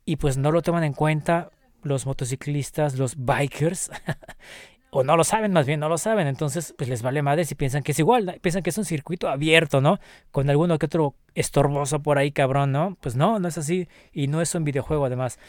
Y 0.05 0.15
pues 0.15 0.39
no 0.39 0.53
lo 0.53 0.63
toman 0.63 0.85
en 0.85 0.93
cuenta 0.93 1.51
los 1.83 2.07
motociclistas, 2.07 2.97
los 2.97 3.17
bikers, 3.17 3.91
o 4.91 5.03
no 5.03 5.17
lo 5.17 5.25
saben, 5.25 5.53
más 5.53 5.67
bien 5.67 5.81
no 5.81 5.89
lo 5.89 5.99
saben, 5.99 6.29
entonces 6.29 6.73
pues 6.79 6.89
les 6.89 7.03
vale 7.03 7.21
madre 7.23 7.45
si 7.45 7.57
piensan 7.57 7.83
que 7.83 7.93
es 7.93 7.99
igual, 7.99 8.39
piensan 8.41 8.63
que 8.63 8.71
es 8.71 8.79
un 8.79 8.85
circuito 8.85 9.29
abierto, 9.29 9.81
¿no? 9.81 9.99
Con 10.31 10.49
alguno 10.49 10.79
que 10.79 10.87
otro 10.87 11.17
estorboso 11.35 12.01
por 12.01 12.17
ahí, 12.17 12.31
cabrón, 12.31 12.71
¿no? 12.71 12.97
Pues 13.01 13.17
no, 13.17 13.41
no 13.41 13.49
es 13.49 13.59
así 13.59 13.89
y 14.13 14.29
no 14.29 14.41
es 14.41 14.55
un 14.55 14.63
videojuego 14.63 15.05
además. 15.05 15.41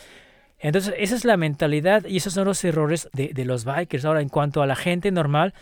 Entonces 0.60 0.94
esa 0.98 1.16
es 1.16 1.26
la 1.26 1.38
mentalidad 1.38 2.06
y 2.06 2.18
esos 2.18 2.34
son 2.34 2.46
los 2.46 2.64
errores 2.64 3.10
de, 3.14 3.30
de 3.30 3.46
los 3.46 3.66
bikers. 3.66 4.06
Ahora, 4.06 4.22
en 4.22 4.30
cuanto 4.30 4.62
a 4.62 4.68
la 4.68 4.76
gente 4.76 5.12
normal, 5.12 5.54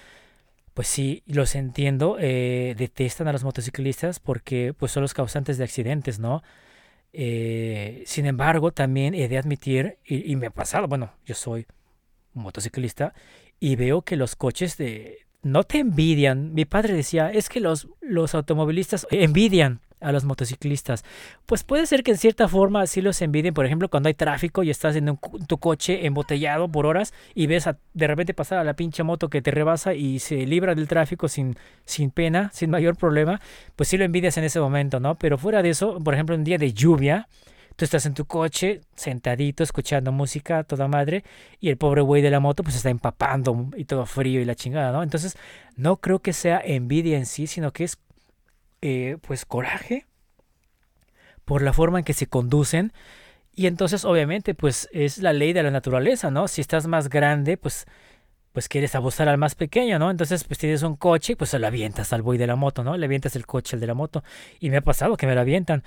pues 0.74 0.88
sí, 0.88 1.24
los 1.26 1.56
entiendo, 1.56 2.18
eh, 2.20 2.76
detestan 2.78 3.28
a 3.28 3.32
los 3.32 3.44
motociclistas 3.44 4.20
porque 4.20 4.74
pues 4.78 4.92
son 4.92 5.02
los 5.02 5.14
causantes 5.14 5.58
de 5.58 5.64
accidentes, 5.64 6.20
¿no? 6.20 6.44
Eh, 7.14 8.04
sin 8.06 8.26
embargo, 8.28 8.72
también 8.72 9.16
he 9.16 9.28
de 9.28 9.38
admitir, 9.40 9.98
y, 10.06 10.32
y 10.32 10.36
me 10.36 10.48
ha 10.48 10.52
pasado, 10.52 10.88
bueno, 10.88 11.14
yo 11.26 11.34
soy 11.34 11.66
motociclista 12.34 13.14
y 13.60 13.76
veo 13.76 14.04
que 14.04 14.18
los 14.18 14.36
coches 14.36 14.78
de 14.78 15.26
no 15.42 15.64
te 15.64 15.80
envidian. 15.80 16.54
Mi 16.54 16.66
padre 16.66 16.94
decía, 16.94 17.32
es 17.32 17.50
que 17.50 17.60
los, 17.60 17.88
los 18.02 18.36
automovilistas 18.36 19.08
envidian. 19.10 19.82
A 20.00 20.12
los 20.12 20.26
motociclistas? 20.26 21.04
Pues 21.46 21.64
puede 21.64 21.86
ser 21.86 22.04
que 22.04 22.12
en 22.12 22.18
cierta 22.18 22.48
forma 22.48 22.86
sí 22.88 23.02
los 23.02 23.22
envidien, 23.22 23.54
por 23.54 23.66
ejemplo, 23.66 23.90
cuando 23.90 24.08
hay 24.08 24.14
tráfico 24.14 24.64
y 24.64 24.70
estás 24.70 24.96
en 24.96 25.10
un 25.10 25.20
tu 25.48 25.58
coche 25.58 26.06
embotellado 26.06 26.68
por 26.68 26.86
horas 26.86 27.14
y 27.34 27.48
ves 27.48 27.68
a- 27.68 27.78
de 27.94 28.08
repente 28.08 28.34
pasar 28.34 28.60
a 28.60 28.64
la 28.64 28.76
pinche 28.76 29.04
moto 29.04 29.30
que 29.30 29.42
te 29.42 29.52
rebasa 29.52 29.94
y 29.94 30.20
se 30.20 30.46
libra 30.46 30.76
del 30.76 30.88
tráfico 30.88 31.28
sin, 31.28 31.56
sin 31.86 32.12
pena, 32.12 32.50
sin 32.54 32.70
mayor 32.70 32.96
problema, 32.96 33.42
pues 33.76 33.90
sí 33.90 33.98
lo 33.98 34.06
envidias 34.06 34.38
en 34.38 34.44
ese 34.44 34.60
momento, 34.60 35.00
¿no? 35.00 35.16
Pero 35.16 35.38
fuera 35.38 35.62
de 35.62 35.70
eso, 35.70 36.00
por 36.00 36.14
ejemplo, 36.14 36.36
un 36.36 36.44
día 36.44 36.58
de 36.58 36.74
lluvia, 36.74 37.28
tú 37.76 37.86
estás 37.86 38.06
en 38.08 38.16
tu 38.16 38.26
coche 38.26 38.82
sentadito 38.96 39.64
escuchando 39.64 40.12
música 40.12 40.64
toda 40.64 40.88
madre 40.88 41.24
y 41.60 41.70
el 41.70 41.78
pobre 41.78 42.02
güey 42.02 42.22
de 42.24 42.32
la 42.32 42.40
moto 42.40 42.64
pues 42.64 42.76
está 42.76 42.90
empapando 42.90 43.70
y 43.78 43.86
todo 43.86 44.06
frío 44.08 44.42
y 44.42 44.46
la 44.46 44.56
chingada, 44.56 44.92
¿no? 44.92 45.04
Entonces 45.04 45.38
no 45.76 45.98
creo 45.98 46.20
que 46.20 46.34
sea 46.34 46.60
envidia 46.64 47.18
en 47.18 47.28
sí, 47.28 47.46
sino 47.46 47.72
que 47.72 47.84
es 47.84 48.00
eh, 48.82 49.18
pues 49.22 49.46
coraje 49.46 50.06
por 51.46 51.62
la 51.62 51.74
forma 51.74 52.00
en 52.00 52.06
que 52.06 52.14
se 52.14 52.28
conducen 52.28 52.94
y 53.56 53.66
entonces 53.68 54.06
obviamente 54.06 54.54
pues 54.54 54.88
es 54.92 55.18
la 55.18 55.34
ley 55.34 55.54
de 55.54 55.64
la 55.64 55.72
naturaleza, 55.72 56.30
¿no? 56.30 56.48
Si 56.48 56.62
estás 56.62 56.88
más 56.88 57.10
grande 57.10 57.58
pues 57.58 57.86
pues 58.52 58.68
quieres 58.68 58.96
abusar 58.96 59.30
al 59.30 59.38
más 59.38 59.56
pequeño, 59.56 60.00
¿no? 60.00 60.12
Entonces 60.12 60.44
pues 60.44 60.60
tienes 60.60 60.84
un 60.84 60.96
coche 60.96 61.36
pues 61.36 61.52
se 61.52 61.60
lo 61.60 61.68
avientas 61.68 62.14
al 62.14 62.22
güey 62.22 62.38
de 62.38 62.48
la 62.48 62.56
moto, 62.56 62.84
¿no? 62.84 62.98
Le 62.98 63.06
avientas 63.06 63.36
el 63.36 63.46
coche 63.46 63.76
al 63.76 63.80
de 63.80 63.88
la 63.88 63.94
moto 63.94 64.24
y 64.60 64.70
me 64.70 64.78
ha 64.78 64.82
pasado 64.82 65.18
que 65.18 65.26
me 65.26 65.36
lo 65.36 65.42
avientan. 65.42 65.84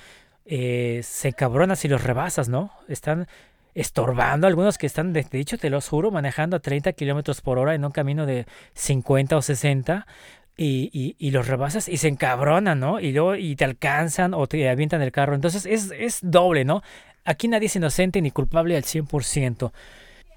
Eh, 0.47 1.01
se 1.05 1.29
encabronan 1.29 1.77
si 1.77 1.87
los 1.87 2.03
rebasas, 2.03 2.49
¿no? 2.49 2.73
Están 2.89 3.29
estorbando 3.75 4.47
algunos 4.47 4.79
que 4.79 4.87
están, 4.87 5.13
de 5.13 5.27
hecho 5.33 5.59
te 5.59 5.71
los 5.71 5.89
juro, 5.89 6.11
manejando 6.11 6.57
a 6.57 6.61
30 6.61 6.93
kilómetros 6.95 7.41
por 7.41 7.59
hora 7.59 7.75
en 7.75 7.85
un 7.85 7.93
camino 7.93 8.27
de 8.27 8.47
50 8.75 9.37
o 9.37 9.43
60 9.43 10.07
y, 10.57 10.91
y, 10.93 11.17
y 11.19 11.31
los 11.31 11.47
rebasas 11.49 11.89
y 11.89 11.97
se 11.97 12.09
encabronan, 12.09 12.81
¿no? 12.81 13.01
Y 13.01 13.13
luego 13.13 13.35
y 13.37 13.57
te 13.57 13.65
alcanzan 13.65 14.35
o 14.35 14.47
te 14.47 14.69
avientan 14.69 15.03
el 15.03 15.13
carro. 15.13 15.35
Entonces 15.35 15.67
es, 15.67 15.91
es 15.93 16.19
doble, 16.23 16.65
¿no? 16.65 16.83
Aquí 17.25 17.49
nadie 17.49 17.67
es 17.67 17.77
inocente 17.77 18.21
ni 18.23 18.31
culpable 18.31 18.77
al 18.77 18.85
100%. 18.85 19.73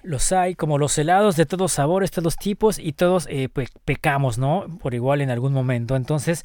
Los 0.04 0.32
hay 0.34 0.56
como 0.56 0.78
los 0.78 0.98
helados 0.98 1.36
de 1.38 1.46
todos 1.46 1.72
sabores, 1.74 2.12
todos 2.12 2.36
tipos 2.36 2.78
y 2.80 2.94
todos 2.94 3.28
eh, 3.30 3.50
pe- 3.50 3.70
pecamos, 3.86 4.38
¿no? 4.38 4.66
Por 4.82 4.94
igual 4.94 5.22
en 5.22 5.30
algún 5.30 5.54
momento. 5.54 5.96
Entonces, 5.96 6.44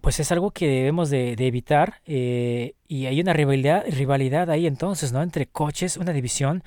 pues 0.00 0.20
es 0.20 0.30
algo 0.30 0.50
que 0.52 0.66
debemos 0.68 1.10
de, 1.10 1.34
de 1.36 1.46
evitar 1.46 2.00
eh, 2.06 2.74
y 2.86 3.06
hay 3.06 3.20
una 3.20 3.32
rivalidad, 3.32 3.84
rivalidad 3.90 4.50
ahí 4.50 4.66
entonces, 4.66 5.12
¿no? 5.12 5.22
Entre 5.22 5.46
coches, 5.46 5.96
una 5.96 6.12
división 6.12 6.62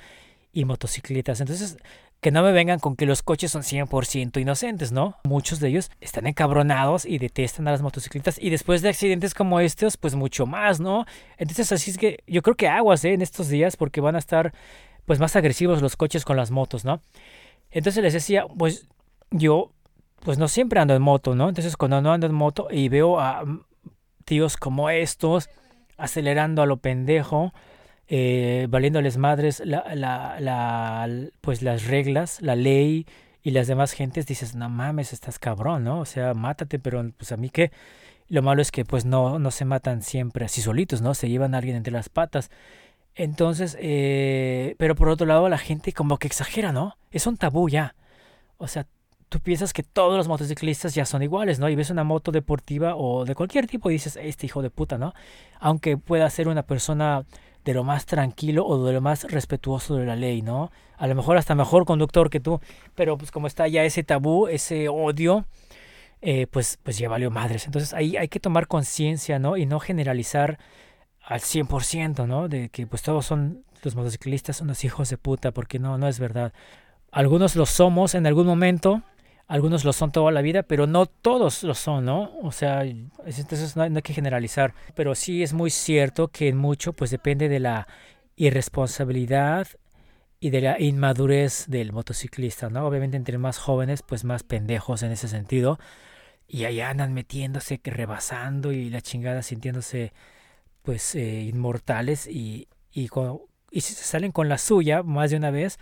y 0.51 0.65
motocicletas. 0.65 1.39
Entonces, 1.41 1.77
que 2.21 2.31
no 2.31 2.43
me 2.43 2.51
vengan 2.51 2.79
con 2.79 2.95
que 2.95 3.07
los 3.07 3.23
coches 3.23 3.51
son 3.51 3.63
100% 3.63 4.39
inocentes, 4.39 4.91
¿no? 4.91 5.17
Muchos 5.23 5.59
de 5.59 5.69
ellos 5.69 5.89
están 5.99 6.27
encabronados 6.27 7.05
y 7.05 7.17
detestan 7.17 7.67
a 7.67 7.71
las 7.71 7.81
motocicletas 7.81 8.37
y 8.39 8.51
después 8.51 8.83
de 8.83 8.89
accidentes 8.89 9.33
como 9.33 9.59
estos, 9.59 9.97
pues 9.97 10.13
mucho 10.13 10.45
más, 10.45 10.79
¿no? 10.79 11.05
Entonces, 11.37 11.71
así 11.71 11.89
es 11.89 11.97
que 11.97 12.23
yo 12.27 12.43
creo 12.43 12.55
que 12.55 12.67
aguas, 12.67 13.03
¿eh? 13.05 13.13
En 13.13 13.23
estos 13.23 13.49
días 13.49 13.75
porque 13.75 14.01
van 14.01 14.15
a 14.15 14.19
estar 14.19 14.53
pues 15.05 15.19
más 15.19 15.35
agresivos 15.35 15.81
los 15.81 15.97
coches 15.97 16.23
con 16.23 16.37
las 16.37 16.51
motos, 16.51 16.85
¿no? 16.85 17.01
Entonces 17.71 18.03
les 18.03 18.13
decía, 18.13 18.45
pues 18.55 18.87
yo 19.31 19.71
pues 20.19 20.37
no 20.37 20.47
siempre 20.47 20.79
ando 20.79 20.95
en 20.95 21.01
moto, 21.01 21.33
¿no? 21.33 21.49
Entonces 21.49 21.75
cuando 21.75 22.01
no 22.01 22.13
ando 22.13 22.27
en 22.27 22.33
moto 22.33 22.67
y 22.69 22.89
veo 22.89 23.19
a 23.19 23.43
mm, 23.43 23.63
tíos 24.25 24.57
como 24.57 24.91
estos 24.91 25.49
acelerando 25.97 26.61
a 26.61 26.67
lo 26.67 26.77
pendejo, 26.77 27.53
eh, 28.13 28.67
valiéndoles 28.69 29.17
madres 29.17 29.61
la, 29.65 29.85
la, 29.95 30.37
la- 30.41 31.09
pues 31.41 31.61
las 31.61 31.85
reglas, 31.87 32.41
la 32.41 32.55
ley 32.57 33.05
y 33.41 33.51
las 33.51 33.67
demás 33.67 33.93
gentes, 33.93 34.27
dices, 34.27 34.53
no 34.55 34.69
mames, 34.69 35.13
estás 35.13 35.39
cabrón, 35.39 35.85
¿no? 35.85 36.01
O 36.01 36.05
sea, 36.05 36.33
mátate, 36.33 36.77
pero 36.77 37.09
pues 37.17 37.31
a 37.31 37.37
mí 37.37 37.49
qué. 37.49 37.71
Lo 38.29 38.41
malo 38.41 38.61
es 38.61 38.71
que 38.71 38.85
pues 38.85 39.05
no, 39.05 39.39
no 39.39 39.51
se 39.51 39.65
matan 39.65 40.01
siempre 40.03 40.45
así 40.45 40.61
solitos, 40.61 41.01
¿no? 41.01 41.13
Se 41.15 41.29
llevan 41.29 41.55
a 41.55 41.59
alguien 41.59 41.77
entre 41.77 41.93
las 41.93 42.09
patas. 42.09 42.49
Entonces, 43.15 43.77
eh, 43.79 44.75
pero 44.77 44.95
por 44.95 45.09
otro 45.09 45.27
lado 45.27 45.49
la 45.49 45.57
gente 45.57 45.93
como 45.93 46.17
que 46.17 46.27
exagera, 46.27 46.71
¿no? 46.71 46.97
Es 47.11 47.27
un 47.27 47.37
tabú 47.37 47.69
ya. 47.69 47.95
O 48.57 48.67
sea, 48.67 48.87
tú 49.29 49.39
piensas 49.39 49.73
que 49.73 49.83
todos 49.83 50.17
los 50.17 50.27
motociclistas 50.27 50.95
ya 50.95 51.05
son 51.05 51.23
iguales, 51.23 51.59
¿no? 51.59 51.69
Y 51.69 51.75
ves 51.75 51.89
una 51.89 52.03
moto 52.05 52.31
deportiva 52.31 52.95
o 52.95 53.25
de 53.25 53.35
cualquier 53.35 53.67
tipo 53.67 53.89
y 53.89 53.93
dices, 53.95 54.17
este 54.21 54.45
hijo 54.47 54.61
de 54.61 54.69
puta, 54.69 54.97
¿no? 54.97 55.13
Aunque 55.59 55.97
pueda 55.97 56.29
ser 56.29 56.47
una 56.49 56.63
persona 56.63 57.25
de 57.63 57.73
lo 57.73 57.83
más 57.83 58.05
tranquilo 58.05 58.65
o 58.65 58.83
de 58.85 58.93
lo 58.93 59.01
más 59.01 59.23
respetuoso 59.23 59.95
de 59.95 60.05
la 60.05 60.15
ley, 60.15 60.41
¿no? 60.41 60.71
A 60.97 61.07
lo 61.07 61.15
mejor 61.15 61.37
hasta 61.37 61.55
mejor 61.55 61.85
conductor 61.85 62.29
que 62.29 62.39
tú, 62.39 62.59
pero 62.95 63.17
pues 63.17 63.31
como 63.31 63.47
está 63.47 63.67
ya 63.67 63.83
ese 63.83 64.03
tabú, 64.03 64.47
ese 64.47 64.89
odio, 64.89 65.45
eh, 66.21 66.47
pues, 66.47 66.77
pues 66.83 66.97
ya 66.97 67.09
valió 67.09 67.31
madres. 67.31 67.65
Entonces 67.65 67.93
ahí 67.93 68.17
hay 68.17 68.27
que 68.27 68.39
tomar 68.39 68.67
conciencia, 68.67 69.39
¿no? 69.39 69.57
Y 69.57 69.65
no 69.65 69.79
generalizar 69.79 70.59
al 71.23 71.41
100%, 71.41 72.27
¿no? 72.27 72.47
De 72.47 72.69
que 72.69 72.87
pues 72.87 73.01
todos 73.01 73.25
son, 73.25 73.63
los 73.83 73.95
motociclistas 73.95 74.57
son 74.57 74.67
los 74.67 74.83
hijos 74.83 75.09
de 75.09 75.17
puta, 75.17 75.51
porque 75.51 75.79
no, 75.79 75.97
no 75.97 76.07
es 76.07 76.19
verdad. 76.19 76.53
Algunos 77.11 77.55
lo 77.55 77.65
somos 77.65 78.15
en 78.15 78.25
algún 78.25 78.47
momento, 78.47 79.01
algunos 79.51 79.83
lo 79.85 79.93
son 79.93 80.11
toda 80.11 80.31
la 80.31 80.41
vida, 80.41 80.63
pero 80.63 80.87
no 80.87 81.05
todos 81.07 81.63
lo 81.63 81.75
son, 81.75 82.05
¿no? 82.05 82.31
O 82.41 82.51
sea, 82.51 82.83
es- 82.85 83.39
entonces 83.39 83.75
no 83.75 83.87
no 83.89 83.97
hay 83.97 84.01
que 84.03 84.13
generalizar. 84.13 84.73
Pero 84.95 85.15
sí 85.15 85.43
es 85.43 85.53
muy 85.53 85.69
cierto 85.71 86.29
que 86.29 86.47
en 86.49 86.57
mucho 86.57 86.93
pues 86.93 87.11
depende 87.11 87.49
de 87.49 87.59
la 87.59 87.87
irresponsabilidad 88.35 89.67
y 90.39 90.49
de 90.51 90.61
la 90.61 90.79
inmadurez 90.81 91.65
del 91.67 91.93
motociclista, 91.93 92.69
¿no? 92.69 92.85
Obviamente 92.87 93.17
entre 93.17 93.37
más 93.37 93.57
jóvenes 93.59 94.03
pues 94.03 94.23
más 94.23 94.43
pendejos 94.43 95.03
en 95.03 95.11
ese 95.11 95.27
sentido. 95.27 95.79
Y 96.47 96.65
ahí 96.65 96.81
andan 96.81 97.13
metiéndose, 97.13 97.79
rebasando 97.83 98.71
y 98.73 98.89
la 98.89 99.01
chingada 99.01 99.41
sintiéndose 99.43 100.13
pues 100.83 101.15
eh, 101.15 101.41
inmortales 101.43 102.27
y, 102.27 102.67
y, 102.91 103.07
co- 103.09 103.47
y 103.71 103.81
si 103.81 103.93
se 103.93 104.03
salen 104.03 104.31
con 104.31 104.49
la 104.49 104.57
suya 104.57 105.03
más 105.03 105.31
de 105.31 105.37
una 105.37 105.51
vez, 105.51 105.79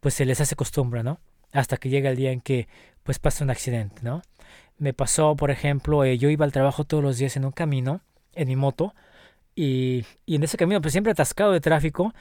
pues 0.00 0.14
se 0.14 0.24
les 0.26 0.40
hace 0.40 0.56
costumbre, 0.56 1.02
¿no? 1.02 1.20
Hasta 1.52 1.76
que 1.78 1.88
llega 1.90 2.10
el 2.10 2.16
día 2.16 2.32
en 2.32 2.40
que 2.40 2.68
pues 3.08 3.18
pasa 3.18 3.42
un 3.42 3.48
accidente, 3.48 4.02
¿no? 4.02 4.20
Me 4.76 4.92
pasó, 4.92 5.34
por 5.34 5.50
ejemplo, 5.50 6.04
eh, 6.04 6.18
yo 6.18 6.28
iba 6.28 6.44
al 6.44 6.52
trabajo 6.52 6.84
todos 6.84 7.02
los 7.02 7.16
días 7.16 7.38
en 7.38 7.46
un 7.46 7.52
camino, 7.52 8.02
en 8.34 8.48
mi 8.48 8.54
moto, 8.54 8.94
y, 9.54 10.04
y 10.26 10.34
en 10.34 10.42
ese 10.42 10.58
camino 10.58 10.82
pues 10.82 10.92
siempre 10.92 11.12
atascado 11.12 11.52
de 11.52 11.60
tráfico. 11.62 12.12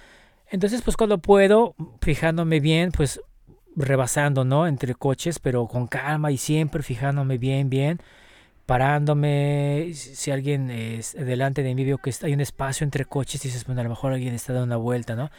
Entonces 0.49 0.81
pues 0.83 0.95
cuando 0.95 1.17
puedo, 1.17 1.75
fijándome 1.99 2.61
bien, 2.61 2.93
pues 2.93 3.19
rebasando, 3.75 4.45
¿no? 4.45 4.65
Entre 4.65 4.95
coches, 4.95 5.39
pero 5.39 5.67
con 5.67 5.87
calma 5.87 6.31
y 6.31 6.37
siempre 6.37 6.81
fijándome 6.83 7.37
bien, 7.37 7.69
bien 7.69 7.99
parándome, 8.65 9.91
si 9.93 10.31
alguien 10.31 10.71
es 10.71 11.15
delante 11.19 11.63
de 11.63 11.75
mí 11.75 11.83
veo 11.83 11.97
que 11.97 12.13
hay 12.21 12.33
un 12.33 12.39
espacio 12.39 12.85
entre 12.85 13.03
coches, 13.03 13.41
dices, 13.41 13.65
bueno, 13.65 13.81
a 13.81 13.83
lo 13.83 13.89
mejor 13.89 14.13
alguien 14.13 14.33
está 14.33 14.53
dando 14.53 14.67
una 14.67 14.77
vuelta, 14.77 15.17
¿no? 15.17 15.31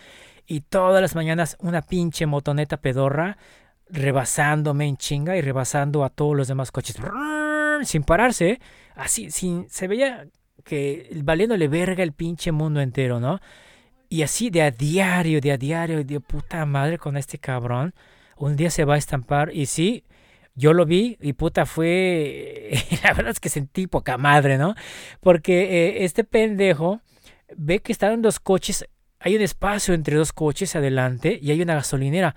Y 0.47 0.61
todas 0.61 1.01
las 1.01 1.15
mañanas 1.15 1.57
una 1.61 1.81
pinche 1.81 2.27
motoneta 2.27 2.77
pedorra 2.77 3.39
rebasándome 3.91 4.87
en 4.87 4.97
chinga 4.97 5.37
y 5.37 5.41
rebasando 5.41 6.05
a 6.05 6.11
todos 6.11 6.37
los 6.37 6.49
demás 6.49 6.71
coches. 6.71 6.97
Sin 7.83 8.03
pararse, 8.03 8.51
¿eh? 8.51 8.61
así, 8.95 9.31
sin, 9.31 9.69
se 9.71 9.87
veía 9.87 10.27
que 10.65 11.09
valiéndole 11.23 11.69
verga 11.69 12.03
el 12.03 12.13
pinche 12.13 12.53
mundo 12.53 12.81
entero, 12.81 13.21
¿no? 13.21 13.41
Y 14.09 14.23
así 14.23 14.51
de 14.51 14.63
a 14.63 14.71
diario, 14.71 15.41
de 15.41 15.53
a 15.53 15.57
diario, 15.57 16.03
de 16.05 16.21
puta 16.21 16.65
madre 16.67 16.99
con 16.99 17.17
este 17.17 17.39
cabrón. 17.39 17.95
Un 18.37 18.57
día 18.57 18.71
se 18.71 18.85
va 18.85 18.95
a 18.95 18.99
estampar 18.99 19.51
y 19.55 19.67
sí, 19.67 20.05
yo 20.55 20.73
lo 20.73 20.87
vi 20.87 21.17
y 21.21 21.35
puta 21.35 21.67
fue, 21.67 22.71
la 23.05 23.13
verdad 23.13 23.33
es 23.33 23.41
que 23.41 23.49
sentí 23.49 23.87
poca 23.87 24.19
madre, 24.19 24.59
¿no? 24.59 24.75
Porque 25.21 25.63
eh, 25.63 26.05
este 26.05 26.25
pendejo 26.25 27.01
ve 27.57 27.81
que 27.81 27.93
están 27.93 28.23
dos 28.23 28.41
coches, 28.41 28.87
hay 29.21 29.37
un 29.37 29.43
espacio 29.43 29.95
entre 29.95 30.17
dos 30.17 30.33
coches 30.33 30.75
adelante 30.75 31.39
y 31.41 31.51
hay 31.51 31.63
una 31.63 31.75
gasolinera. 31.75 32.35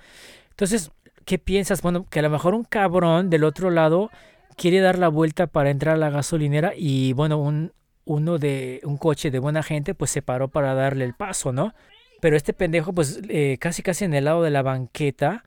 Entonces, 0.52 0.92
¿qué 1.26 1.38
piensas? 1.40 1.82
Bueno, 1.82 2.06
que 2.10 2.20
a 2.20 2.22
lo 2.24 2.30
mejor 2.30 2.54
un 2.54 2.64
cabrón 2.64 3.30
del 3.30 3.44
otro 3.44 3.70
lado 3.70 4.10
quiere 4.58 4.80
dar 4.80 4.98
la 5.00 5.08
vuelta 5.10 5.48
para 5.48 5.70
entrar 5.70 5.96
a 5.96 5.98
la 5.98 6.10
gasolinera 6.10 6.74
y 6.76 7.14
bueno, 7.14 7.38
un, 7.40 7.74
uno 8.06 8.38
de 8.38 8.82
un 8.84 8.98
coche 8.98 9.32
de 9.32 9.40
buena 9.40 9.64
gente 9.64 9.94
pues 9.96 10.12
se 10.12 10.22
paró 10.22 10.48
para 10.50 10.74
darle 10.74 11.06
el 11.06 11.14
paso, 11.14 11.52
¿no? 11.52 11.74
Pero 12.22 12.36
este 12.38 12.54
pendejo 12.54 12.94
pues 12.94 13.22
eh, 13.30 13.58
casi 13.60 13.82
casi 13.84 14.06
en 14.06 14.14
el 14.14 14.26
lado 14.26 14.44
de 14.44 14.52
la 14.52 14.62
banqueta 14.62 15.44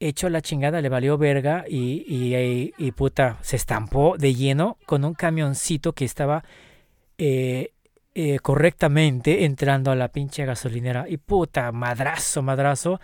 hecho 0.00 0.28
la 0.30 0.42
chingada, 0.42 0.80
le 0.80 0.88
valió 0.88 1.18
verga 1.18 1.64
y, 1.68 2.04
y, 2.06 2.36
y- 2.36 2.74
y, 2.78 2.92
puta, 2.92 3.38
se 3.42 3.56
estampó 3.56 4.16
de 4.18 4.34
lleno 4.34 4.78
con 4.86 5.04
un 5.04 5.14
camioncito 5.14 5.92
que 5.92 6.04
estaba 6.04 6.44
eh, 7.18 7.72
eh, 8.14 8.38
correctamente 8.40 9.44
entrando 9.44 9.90
a 9.90 9.94
la 9.96 10.08
pinche 10.08 10.44
gasolinera. 10.44 11.06
Y 11.08 11.16
puta, 11.18 11.72
madrazo, 11.72 12.42
madrazo. 12.42 13.00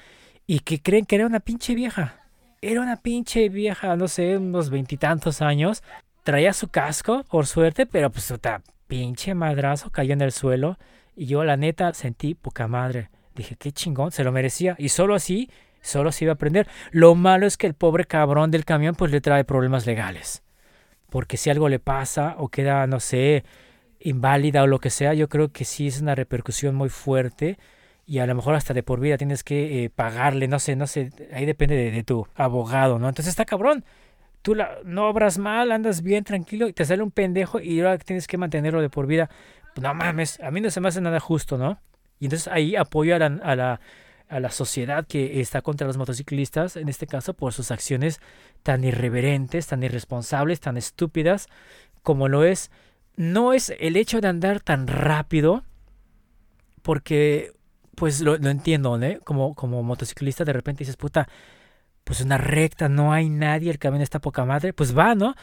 Y 0.47 0.61
que 0.61 0.81
creen 0.81 1.07
que 1.07 1.17
era 1.17 1.27
una 1.27 1.41
pinche 1.41 1.75
vieja. 1.75 2.21
Era 2.61 2.81
una 2.81 2.97
pinche 2.97 3.49
vieja, 3.49 3.97
no 3.97 4.09
sé, 4.09 4.37
unos 4.37 4.71
veintitantos 4.71 5.43
años. 5.43 5.83
Traía 6.23 6.53
su 6.53 6.69
casco, 6.69 7.25
por 7.25 7.47
suerte, 7.47 7.87
pero 7.87 8.11
pues 8.11 8.31
puta, 8.31 8.63
pinche 8.87 9.35
madrazo 9.35 9.91
cayó 9.91 10.13
en 10.13 10.21
el 10.21 10.33
suelo. 10.33 10.79
Y 11.17 11.27
yo, 11.27 11.45
la 11.45 11.57
neta, 11.57 11.93
sentí 11.95 12.35
poca 12.35 12.69
madre. 12.69 13.11
Dije, 13.35 13.57
qué 13.57 13.73
chingón, 13.73 14.13
se 14.13 14.25
lo 14.25 14.33
merecía. 14.33 14.77
Y 14.79 14.91
solo 14.91 15.15
así 15.15 15.51
solo 15.85 16.13
se 16.13 16.25
iba 16.25 16.33
a 16.33 16.35
aprender. 16.35 16.67
Lo 16.91 17.15
malo 17.15 17.47
es 17.47 17.57
que 17.57 17.67
el 17.67 17.75
pobre 17.75 18.05
cabrón 18.05 18.51
del 18.51 18.65
camión 18.65 18.95
pues 18.95 19.13
le 19.13 19.21
trae 19.21 19.45
problemas 19.45 19.87
legales. 19.87 20.43
Porque 21.11 21.37
si 21.37 21.51
algo 21.51 21.69
le 21.69 21.79
pasa 21.79 22.35
o 22.39 22.49
queda, 22.49 22.87
no 22.87 22.99
sé, 23.01 23.45
inválida 24.01 24.63
o 24.63 24.67
lo 24.67 24.81
que 24.81 24.91
sea, 24.91 25.15
yo 25.15 25.29
creo 25.29 25.53
que 25.53 25.65
sí 25.65 25.87
es 25.87 26.01
una 26.01 26.15
repercusión 26.15 26.75
muy 26.75 26.89
fuerte 26.89 27.59
y 28.07 28.19
a 28.19 28.27
lo 28.27 28.35
mejor 28.35 28.55
hasta 28.55 28.75
de 28.75 28.83
por 28.83 29.01
vida 29.01 29.17
tienes 29.17 29.43
que 29.45 29.85
eh, 29.85 29.91
pagarle, 29.91 30.49
no 30.49 30.59
sé, 30.59 30.77
no 30.77 30.87
sé, 30.87 31.11
ahí 31.33 31.47
depende 31.47 31.91
de, 31.91 32.03
tu 32.03 32.27
abogado, 32.35 32.99
¿no? 32.99 33.09
Entonces 33.09 33.31
está 33.31 33.45
cabrón. 33.45 33.85
Tú 34.43 34.55
la, 34.55 34.79
no 34.85 35.09
obras 35.09 35.39
mal, 35.39 35.73
andas 35.73 36.03
bien 36.03 36.23
tranquilo 36.23 36.69
y 36.69 36.75
te 36.75 36.85
sale 36.85 37.03
un 37.03 37.11
pendejo 37.11 37.61
y 37.61 37.81
ahora 37.81 37.97
tienes 37.99 38.27
que 38.27 38.37
mantenerlo 38.37 38.83
de 38.83 38.91
por 38.91 39.07
vida. 39.07 39.31
No 39.81 39.95
mames, 39.95 40.39
a 40.41 40.51
mí 40.51 40.61
no 40.61 40.71
se 40.71 40.81
me 40.81 40.89
hace 40.89 41.01
nada 41.01 41.19
justo, 41.19 41.57
¿no? 41.57 41.79
Y 42.21 42.27
entonces 42.27 42.49
ahí 42.49 42.77
apoyo 42.77 43.17
a 43.17 43.19
la, 43.19 43.27
a 43.27 43.57
la, 43.57 43.81
a 44.29 44.41
la 44.41 44.51
sociedad 44.51 45.07
que 45.07 45.41
está 45.41 45.63
contra 45.63 45.87
los 45.87 45.97
motociclistas, 45.97 46.77
en 46.77 46.89
este 46.89 47.07
caso 47.07 47.33
por 47.35 47.55
sus 47.55 47.71
acciones 47.71 48.21
tan 48.63 48.85
irreverentes, 48.85 49.67
tan 49.67 49.83
irresponsables, 49.83 50.61
tan 50.61 50.77
estúpidas, 50.77 51.49
como 52.03 52.29
lo 52.29 52.45
es. 52.45 52.71
No 53.17 53.55
es 53.55 53.73
el 53.79 53.97
hecho 53.97 54.21
de 54.21 54.29
andar 54.29 54.61
tan 54.61 54.87
rápido, 54.89 55.65
porque 56.83 57.53
pues 57.95 58.21
lo, 58.21 58.35
entiendo, 58.37 58.99
¿no? 58.99 59.21
Como, 59.25 59.55
como 59.55 59.83
motociclista 59.83 60.45
de 60.45 60.53
repente 60.53 60.81
dices, 60.81 60.97
puta, 60.97 61.29
pues 62.05 62.21
una 62.21 62.39
recta, 62.39 62.89
no 62.89 63.13
hay 63.13 63.29
nadie, 63.29 63.71
el 63.71 63.79
camino 63.79 64.05
está 64.05 64.21
poca 64.21 64.45
madre, 64.45 64.73
pues 64.73 64.97
va, 64.97 65.15
¿no? 65.15 65.35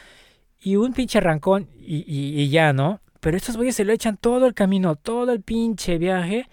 Y 0.60 0.76
un 0.76 0.92
pinche 0.92 1.18
arrancón 1.18 1.68
y, 1.76 2.04
y, 2.06 2.40
y 2.40 2.48
ya, 2.50 2.72
¿no? 2.72 3.00
Pero 3.22 3.36
estos 3.36 3.56
güeyes 3.56 3.76
se 3.76 3.84
lo 3.84 3.92
echan 3.92 4.16
todo 4.16 4.46
el 4.46 4.54
camino, 4.54 4.96
todo 4.96 5.32
el 5.32 5.42
pinche 5.42 5.96
viaje, 5.98 6.48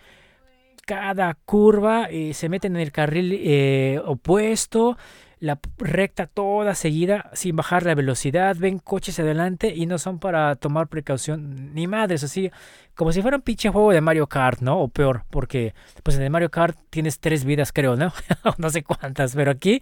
cada 0.86 1.34
curva, 1.34 2.12
y 2.12 2.34
se 2.34 2.47
meten 2.47 2.76
en 2.76 2.82
el 2.82 2.91
carril 2.91 3.34
eh, 3.34 4.00
opuesto, 4.06 4.95
la 5.40 5.60
recta 5.78 6.28
toda 6.28 6.76
seguida, 6.76 7.30
sin 7.34 7.56
bajar 7.56 7.84
la 7.84 7.96
velocidad, 7.96 8.56
ven 8.58 8.80
coches 8.80 9.20
adelante 9.20 9.74
y 9.74 9.86
no 9.86 9.98
son 9.98 10.20
para 10.20 10.56
tomar 10.56 10.88
precaución, 10.88 11.74
ni 11.74 11.88
madres, 11.88 12.24
así, 12.24 12.52
como 12.94 13.14
si 13.14 13.22
fuera 13.22 13.38
un 13.38 13.44
pinche 13.44 13.70
juego 13.70 13.92
de 13.92 14.02
Mario 14.02 14.28
Kart, 14.28 14.60
¿no? 14.60 14.80
O 14.80 14.88
peor, 14.90 15.24
porque 15.30 15.74
pues 16.04 16.18
en 16.18 16.24
el 16.24 16.30
Mario 16.30 16.52
Kart 16.52 16.78
tienes 16.90 17.20
tres 17.20 17.46
vidas, 17.46 17.72
creo, 17.72 17.96
¿no? 17.96 18.12
no 18.58 18.70
sé 18.70 18.84
cuántas, 18.84 19.34
pero 19.34 19.52
aquí, 19.52 19.82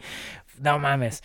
no 0.59 0.77
mames, 0.77 1.23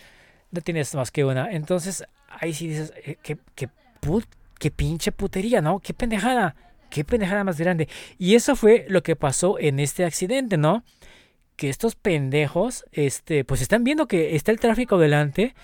no 0.51 0.61
tienes 0.61 0.95
más 0.95 1.11
que 1.11 1.23
una. 1.23 1.51
Entonces, 1.51 2.03
ahí 2.27 2.53
sí 2.53 2.67
dices, 2.67 2.91
eh, 3.05 3.17
qué, 3.21 3.37
qué, 3.53 3.69
put, 3.99 4.25
qué 4.57 4.71
pinche 4.71 5.11
putería, 5.11 5.61
¿no? 5.61 5.79
Qué 5.79 5.93
pendejada, 5.93 6.55
qué 6.89 7.03
pendejada 7.03 7.43
más 7.43 7.59
grande. 7.59 7.87
Y 8.17 8.33
eso 8.33 8.55
fue 8.55 8.85
lo 8.89 9.03
que 9.03 9.15
pasó 9.15 9.59
en 9.59 9.79
este 9.79 10.05
accidente, 10.05 10.57
¿no? 10.57 10.83
Que 11.55 11.69
estos 11.69 11.95
pendejos, 11.95 12.85
este, 12.91 13.45
pues 13.45 13.61
están 13.61 13.83
viendo 13.83 14.07
que 14.07 14.35
está 14.35 14.51
el 14.51 14.59
tráfico 14.59 14.97
delante. 14.97 15.55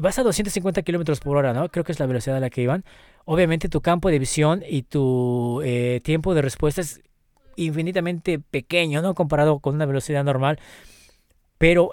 Vas 0.00 0.18
a 0.18 0.22
250 0.22 0.82
kilómetros 0.82 1.20
por 1.20 1.36
hora, 1.36 1.52
¿no? 1.52 1.68
Creo 1.68 1.84
que 1.84 1.92
es 1.92 2.00
la 2.00 2.06
velocidad 2.06 2.36
a 2.36 2.40
la 2.40 2.50
que 2.50 2.62
iban. 2.62 2.84
Obviamente 3.24 3.68
tu 3.68 3.80
campo 3.80 4.10
de 4.10 4.18
visión 4.18 4.62
y 4.68 4.82
tu 4.82 5.62
eh, 5.64 6.00
tiempo 6.02 6.34
de 6.34 6.42
respuesta 6.42 6.80
es 6.80 7.00
infinitamente 7.56 8.38
pequeño, 8.38 9.02
¿no? 9.02 9.14
Comparado 9.14 9.60
con 9.60 9.76
una 9.76 9.86
velocidad 9.86 10.24
normal. 10.24 10.58
Pero 11.58 11.90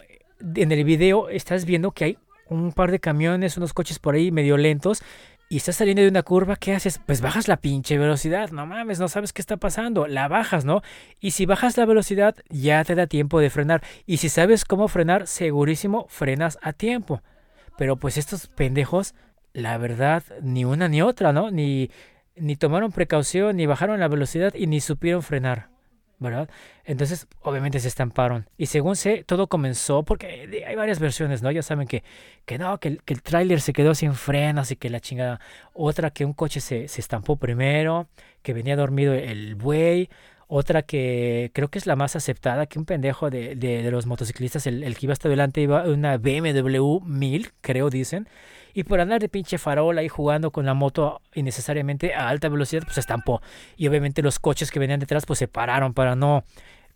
en 0.55 0.71
el 0.71 0.83
video 0.83 1.29
estás 1.29 1.65
viendo 1.65 1.91
que 1.91 2.05
hay 2.05 2.17
un 2.49 2.73
par 2.73 2.91
de 2.91 2.99
camiones, 2.99 3.57
unos 3.57 3.73
coches 3.73 3.99
por 3.99 4.15
ahí 4.15 4.31
medio 4.31 4.57
lentos 4.57 5.03
y 5.51 5.57
estás 5.57 5.75
saliendo 5.75 6.01
de 6.01 6.07
una 6.07 6.23
curva, 6.23 6.55
¿qué 6.55 6.73
haces? 6.73 7.01
Pues 7.05 7.19
bajas 7.19 7.49
la 7.49 7.57
pinche 7.57 7.97
velocidad, 7.97 8.51
no 8.51 8.65
mames, 8.65 9.01
no 9.01 9.09
sabes 9.09 9.33
qué 9.33 9.41
está 9.41 9.57
pasando, 9.57 10.07
la 10.07 10.29
bajas, 10.29 10.63
¿no? 10.63 10.81
Y 11.19 11.31
si 11.31 11.45
bajas 11.45 11.75
la 11.75 11.85
velocidad, 11.85 12.37
ya 12.47 12.81
te 12.85 12.95
da 12.95 13.05
tiempo 13.05 13.37
de 13.41 13.49
frenar. 13.49 13.83
Y 14.05 14.15
si 14.17 14.29
sabes 14.29 14.63
cómo 14.63 14.87
frenar, 14.87 15.27
segurísimo, 15.27 16.05
frenas 16.07 16.57
a 16.61 16.71
tiempo. 16.71 17.21
Pero 17.77 17.97
pues 17.97 18.15
estos 18.15 18.47
pendejos, 18.47 19.13
la 19.51 19.77
verdad, 19.77 20.23
ni 20.41 20.63
una 20.63 20.87
ni 20.87 21.01
otra, 21.01 21.33
¿no? 21.33 21.51
Ni, 21.51 21.91
ni 22.37 22.55
tomaron 22.55 22.93
precaución, 22.93 23.57
ni 23.57 23.65
bajaron 23.65 23.99
la 23.99 24.07
velocidad 24.07 24.53
y 24.55 24.67
ni 24.67 24.79
supieron 24.79 25.21
frenar. 25.21 25.70
Entonces, 26.85 27.27
obviamente 27.41 27.79
se 27.79 27.87
estamparon. 27.87 28.47
Y 28.57 28.67
según 28.67 28.95
sé, 28.95 29.23
todo 29.25 29.47
comenzó 29.47 30.03
porque 30.03 30.63
hay 30.65 30.75
varias 30.75 30.99
versiones, 30.99 31.41
¿no? 31.41 31.51
Ya 31.51 31.63
saben 31.63 31.87
que, 31.87 32.03
que 32.45 32.57
no, 32.57 32.79
que, 32.79 32.97
que 32.97 33.13
el 33.13 33.21
tráiler 33.21 33.59
se 33.61 33.73
quedó 33.73 33.95
sin 33.95 34.13
frenos 34.13 34.71
y 34.71 34.75
que 34.75 34.89
la 34.89 34.99
chingada. 34.99 35.39
Otra 35.73 36.11
que 36.11 36.25
un 36.25 36.33
coche 36.33 36.61
se, 36.61 36.87
se 36.87 37.01
estampó 37.01 37.37
primero, 37.37 38.07
que 38.43 38.53
venía 38.53 38.75
dormido 38.75 39.13
el 39.13 39.55
buey. 39.55 40.09
Otra 40.47 40.81
que 40.81 41.49
creo 41.53 41.69
que 41.69 41.79
es 41.79 41.87
la 41.87 41.95
más 41.95 42.15
aceptada, 42.17 42.65
que 42.65 42.77
un 42.77 42.85
pendejo 42.85 43.29
de, 43.29 43.55
de, 43.55 43.83
de 43.83 43.91
los 43.91 44.05
motociclistas, 44.05 44.67
el, 44.67 44.83
el 44.83 44.97
que 44.97 45.05
iba 45.05 45.13
hasta 45.13 45.29
adelante, 45.29 45.61
iba 45.61 45.83
una 45.85 46.17
BMW 46.17 46.99
1000, 47.05 47.51
creo 47.61 47.89
dicen. 47.89 48.27
Y 48.73 48.83
por 48.83 48.99
andar 48.99 49.19
de 49.19 49.29
pinche 49.29 49.57
farol 49.57 49.97
ahí 49.97 50.07
jugando 50.07 50.51
con 50.51 50.65
la 50.65 50.73
moto 50.73 51.21
innecesariamente 51.33 52.13
a 52.13 52.29
alta 52.29 52.49
velocidad, 52.49 52.83
pues 52.83 52.95
se 52.95 52.99
estampó. 52.99 53.41
Y 53.77 53.87
obviamente 53.87 54.21
los 54.21 54.39
coches 54.39 54.71
que 54.71 54.79
venían 54.79 54.99
detrás 54.99 55.25
pues 55.25 55.39
se 55.39 55.47
pararon 55.47 55.93
para 55.93 56.15
no 56.15 56.43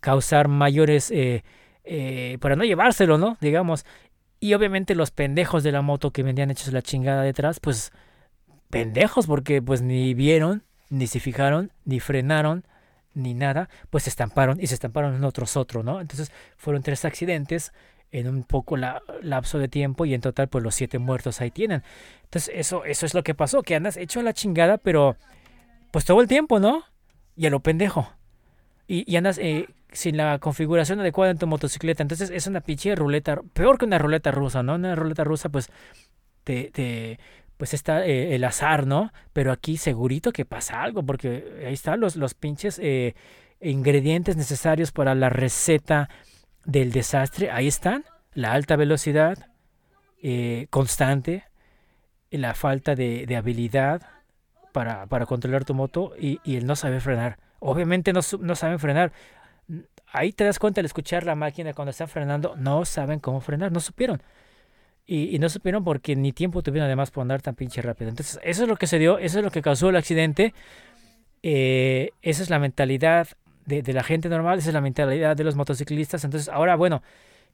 causar 0.00 0.48
mayores, 0.48 1.10
eh, 1.10 1.44
eh, 1.84 2.38
para 2.40 2.56
no 2.56 2.64
llevárselo, 2.64 3.18
¿no? 3.18 3.36
Digamos. 3.40 3.84
Y 4.40 4.54
obviamente 4.54 4.94
los 4.94 5.10
pendejos 5.10 5.62
de 5.62 5.72
la 5.72 5.82
moto 5.82 6.10
que 6.10 6.22
venían 6.22 6.50
hechos 6.50 6.72
la 6.72 6.82
chingada 6.82 7.22
detrás, 7.22 7.60
pues 7.60 7.92
pendejos 8.70 9.26
porque 9.26 9.62
pues 9.62 9.82
ni 9.82 10.14
vieron, 10.14 10.62
ni 10.90 11.06
se 11.06 11.20
fijaron, 11.20 11.72
ni 11.84 12.00
frenaron, 12.00 12.64
ni 13.14 13.32
nada, 13.32 13.68
pues 13.90 14.04
se 14.04 14.10
estamparon 14.10 14.60
y 14.60 14.66
se 14.66 14.74
estamparon 14.74 15.14
en 15.14 15.24
otros 15.24 15.56
otro, 15.56 15.82
¿no? 15.82 16.00
Entonces 16.00 16.30
fueron 16.56 16.82
tres 16.82 17.04
accidentes 17.04 17.72
en 18.18 18.28
un 18.28 18.44
poco 18.44 18.76
la, 18.76 19.02
lapso 19.20 19.58
de 19.58 19.68
tiempo 19.68 20.06
y 20.06 20.14
en 20.14 20.20
total 20.20 20.48
pues 20.48 20.64
los 20.64 20.74
siete 20.74 20.98
muertos 20.98 21.40
ahí 21.40 21.50
tienen. 21.50 21.82
Entonces 22.24 22.52
eso, 22.54 22.84
eso 22.84 23.06
es 23.06 23.14
lo 23.14 23.22
que 23.22 23.34
pasó, 23.34 23.62
que 23.62 23.74
andas 23.74 23.96
hecho 23.96 24.22
la 24.22 24.32
chingada, 24.32 24.78
pero 24.78 25.16
pues 25.90 26.04
todo 26.04 26.20
el 26.20 26.28
tiempo, 26.28 26.58
¿no? 26.58 26.84
Y 27.36 27.46
a 27.46 27.50
lo 27.50 27.60
pendejo. 27.60 28.10
Y, 28.88 29.10
y 29.10 29.16
andas 29.16 29.38
eh, 29.38 29.66
sin 29.92 30.16
la 30.16 30.38
configuración 30.38 31.00
adecuada 31.00 31.32
en 31.32 31.38
tu 31.38 31.46
motocicleta. 31.46 32.02
Entonces 32.02 32.30
es 32.30 32.46
una 32.46 32.60
pinche 32.60 32.94
ruleta, 32.94 33.40
peor 33.52 33.78
que 33.78 33.84
una 33.84 33.98
ruleta 33.98 34.30
rusa, 34.30 34.62
¿no? 34.62 34.76
Una 34.76 34.94
ruleta 34.94 35.24
rusa 35.24 35.48
pues 35.48 35.70
te... 36.44 36.70
te 36.72 37.18
pues 37.56 37.72
está 37.72 38.04
eh, 38.04 38.34
el 38.34 38.44
azar, 38.44 38.86
¿no? 38.86 39.14
Pero 39.32 39.50
aquí 39.50 39.78
segurito 39.78 40.30
que 40.30 40.44
pasa 40.44 40.82
algo, 40.82 41.02
porque 41.02 41.64
ahí 41.66 41.72
están 41.72 42.00
los, 42.00 42.14
los 42.14 42.34
pinches 42.34 42.78
eh, 42.82 43.14
ingredientes 43.62 44.36
necesarios 44.36 44.92
para 44.92 45.14
la 45.14 45.30
receta 45.30 46.10
del 46.66 46.92
desastre. 46.92 47.50
Ahí 47.50 47.68
están, 47.68 48.04
la 48.34 48.52
alta 48.52 48.76
velocidad 48.76 49.38
eh, 50.22 50.66
constante, 50.70 51.44
la 52.30 52.54
falta 52.54 52.94
de, 52.94 53.24
de 53.26 53.36
habilidad 53.36 54.02
para, 54.72 55.06
para, 55.06 55.24
controlar 55.24 55.64
tu 55.64 55.72
moto 55.72 56.12
y, 56.18 56.38
y, 56.44 56.56
el 56.56 56.66
no 56.66 56.76
saber 56.76 57.00
frenar. 57.00 57.38
Obviamente 57.60 58.12
no, 58.12 58.20
no 58.40 58.54
saben 58.54 58.78
frenar. 58.78 59.12
Ahí 60.12 60.32
te 60.32 60.44
das 60.44 60.58
cuenta 60.58 60.80
al 60.80 60.84
escuchar 60.84 61.24
la 61.24 61.34
máquina 61.34 61.72
cuando 61.72 61.90
está 61.90 62.06
frenando, 62.06 62.54
no 62.56 62.84
saben 62.84 63.20
cómo 63.20 63.40
frenar, 63.40 63.72
no 63.72 63.80
supieron. 63.80 64.22
Y, 65.06 65.34
y, 65.34 65.38
no 65.38 65.48
supieron 65.48 65.84
porque 65.84 66.16
ni 66.16 66.32
tiempo 66.32 66.62
tuvieron 66.62 66.86
además 66.86 67.10
por 67.10 67.22
andar 67.22 67.40
tan 67.40 67.54
pinche 67.54 67.80
rápido. 67.80 68.10
Entonces, 68.10 68.38
eso 68.42 68.64
es 68.64 68.68
lo 68.68 68.76
que 68.76 68.86
se 68.86 68.98
dio, 68.98 69.18
eso 69.18 69.38
es 69.38 69.44
lo 69.44 69.50
que 69.50 69.62
causó 69.62 69.88
el 69.88 69.96
accidente. 69.96 70.52
Eh, 71.42 72.10
esa 72.22 72.42
es 72.42 72.50
la 72.50 72.58
mentalidad 72.58 73.28
de, 73.66 73.92
la 73.92 74.02
gente 74.02 74.28
normal, 74.28 74.58
esa 74.58 74.68
es 74.68 74.74
la 74.74 74.80
mentalidad 74.80 75.36
de 75.36 75.44
los 75.44 75.56
motociclistas. 75.56 76.24
Entonces, 76.24 76.48
ahora, 76.48 76.76
bueno, 76.76 77.02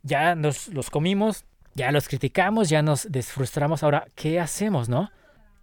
ya 0.02 0.34
nos 0.34 0.68
los 0.68 0.90
comimos, 0.90 1.44
ya 1.74 1.90
los 1.90 2.08
criticamos, 2.08 2.68
ya 2.68 2.82
nos 2.82 3.10
desfrustramos. 3.10 3.82
Ahora, 3.82 4.06
¿qué 4.14 4.38
hacemos, 4.38 4.88
no? 4.88 5.10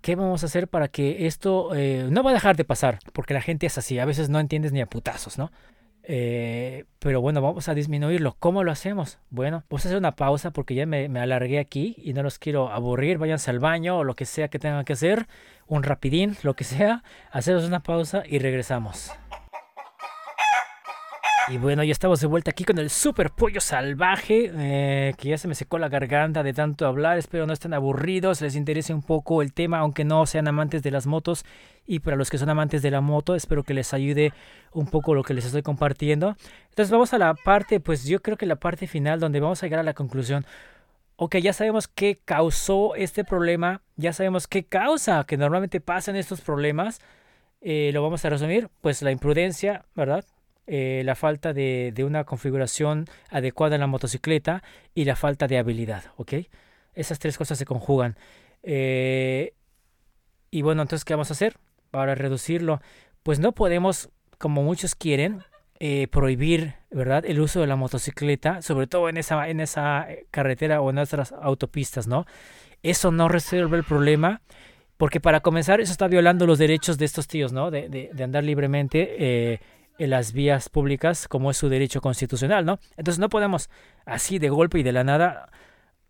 ¿Qué 0.02 0.16
vamos 0.16 0.44
a 0.44 0.48
hacer 0.48 0.68
para 0.68 0.88
que 0.88 1.28
esto 1.28 1.76
eh, 1.76 2.08
no 2.10 2.24
va 2.24 2.32
a 2.32 2.34
dejar 2.34 2.56
de 2.56 2.64
pasar? 2.64 3.00
Porque 3.14 3.34
la 3.34 3.42
gente 3.42 3.68
es 3.68 3.78
así, 3.78 4.00
a 4.00 4.06
veces 4.06 4.30
no 4.30 4.40
entiendes 4.40 4.72
ni 4.72 4.82
a 4.82 4.86
putazos, 4.86 5.38
¿no? 5.38 5.52
Eh, 6.04 6.86
pero 6.98 7.22
bueno, 7.22 7.42
vamos 7.42 7.70
a 7.70 7.76
disminuirlo. 7.76 8.36
¿Cómo 8.40 8.64
lo 8.64 8.72
hacemos? 8.72 9.20
Bueno, 9.30 9.64
vamos 9.70 9.86
a 9.86 9.90
hacer 9.90 9.98
una 9.98 10.16
pausa 10.16 10.50
porque 10.50 10.74
ya 10.74 10.88
me, 10.88 11.08
me, 11.08 11.20
alargué 11.20 11.60
aquí 11.60 11.96
y 12.00 12.14
no 12.14 12.24
los 12.24 12.40
quiero 12.40 12.72
aburrir. 12.72 13.20
Váyanse 13.20 13.52
al 13.52 13.60
baño 13.60 14.00
o 14.00 14.04
lo 14.04 14.16
que 14.16 14.26
sea 14.26 14.48
que 14.48 14.58
tengan 14.58 14.86
que 14.86 14.94
hacer. 14.94 15.28
Un 15.68 15.84
rapidín, 15.84 16.36
lo 16.42 16.56
que 16.56 16.64
sea. 16.64 17.04
Hacemos 17.32 17.64
una 17.66 17.82
pausa 17.82 18.24
y 18.28 18.40
regresamos. 18.40 19.12
Y 21.48 21.58
bueno, 21.58 21.84
ya 21.84 21.92
estamos 21.92 22.20
de 22.22 22.28
vuelta 22.28 22.52
aquí 22.52 22.64
con 22.64 22.78
el 22.78 22.90
super 22.90 23.32
pollo 23.32 23.60
salvaje, 23.60 24.52
eh, 24.54 25.14
que 25.18 25.30
ya 25.30 25.38
se 25.38 25.48
me 25.48 25.56
secó 25.56 25.80
la 25.80 25.90
garganta 25.90 26.44
de 26.44 26.54
tanto 26.54 26.86
hablar. 26.86 27.18
Espero 27.18 27.48
no 27.48 27.54
estén 27.54 27.74
aburridos, 27.74 28.42
les 28.42 28.56
interese 28.56 28.94
un 28.94 29.02
poco 29.02 29.42
el 29.42 29.54
tema, 29.54 29.80
aunque 29.80 30.04
no 30.04 30.26
sean 30.26 30.48
amantes 30.48 30.84
de 30.84 30.92
las 30.92 31.08
motos. 31.08 31.46
Y 31.88 32.00
para 32.00 32.18
los 32.18 32.30
que 32.30 32.38
son 32.38 32.50
amantes 32.50 32.84
de 32.84 32.92
la 32.92 33.02
moto, 33.02 33.34
espero 33.34 33.64
que 33.64 33.74
les 33.74 33.94
ayude 33.94 34.32
un 34.74 34.86
poco 34.86 35.16
lo 35.16 35.24
que 35.24 35.34
les 35.34 35.46
estoy 35.46 35.64
compartiendo. 35.64 36.36
Entonces 36.70 36.92
vamos 36.92 37.14
a 37.14 37.18
la 37.18 37.34
parte, 37.34 37.80
pues 37.80 38.06
yo 38.06 38.22
creo 38.22 38.38
que 38.38 38.46
la 38.46 38.58
parte 38.58 38.86
final 38.86 39.20
donde 39.20 39.40
vamos 39.40 39.64
a 39.64 39.66
llegar 39.66 39.80
a 39.80 39.84
la 39.84 39.94
conclusión. 39.94 40.46
Ok, 41.16 41.38
ya 41.38 41.54
sabemos 41.54 41.88
qué 41.88 42.20
causó 42.24 42.96
este 42.96 43.24
problema, 43.24 43.82
ya 43.96 44.14
sabemos 44.14 44.48
qué 44.48 44.66
causa 44.66 45.24
que 45.26 45.36
normalmente 45.36 45.82
pasan 45.82 46.16
estos 46.16 46.42
problemas. 46.42 47.02
Eh, 47.62 47.92
lo 47.94 48.04
vamos 48.04 48.24
a 48.24 48.30
resumir, 48.30 48.70
pues 48.82 49.02
la 49.02 49.12
imprudencia, 49.12 49.86
¿verdad? 49.96 50.24
Eh, 50.72 51.02
la 51.04 51.16
falta 51.16 51.52
de, 51.52 51.92
de, 51.96 52.04
una 52.04 52.26
configuración 52.26 53.06
adecuada 53.32 53.74
en 53.74 53.82
la 53.82 53.88
motocicleta 53.88 54.62
y 54.94 55.06
la 55.06 55.16
falta 55.16 55.48
de 55.48 55.58
habilidad, 55.58 56.04
¿ok? 56.18 56.34
Esas 56.94 57.18
tres 57.18 57.40
cosas 57.40 57.58
se 57.58 57.66
conjugan. 57.66 58.16
Eh, 58.62 59.54
y 60.52 60.62
bueno, 60.62 60.84
entonces, 60.84 61.06
¿qué 61.06 61.16
vamos 61.16 61.32
a 61.32 61.34
hacer? 61.34 61.58
para 61.90 62.14
reducirlo? 62.14 62.82
Pues 63.24 63.40
no 63.40 63.54
podemos, 63.54 64.10
como 64.38 64.62
muchos 64.62 64.94
quieren, 64.94 65.42
eh, 65.80 66.08
prohibir, 66.12 66.76
¿verdad? 66.92 67.26
El 67.26 67.40
uso 67.40 67.62
de 67.62 67.68
la 67.68 67.76
motocicleta, 67.76 68.62
sobre 68.62 68.86
todo 68.86 69.10
en 69.10 69.18
esa, 69.18 69.50
en 69.50 69.62
esa 69.62 70.08
carretera 70.30 70.82
o 70.82 70.90
en 70.90 70.98
nuestras 70.98 71.32
autopistas, 71.32 72.08
¿no? 72.08 72.28
Eso 72.84 73.12
no 73.12 73.28
resuelve 73.28 73.76
el 73.76 73.84
problema, 73.84 74.42
porque 74.98 75.20
para 75.20 75.40
comenzar, 75.40 75.82
eso 75.82 75.92
está 75.92 76.08
violando 76.08 76.46
los 76.46 76.60
derechos 76.60 77.00
de 77.00 77.06
estos 77.06 77.28
tíos, 77.28 77.54
¿no? 77.54 77.72
De, 77.72 77.90
de, 77.90 78.24
andar 78.24 78.44
libremente 78.44 79.60
en 80.00 80.10
las 80.10 80.34
vías 80.34 80.70
públicas, 80.70 81.28
como 81.28 81.52
es 81.52 81.58
su 81.58 81.70
derecho 81.70 82.02
constitucional, 82.02 82.66
¿no? 82.66 82.80
Entonces 82.98 83.20
no 83.20 83.30
podemos 83.30 83.70
así 84.06 84.40
de 84.40 84.50
golpe 84.50 84.80
y 84.80 84.84
de 84.84 84.92
la 84.94 85.04
nada 85.04 85.52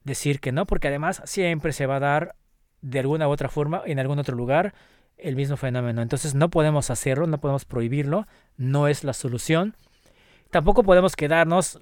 decir 0.04 0.40
que 0.40 0.52
no, 0.54 0.66
porque 0.66 0.88
además 0.88 1.22
siempre 1.26 1.74
se 1.74 1.86
va 1.86 1.98
a 1.98 2.00
dar 2.00 2.36
de 2.82 3.00
alguna 3.00 3.28
u 3.28 3.32
otra 3.32 3.50
forma 3.50 3.82
en 3.86 4.00
algún 4.00 4.20
otro 4.20 4.38
lugar 4.38 4.74
el 5.18 5.36
mismo 5.36 5.58
fenómeno. 5.58 6.02
Entonces 6.02 6.34
no 6.36 6.50
podemos 6.50 6.90
hacerlo, 6.90 7.28
no 7.28 7.40
podemos 7.40 7.66
prohibirlo, 7.66 8.26
no 8.56 8.88
es 8.88 9.04
la 9.04 9.14
solución. 9.14 9.76
Tampoco 10.52 10.84
podemos 10.84 11.16
quedarnos 11.16 11.82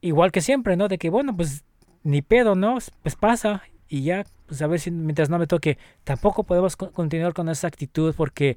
igual 0.00 0.32
que 0.32 0.40
siempre, 0.42 0.76
¿no? 0.76 0.88
De 0.88 0.98
que, 0.98 1.10
bueno, 1.10 1.34
pues 1.36 1.64
ni 2.02 2.22
pedo, 2.22 2.54
¿no? 2.54 2.78
Pues 3.02 3.16
pasa 3.16 3.62
y 3.88 4.02
ya, 4.02 4.24
pues 4.46 4.60
a 4.62 4.66
ver 4.66 4.80
si 4.80 4.90
mientras 4.90 5.30
no 5.30 5.38
me 5.38 5.46
toque, 5.46 5.78
tampoco 6.04 6.44
podemos 6.44 6.76
co- 6.76 6.92
continuar 6.92 7.32
con 7.34 7.48
esa 7.48 7.66
actitud 7.66 8.14
porque 8.16 8.56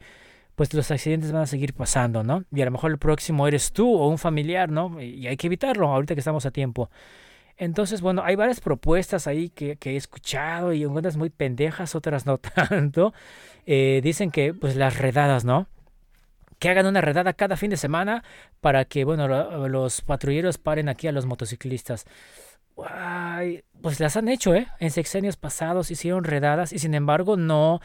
pues 0.56 0.74
los 0.74 0.92
accidentes 0.92 1.32
van 1.32 1.44
a 1.44 1.48
seguir 1.48 1.74
pasando, 1.74 2.24
¿no? 2.24 2.44
Y 2.52 2.62
a 2.62 2.66
lo 2.66 2.72
mejor 2.72 2.92
el 2.92 2.98
próximo 3.00 3.48
eres 3.48 3.72
tú 3.74 3.92
o 3.96 4.08
un 4.08 4.18
familiar, 4.18 4.70
¿no? 4.70 5.02
Y 5.02 5.28
hay 5.28 5.38
que 5.38 5.48
evitarlo 5.48 5.88
ahorita 5.90 6.14
que 6.16 6.20
estamos 6.22 6.46
a 6.46 6.52
tiempo. 6.52 6.90
Entonces, 7.58 8.02
bueno, 8.02 8.24
hay 8.24 8.36
varias 8.36 8.62
propuestas 8.62 9.28
ahí 9.28 9.50
que, 9.50 9.78
he 9.84 9.96
escuchado 9.96 10.74
y 10.74 10.84
algunas 10.84 11.18
muy 11.18 11.30
pendejas, 11.30 11.96
otras 11.96 12.26
no 12.26 12.38
tanto. 12.40 13.14
Eh, 13.66 14.02
dicen 14.04 14.32
que, 14.32 14.54
pues, 14.54 14.76
las 14.76 14.98
redadas, 14.98 15.46
¿no? 15.46 15.68
Que 16.60 16.70
hagan 16.70 16.86
una 16.88 17.02
redada 17.02 17.34
cada 17.34 17.58
fin 17.58 17.70
de 17.70 17.78
semana 17.78 18.24
para 18.62 18.86
que, 18.86 19.04
bueno, 19.06 19.28
lo- 19.28 19.68
los 19.68 20.02
patrulleros 20.02 20.58
paren 20.58 20.90
aquí 20.90 21.08
a 21.08 21.12
los 21.12 21.26
motociclistas. 21.26 22.06
Ay, 22.90 23.64
pues 23.82 24.00
las 24.00 24.18
han 24.18 24.28
hecho, 24.28 24.56
¿eh? 24.56 24.68
En 24.80 24.90
sexenios 24.92 25.38
pasados 25.38 25.92
hicieron 25.92 26.24
redadas 26.24 26.74
y 26.74 26.80
sin 26.80 26.96
embargo 26.96 27.38
no 27.38 27.82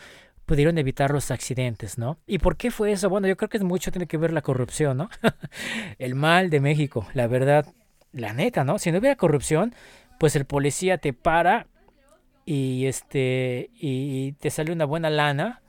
pudieron 0.48 0.78
evitar 0.78 1.10
los 1.10 1.30
accidentes, 1.30 1.98
¿no? 1.98 2.16
¿Y 2.26 2.38
por 2.38 2.56
qué 2.56 2.70
fue 2.70 2.90
eso? 2.90 3.10
Bueno, 3.10 3.28
yo 3.28 3.36
creo 3.36 3.50
que 3.50 3.58
mucho 3.58 3.92
tiene 3.92 4.06
que 4.06 4.16
ver 4.16 4.32
la 4.32 4.40
corrupción, 4.40 4.96
¿no? 4.96 5.10
El 5.98 6.14
mal 6.14 6.48
de 6.48 6.58
México, 6.58 7.06
la 7.12 7.26
verdad, 7.26 7.66
la 8.12 8.32
neta, 8.32 8.64
¿no? 8.64 8.78
Si 8.78 8.90
no 8.90 8.98
hubiera 8.98 9.14
corrupción, 9.14 9.74
pues 10.18 10.34
el 10.36 10.46
policía 10.46 10.96
te 10.96 11.12
para 11.12 11.66
y 12.46 12.86
este 12.86 13.68
y 13.74 14.32
te 14.40 14.48
sale 14.48 14.72
una 14.72 14.86
buena 14.86 15.10
lana 15.10 15.60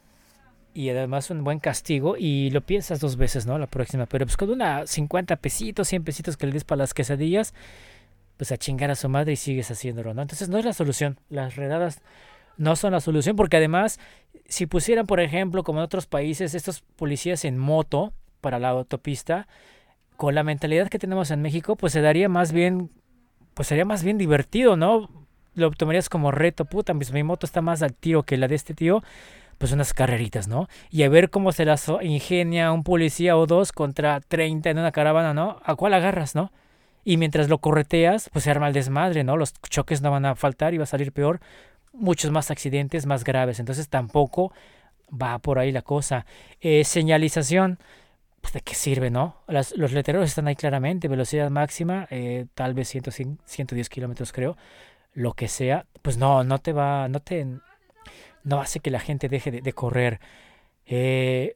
y 0.74 0.90
además 0.90 1.30
un 1.30 1.44
buen 1.44 1.60
castigo 1.60 2.16
y 2.18 2.50
lo 2.52 2.62
piensas 2.62 3.02
dos 3.02 3.18
veces, 3.18 3.46
¿no? 3.46 3.60
La 3.60 3.68
próxima, 3.68 4.06
pero 4.06 4.26
pues 4.26 4.38
con 4.38 4.50
una 4.50 4.88
50 4.88 5.36
pesitos, 5.36 5.90
100 5.90 6.06
pesitos 6.06 6.38
que 6.38 6.48
le 6.48 6.54
des 6.54 6.64
para 6.64 6.80
las 6.80 6.94
quesadillas, 6.94 7.54
pues 8.38 8.54
a 8.54 8.58
chingar 8.58 8.92
a 8.92 8.96
su 8.96 9.10
madre 9.10 9.34
y 9.34 9.36
sigues 9.36 9.70
haciéndolo, 9.70 10.14
¿no? 10.14 10.22
Entonces 10.22 10.48
no 10.48 10.58
es 10.58 10.64
la 10.64 10.72
solución. 10.72 11.20
Las 11.30 11.58
redadas 11.58 12.02
no 12.60 12.76
son 12.76 12.92
la 12.92 13.00
solución 13.00 13.36
porque 13.36 13.58
además 13.58 14.00
si 14.50 14.66
pusieran, 14.66 15.06
por 15.06 15.20
ejemplo, 15.20 15.64
como 15.64 15.80
en 15.80 15.86
otros 15.86 16.08
países, 16.08 16.56
estos 16.56 16.82
policías 16.96 17.46
en 17.46 17.58
moto 17.58 18.14
para 18.42 18.60
la 18.60 18.70
autopista, 18.70 19.48
con 20.18 20.36
la 20.36 20.44
mentalidad 20.44 20.90
que 20.90 21.00
tenemos 21.00 21.32
en 21.32 21.42
México, 21.42 21.76
pues 21.76 21.94
se 21.94 22.02
daría 22.02 22.28
más 22.28 22.52
bien, 22.52 22.90
pues 23.54 23.70
sería 23.70 23.86
más 23.86 24.04
bien 24.04 24.18
divertido, 24.18 24.76
¿no? 24.76 25.10
Lo 25.56 25.72
tomarías 25.72 26.10
como 26.10 26.32
reto, 26.32 26.66
puta, 26.66 26.94
pues 26.94 27.14
mi 27.14 27.24
moto 27.24 27.46
está 27.46 27.62
más 27.62 27.82
al 27.82 27.94
tiro 27.94 28.24
que 28.24 28.38
la 28.38 28.48
de 28.48 28.56
este 28.56 28.74
tío, 28.74 29.02
pues 29.58 29.72
unas 29.72 29.94
carreritas, 29.94 30.48
¿no? 30.48 30.68
Y 30.90 31.04
a 31.04 31.10
ver 31.10 31.30
cómo 31.30 31.52
se 31.52 31.66
las 31.66 31.90
ingenia 32.02 32.72
un 32.72 32.84
policía 32.84 33.38
o 33.38 33.46
dos 33.46 33.72
contra 33.72 34.20
30 34.20 34.70
en 34.72 34.80
una 34.80 34.92
caravana, 34.92 35.34
¿no? 35.34 35.60
¿A 35.64 35.76
cuál 35.76 35.94
agarras, 35.94 36.34
no? 36.34 36.52
Y 37.04 37.18
mientras 37.18 37.50
lo 37.50 37.60
correteas, 37.60 38.30
pues 38.32 38.44
se 38.44 38.52
arma 38.52 38.68
el 38.68 38.74
desmadre, 38.74 39.24
¿no? 39.24 39.38
Los 39.38 39.54
choques 39.70 40.02
no 40.02 40.12
van 40.12 40.26
a 40.26 40.36
faltar 40.36 40.74
y 40.74 40.78
va 40.78 40.84
a 40.84 40.88
salir 40.88 41.12
peor. 41.12 41.40
Muchos 41.94 42.32
más 42.32 42.52
accidentes 42.52 43.06
más 43.06 43.24
graves. 43.24 43.60
Entonces 43.60 43.90
tampoco 43.90 44.52
va 45.10 45.40
por 45.40 45.60
ahí 45.60 45.72
la 45.72 45.82
cosa. 45.82 46.26
Eh, 46.62 46.84
señalización, 46.84 47.80
pues 48.42 48.54
de 48.54 48.62
qué 48.62 48.76
sirve, 48.76 49.10
¿no? 49.10 49.38
Las- 49.48 49.76
los 49.76 49.92
letreros 49.92 50.26
están 50.26 50.48
ahí 50.48 50.56
claramente. 50.56 51.08
Velocidad 51.08 51.50
máxima, 51.50 52.08
eh, 52.12 52.46
tal 52.56 52.74
vez 52.74 52.90
100, 52.90 53.40
110 53.46 53.90
kilómetros 53.90 54.32
creo. 54.32 54.58
Lo 55.14 55.34
que 55.34 55.48
sea, 55.48 55.86
pues 56.02 56.18
no, 56.18 56.44
no 56.44 56.60
te 56.60 56.74
va, 56.74 57.08
no 57.10 57.20
te, 57.20 57.46
no 58.44 58.62
hace 58.62 58.80
que 58.80 58.92
la 58.92 59.00
gente 59.00 59.30
deje 59.30 59.52
de, 59.52 59.74
correr. 59.74 60.20
Eh, 60.86 61.56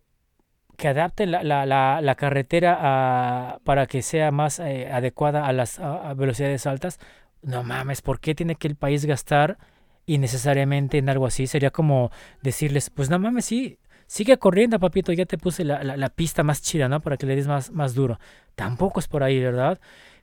que 0.77 0.88
adapten 0.88 1.31
la, 1.31 1.43
la, 1.43 1.65
la, 1.65 2.01
la 2.01 2.15
carretera 2.15 2.77
a- 2.81 3.59
para 3.63 3.86
que 3.86 4.01
sea 4.01 4.31
más 4.31 4.59
adecuada 4.59 5.45
a 5.47 5.53
las 5.53 5.79
a 5.79 6.13
velocidades 6.15 6.65
altas. 6.67 6.99
No 7.41 7.63
mames, 7.63 8.01
¿por 8.01 8.19
qué 8.19 8.36
tiene 8.36 8.55
que 8.55 8.67
el 8.67 8.75
país 8.75 9.05
gastar 9.05 9.57
innecesariamente 10.06 10.97
en 10.97 11.10
algo 11.10 11.26
así? 11.26 11.47
Sería 11.47 11.72
como 11.72 12.12
decirles, 12.41 12.89
pues 12.89 13.10
no 13.10 13.20
mames, 13.20 13.45
sí, 13.45 13.78
sigue 14.08 14.38
corriendo, 14.38 14.80
papito, 14.80 15.12
ya 15.12 15.26
te 15.26 15.38
puse 15.38 15.64
la, 15.64 15.84
la, 15.84 16.10
pista 16.10 16.43
más 16.43 16.62
chida, 16.62 16.88
¿no? 16.89 16.99
Para 16.99 17.18
que 17.18 17.26
le 17.26 17.36
des 17.36 17.47
más, 17.47 17.72
más 17.72 17.93
duro. 17.95 18.20
Tampoco 18.56 18.99
es 18.99 19.08
por 19.08 19.24
ahí, 19.24 19.39
¿verdad? 19.39 19.80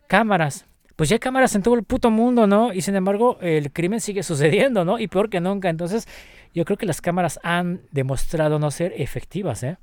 Cámaras. 0.07 0.67
Pues 0.97 1.09
ya 1.09 1.17
hay 1.17 1.21
cámaras 1.21 1.55
en 1.55 1.63
todo 1.63 1.75
el 1.75 1.83
puto 1.83 2.11
mundo, 2.11 2.47
¿no? 2.47 2.73
Y 2.73 2.83
sin 2.83 2.95
embargo, 2.95 3.39
el 3.41 3.73
crimen 3.73 4.01
sigue 4.01 4.23
sucediendo, 4.23 4.85
¿no? 4.85 4.99
Y 4.99 5.09
peor 5.09 5.31
que 5.31 5.41
nunca. 5.41 5.71
Entonces, 5.71 6.07
yo 6.53 6.65
creo 6.65 6.77
que 6.77 6.87
las 6.87 7.01
cámaras 7.01 7.41
han 7.43 7.81
demostrado 7.91 8.59
no 8.59 8.71
ser 8.71 8.93
efectivas, 8.97 9.63
¿eh? 9.63 9.79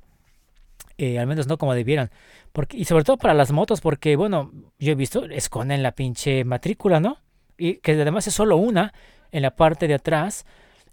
Eh, 0.96 1.18
al 1.18 1.26
menos 1.26 1.46
no 1.46 1.58
como 1.58 1.74
debieran. 1.74 2.10
Porque, 2.52 2.76
y 2.76 2.84
sobre 2.84 3.04
todo 3.04 3.16
para 3.16 3.34
las 3.34 3.52
motos, 3.52 3.80
porque, 3.80 4.16
bueno, 4.16 4.52
yo 4.78 4.92
he 4.92 4.94
visto, 4.94 5.24
esconden 5.26 5.82
la 5.82 5.92
pinche 5.92 6.44
matrícula, 6.44 7.00
¿no? 7.00 7.18
Y 7.56 7.74
que 7.76 7.92
además 7.92 8.26
es 8.26 8.34
solo 8.34 8.56
una 8.56 8.92
en 9.32 9.42
la 9.42 9.50
parte 9.50 9.88
de 9.88 9.94
atrás 9.94 10.46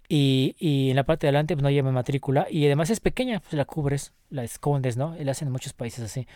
y, 0.07 0.55
y 0.59 0.89
en 0.89 0.95
la 0.95 1.03
parte 1.03 1.25
de 1.25 1.29
adelante 1.29 1.55
pues, 1.55 1.63
no 1.63 1.69
lleva 1.69 1.91
matrícula 1.91 2.47
y 2.49 2.65
además 2.65 2.89
es 2.89 2.99
pequeña, 2.99 3.39
pues 3.39 3.53
la 3.53 3.65
cubres, 3.65 4.13
la 4.29 4.43
escondes, 4.43 4.97
¿no? 4.97 5.15
Y 5.19 5.23
la 5.23 5.31
hacen 5.31 5.47
en 5.47 5.51
muchos 5.51 5.73
países 5.73 6.03
así. 6.05 6.27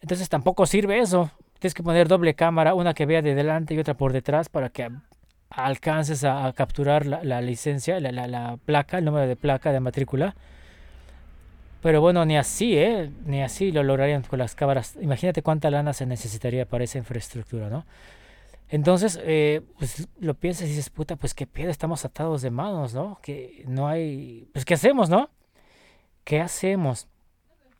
Entonces 0.00 0.28
tampoco 0.28 0.66
sirve 0.66 0.98
eso. 0.98 1.30
Tienes 1.58 1.74
que 1.74 1.82
poner 1.82 2.08
doble 2.08 2.34
cámara, 2.34 2.74
una 2.74 2.94
que 2.94 3.04
vea 3.04 3.20
de 3.20 3.34
delante 3.34 3.74
y 3.74 3.78
otra 3.78 3.94
por 3.94 4.12
detrás 4.12 4.48
para 4.48 4.70
que 4.70 4.88
alcances 5.50 6.24
a, 6.24 6.52
capturar 6.54 7.04
la, 7.06 7.22
la 7.22 7.40
licencia, 7.42 8.00
la, 8.00 8.12
la 8.12 8.56
placa, 8.64 8.98
el 8.98 9.04
número 9.04 9.26
de 9.26 9.36
placa 9.36 9.72
de 9.72 9.80
matrícula. 9.80 10.34
Pero 11.82 12.00
bueno, 12.00 12.24
ni 12.24 12.36
así, 12.36 12.76
¿eh? 12.76 13.10
Ni 13.24 13.42
así 13.42 13.72
lo 13.72 13.82
lograrían 13.82 14.22
con 14.22 14.38
las 14.38 14.54
cámaras. 14.54 14.96
Imagínate 15.00 15.42
cuánta 15.42 15.70
lana 15.70 15.92
se 15.92 16.06
necesitaría 16.06 16.66
para 16.66 16.84
esa 16.84 16.98
infraestructura, 16.98 17.68
¿no? 17.70 17.84
Entonces, 18.70 19.18
eh, 19.24 19.62
pues 19.78 20.06
lo 20.20 20.34
piensas 20.34 20.66
y 20.66 20.70
dices, 20.70 20.90
puta, 20.90 21.16
pues 21.16 21.34
qué 21.34 21.46
pedo, 21.46 21.70
estamos 21.70 22.04
atados 22.04 22.40
de 22.40 22.50
manos, 22.50 22.94
¿no? 22.94 23.18
Que 23.20 23.64
no 23.66 23.88
hay... 23.88 24.48
Pues 24.52 24.64
¿qué 24.64 24.74
hacemos, 24.74 25.10
no? 25.10 25.28
¿Qué 26.22 26.40
hacemos? 26.40 27.08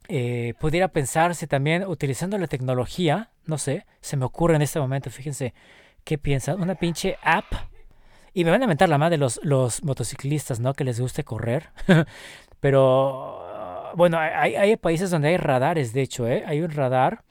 Eh, 0.09 0.55
pudiera 0.59 0.89
pensarse 0.89 1.47
también 1.47 1.87
utilizando 1.87 2.37
la 2.39 2.49
tecnología, 2.49 3.31
no 3.45 3.57
sé, 3.57 3.87
se 4.01 4.17
me 4.17 4.25
ocurre 4.25 4.57
en 4.57 4.63
este 4.63 4.81
momento, 4.81 5.11
fíjense, 5.11 5.55
¿qué 6.03 6.19
piensan? 6.19 6.61
Una 6.61 6.75
pinche 6.75 7.17
app. 7.23 7.47
Y 8.35 8.45
me 8.45 8.51
van 8.51 8.65
a 8.65 8.67
mentar 8.67 8.89
la 8.89 8.99
madre 8.99 9.17
los, 9.17 9.39
los 9.45 9.85
motociclistas, 9.85 10.59
¿no? 10.59 10.75
Que 10.75 10.83
les 10.83 11.01
guste 11.01 11.23
correr. 11.23 11.71
Pero, 12.61 13.93
bueno, 13.95 14.19
hay, 14.19 14.57
hay 14.57 14.77
países 14.77 15.11
donde 15.11 15.29
hay 15.29 15.37
radares, 15.37 15.93
de 15.93 16.03
hecho, 16.03 16.27
¿eh? 16.27 16.43
Hay 16.47 16.61
un 16.63 16.71
radar 16.73 17.23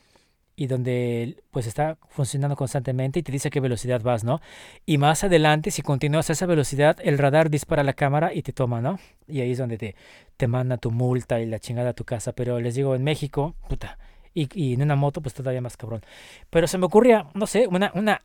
y 0.59 0.67
donde 0.67 1.41
pues 1.51 1.67
está 1.67 1.97
funcionando 2.09 2.57
constantemente 2.57 3.19
y 3.19 3.23
te 3.23 3.31
dice 3.31 3.47
a 3.47 3.51
qué 3.51 3.61
velocidad 3.61 4.01
vas, 4.01 4.25
¿no? 4.25 4.41
Y 4.85 4.97
más 4.97 5.23
adelante, 5.23 5.71
si 5.71 5.81
continúas 5.81 6.29
a 6.29 6.33
esa 6.33 6.45
velocidad, 6.47 6.97
el 7.01 7.17
radar 7.17 7.49
dispara 7.49 7.81
la 7.81 7.93
cámara 7.93 8.33
y 8.33 8.41
te 8.41 8.51
toma, 8.51 8.81
¿no? 8.81 8.99
Y 9.25 9.39
ahí 9.39 9.53
es 9.53 9.57
donde 9.57 9.77
te, 9.77 9.95
te 10.35 10.47
manda 10.49 10.75
tu 10.75 10.91
multa 10.91 11.39
y 11.39 11.45
la 11.45 11.59
chingada 11.59 11.91
a 11.91 11.93
tu 11.93 12.03
casa. 12.03 12.33
Pero 12.33 12.59
les 12.59 12.75
digo, 12.75 12.93
en 12.93 13.05
México, 13.05 13.55
puta, 13.69 13.97
y, 14.33 14.73
en 14.73 14.81
una 14.81 14.97
moto, 14.97 15.21
pues 15.21 15.33
todavía 15.33 15.61
más 15.61 15.77
cabrón. 15.77 16.01
Pero 16.49 16.67
se 16.67 16.77
me 16.77 16.87
ocurría, 16.87 17.27
no 17.35 17.47
sé, 17.47 17.65
una, 17.65 17.93
una 17.95 18.21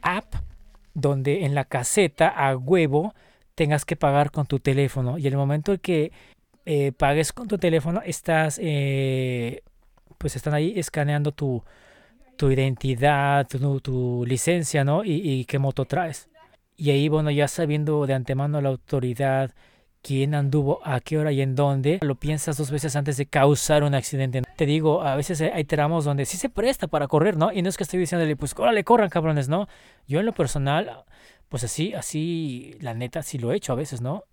app 0.00 0.36
donde 0.94 1.44
en 1.44 1.54
la 1.54 1.64
caseta 1.64 2.28
a 2.28 2.56
huevo 2.56 3.12
tengas 3.54 3.84
que 3.84 3.94
pagar 3.94 4.30
con 4.30 4.46
tu 4.46 4.58
teléfono. 4.58 5.18
Y 5.18 5.26
el 5.26 5.36
momento 5.36 5.74
en 5.74 5.80
que 5.80 6.12
eh, 6.64 6.92
pagues 6.92 7.34
con 7.34 7.46
tu 7.46 7.58
teléfono, 7.58 8.00
estás, 8.06 8.58
eh, 8.62 9.60
pues 10.18 10.36
están 10.36 10.54
ahí 10.54 10.74
escaneando 10.76 11.32
tu, 11.32 11.62
tu 12.36 12.50
identidad, 12.50 13.46
tu, 13.48 13.80
tu 13.80 14.24
licencia, 14.26 14.84
¿no? 14.84 15.04
Y, 15.04 15.12
y 15.12 15.44
qué 15.44 15.58
moto 15.58 15.84
traes. 15.84 16.28
Y 16.76 16.90
ahí, 16.90 17.08
bueno, 17.08 17.30
ya 17.30 17.48
sabiendo 17.48 18.06
de 18.06 18.14
antemano 18.14 18.60
la 18.60 18.68
autoridad 18.68 19.52
quién 20.02 20.34
anduvo, 20.34 20.80
a 20.84 21.00
qué 21.00 21.18
hora 21.18 21.32
y 21.32 21.40
en 21.40 21.54
dónde, 21.56 21.98
lo 22.02 22.14
piensas 22.14 22.56
dos 22.56 22.70
veces 22.70 22.94
antes 22.96 23.16
de 23.16 23.26
causar 23.26 23.82
un 23.82 23.94
accidente. 23.94 24.42
Te 24.56 24.66
digo, 24.66 25.02
a 25.02 25.16
veces 25.16 25.40
hay 25.40 25.64
tramos 25.64 26.04
donde 26.04 26.24
sí 26.24 26.36
se 26.36 26.48
presta 26.48 26.86
para 26.86 27.08
correr, 27.08 27.36
¿no? 27.36 27.52
Y 27.52 27.62
no 27.62 27.68
es 27.68 27.76
que 27.76 27.82
estoy 27.82 27.98
diciéndole, 27.98 28.36
pues, 28.36 28.54
órale, 28.56 28.84
corran, 28.84 29.08
cabrones, 29.08 29.48
¿no? 29.48 29.68
Yo 30.06 30.20
en 30.20 30.26
lo 30.26 30.32
personal, 30.32 31.04
pues 31.48 31.64
así, 31.64 31.94
así, 31.94 32.76
la 32.80 32.94
neta, 32.94 33.22
sí 33.22 33.38
lo 33.38 33.52
he 33.52 33.56
hecho 33.56 33.72
a 33.72 33.76
veces, 33.76 34.00
¿no? 34.00 34.24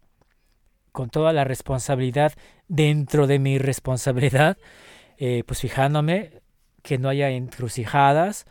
con 0.95 1.09
toda 1.09 1.33
la 1.33 1.43
responsabilidad 1.43 2.33
dentro 2.67 3.27
de 3.27 3.37
mi 3.37 3.59
responsabilidad, 3.59 4.57
eh, 5.17 5.43
pues 5.45 5.61
fijándome 5.61 6.41
que 6.81 6.97
no 6.97 7.09
haya 7.09 7.29
encrucijadas, 7.29 8.45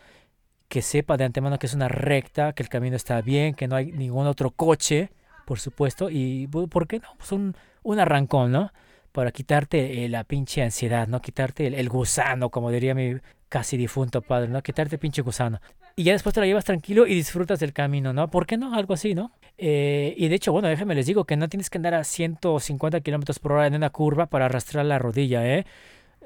que 0.69 0.83
sepa 0.83 1.17
de 1.17 1.25
antemano 1.25 1.59
que 1.59 1.67
es 1.67 1.75
una 1.75 1.89
recta, 1.89 2.53
que 2.53 2.63
el 2.63 2.69
camino 2.69 2.97
está 2.97 3.21
bien, 3.23 3.55
que 3.55 3.69
no 3.69 3.77
hay 3.77 3.93
ningún 3.93 4.27
otro 4.27 4.51
coche, 4.51 5.11
por 5.45 5.61
supuesto, 5.61 6.09
y 6.11 6.47
¿por 6.49 6.87
qué 6.89 6.99
no? 6.99 7.09
Pues 7.19 7.33
un, 7.33 7.55
un 7.83 7.99
arrancón, 8.01 8.51
¿no? 8.51 8.73
Para 9.13 9.31
quitarte 9.31 10.05
eh, 10.05 10.09
la 10.09 10.25
pinche 10.25 10.63
ansiedad, 10.63 11.07
¿no? 11.07 11.21
Quitarte 11.21 11.67
el, 11.69 11.75
el, 11.75 11.89
gusano, 11.89 12.51
como 12.51 12.71
diría 12.71 12.95
mi 12.95 13.15
casi 13.49 13.77
difunto 13.77 14.23
padre, 14.23 14.49
¿no? 14.49 14.63
Quitarte 14.63 14.97
el 14.97 14.99
pinche 14.99 15.23
gusano. 15.23 15.61
Y 15.97 16.03
ya 16.03 16.13
después 16.13 16.35
te 16.35 16.41
la 16.41 16.47
llevas 16.47 16.65
tranquilo 16.65 17.07
y 17.07 17.15
disfrutas 17.15 17.61
del 17.61 17.73
camino, 17.73 18.13
¿no? 18.13 18.29
¿Por 18.29 18.47
qué 18.47 18.57
no? 18.57 18.75
Algo 18.75 18.95
así, 18.95 19.15
¿no? 19.15 19.31
Eh, 19.59 20.13
y 20.17 20.27
de 20.27 20.35
hecho, 20.35 20.51
bueno, 20.51 20.67
déjenme 20.67 20.97
les 20.97 21.07
digo 21.07 21.25
que 21.25 21.37
no 21.37 21.49
tienes 21.49 21.71
que 21.71 21.79
andar 21.79 21.95
a 21.95 22.03
150 22.03 23.01
kilómetros 23.01 23.39
por 23.39 23.53
hora 23.53 23.69
en 23.69 23.77
una 23.77 23.91
curva 23.91 24.27
para 24.27 24.47
arrastrar 24.47 24.85
la 24.85 24.99
rodilla, 24.99 25.47
¿eh? 25.47 25.67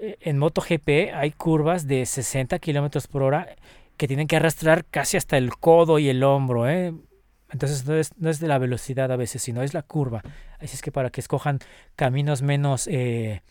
En 0.00 0.38
MotoGP 0.38 1.12
hay 1.14 1.32
curvas 1.32 1.86
de 1.86 2.06
60 2.06 2.58
kilómetros 2.58 3.06
por 3.06 3.22
hora 3.22 3.56
que 3.96 4.06
tienen 4.06 4.28
que 4.28 4.36
arrastrar 4.36 4.84
casi 4.84 5.16
hasta 5.16 5.36
el 5.36 5.56
codo 5.56 5.98
y 5.98 6.08
el 6.08 6.22
hombro, 6.22 6.68
¿eh? 6.68 6.94
Entonces 7.50 7.86
no 8.18 8.30
es, 8.30 8.40
de 8.40 8.48
la 8.48 8.58
velocidad 8.58 9.10
a 9.10 9.16
veces, 9.16 9.42
sino 9.42 9.62
es 9.62 9.74
la 9.74 9.82
curva. 9.82 10.22
Así 10.58 10.74
es 10.74 10.82
que 10.82 10.92
para 10.92 11.10
que 11.10 11.20
escojan 11.20 11.60
caminos 11.96 12.42
menos, 12.42 12.86
eh, 12.86 13.42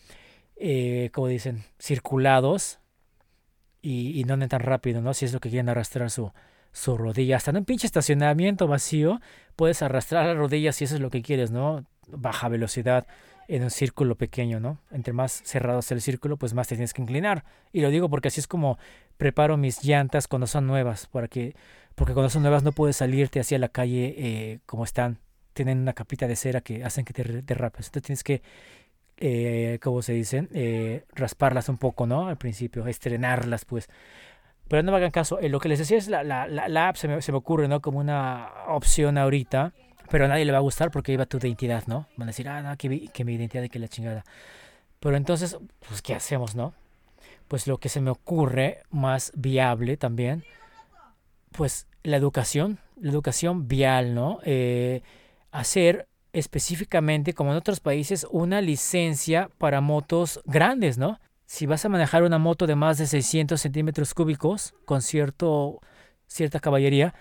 eh, 0.56 1.10
como 1.12 1.26
dicen, 1.26 1.64
circulados 1.78 2.78
y, 3.82 4.18
y, 4.18 4.24
no 4.24 4.34
anden 4.34 4.48
tan 4.48 4.60
rápido, 4.60 5.00
¿no? 5.00 5.14
Si 5.14 5.24
es 5.24 5.32
lo 5.32 5.40
que 5.40 5.50
quieren 5.50 5.68
arrastrar 5.68 6.10
su, 6.10 6.32
su 6.72 6.96
rodilla. 6.96 7.36
Hasta 7.36 7.50
en 7.50 7.58
un 7.58 7.64
pinche 7.64 7.86
estacionamiento 7.86 8.68
vacío 8.68 9.20
puedes 9.56 9.82
arrastrar 9.82 10.26
la 10.26 10.34
rodilla 10.34 10.72
si 10.72 10.84
eso 10.84 10.94
es 10.94 11.00
lo 11.00 11.10
que 11.10 11.22
quieres, 11.22 11.50
¿no? 11.50 11.84
Baja 12.06 12.48
velocidad 12.48 13.06
en 13.48 13.62
un 13.62 13.70
círculo 13.70 14.16
pequeño, 14.16 14.60
¿no? 14.60 14.78
Entre 14.90 15.14
más 15.14 15.40
cerrado 15.44 15.80
sea 15.80 15.94
el 15.94 16.02
círculo, 16.02 16.36
pues 16.36 16.52
más 16.52 16.68
te 16.68 16.76
tienes 16.76 16.92
que 16.92 17.00
inclinar. 17.00 17.44
Y 17.72 17.80
lo 17.80 17.88
digo 17.90 18.10
porque 18.10 18.28
así 18.28 18.40
es 18.40 18.46
como 18.46 18.78
preparo 19.16 19.56
mis 19.56 19.82
llantas 19.82 20.28
cuando 20.28 20.46
son 20.46 20.66
nuevas, 20.66 21.06
para 21.06 21.28
que, 21.28 21.56
porque 21.94 22.12
cuando 22.12 22.28
son 22.28 22.42
nuevas 22.42 22.62
no 22.62 22.72
puedes 22.72 22.96
salirte 22.96 23.40
hacia 23.40 23.58
la 23.58 23.68
calle 23.70 24.14
eh, 24.18 24.60
como 24.66 24.84
están. 24.84 25.18
Tienen 25.54 25.78
una 25.78 25.94
capita 25.94 26.28
de 26.28 26.36
cera 26.36 26.60
que 26.60 26.84
hacen 26.84 27.04
que 27.04 27.14
te 27.14 27.24
derrapes. 27.42 27.86
Entonces 27.86 28.02
tienes 28.02 28.22
que, 28.22 28.42
eh, 29.16 29.78
¿cómo 29.82 30.02
se 30.02 30.12
dicen? 30.12 30.50
Eh, 30.52 31.04
rasparlas 31.14 31.70
un 31.70 31.78
poco, 31.78 32.06
¿no? 32.06 32.28
Al 32.28 32.36
principio, 32.36 32.86
estrenarlas, 32.86 33.64
pues. 33.64 33.88
Pero 34.68 34.82
no 34.82 34.92
me 34.92 34.98
hagan 34.98 35.10
caso. 35.10 35.40
Eh, 35.40 35.48
lo 35.48 35.58
que 35.58 35.70
les 35.70 35.78
decía 35.78 35.96
es 35.96 36.08
la, 36.08 36.22
la, 36.22 36.46
la, 36.46 36.68
la 36.68 36.88
app, 36.88 36.96
se 36.96 37.08
me, 37.08 37.22
se 37.22 37.32
me 37.32 37.38
ocurre, 37.38 37.66
¿no? 37.66 37.80
Como 37.80 37.98
una 37.98 38.50
opción 38.68 39.16
ahorita 39.16 39.72
pero 40.10 40.24
a 40.24 40.28
nadie 40.28 40.44
le 40.44 40.52
va 40.52 40.58
a 40.58 40.62
gustar 40.62 40.90
porque 40.90 41.12
iba 41.12 41.26
tu 41.26 41.38
identidad, 41.38 41.84
¿no? 41.86 42.06
Van 42.16 42.28
a 42.28 42.30
decir, 42.30 42.48
ah, 42.48 42.62
no, 42.62 42.76
que 42.76 42.88
mi, 42.88 43.34
identidad 43.34 43.62
y 43.62 43.68
que 43.68 43.78
la 43.78 43.88
chingada. 43.88 44.24
Pero 45.00 45.16
entonces, 45.16 45.56
pues, 45.86 46.02
¿qué 46.02 46.14
hacemos, 46.14 46.54
no? 46.54 46.74
Pues 47.46 47.66
lo 47.66 47.78
que 47.78 47.88
se 47.88 48.00
me 48.00 48.10
ocurre 48.10 48.82
más 48.90 49.32
viable 49.34 49.96
también, 49.96 50.44
pues 51.52 51.86
la 52.02 52.16
educación, 52.16 52.78
la 53.00 53.10
educación 53.10 53.68
vial, 53.68 54.14
¿no? 54.14 54.40
Eh, 54.44 55.02
hacer 55.50 56.08
específicamente, 56.32 57.32
como 57.32 57.50
en 57.52 57.56
otros 57.56 57.80
países, 57.80 58.26
una 58.30 58.60
licencia 58.60 59.50
para 59.58 59.80
motos 59.80 60.40
grandes, 60.44 60.98
¿no? 60.98 61.20
Si 61.46 61.66
vas 61.66 61.84
a 61.84 61.88
manejar 61.88 62.22
una 62.22 62.38
moto 62.38 62.66
de 62.66 62.76
más 62.76 62.98
de 62.98 63.06
600 63.06 63.60
centímetros 63.60 64.12
cúbicos 64.12 64.74
con 64.84 65.00
cierto, 65.00 65.80
cierta 66.26 66.60
caballería, 66.60 67.14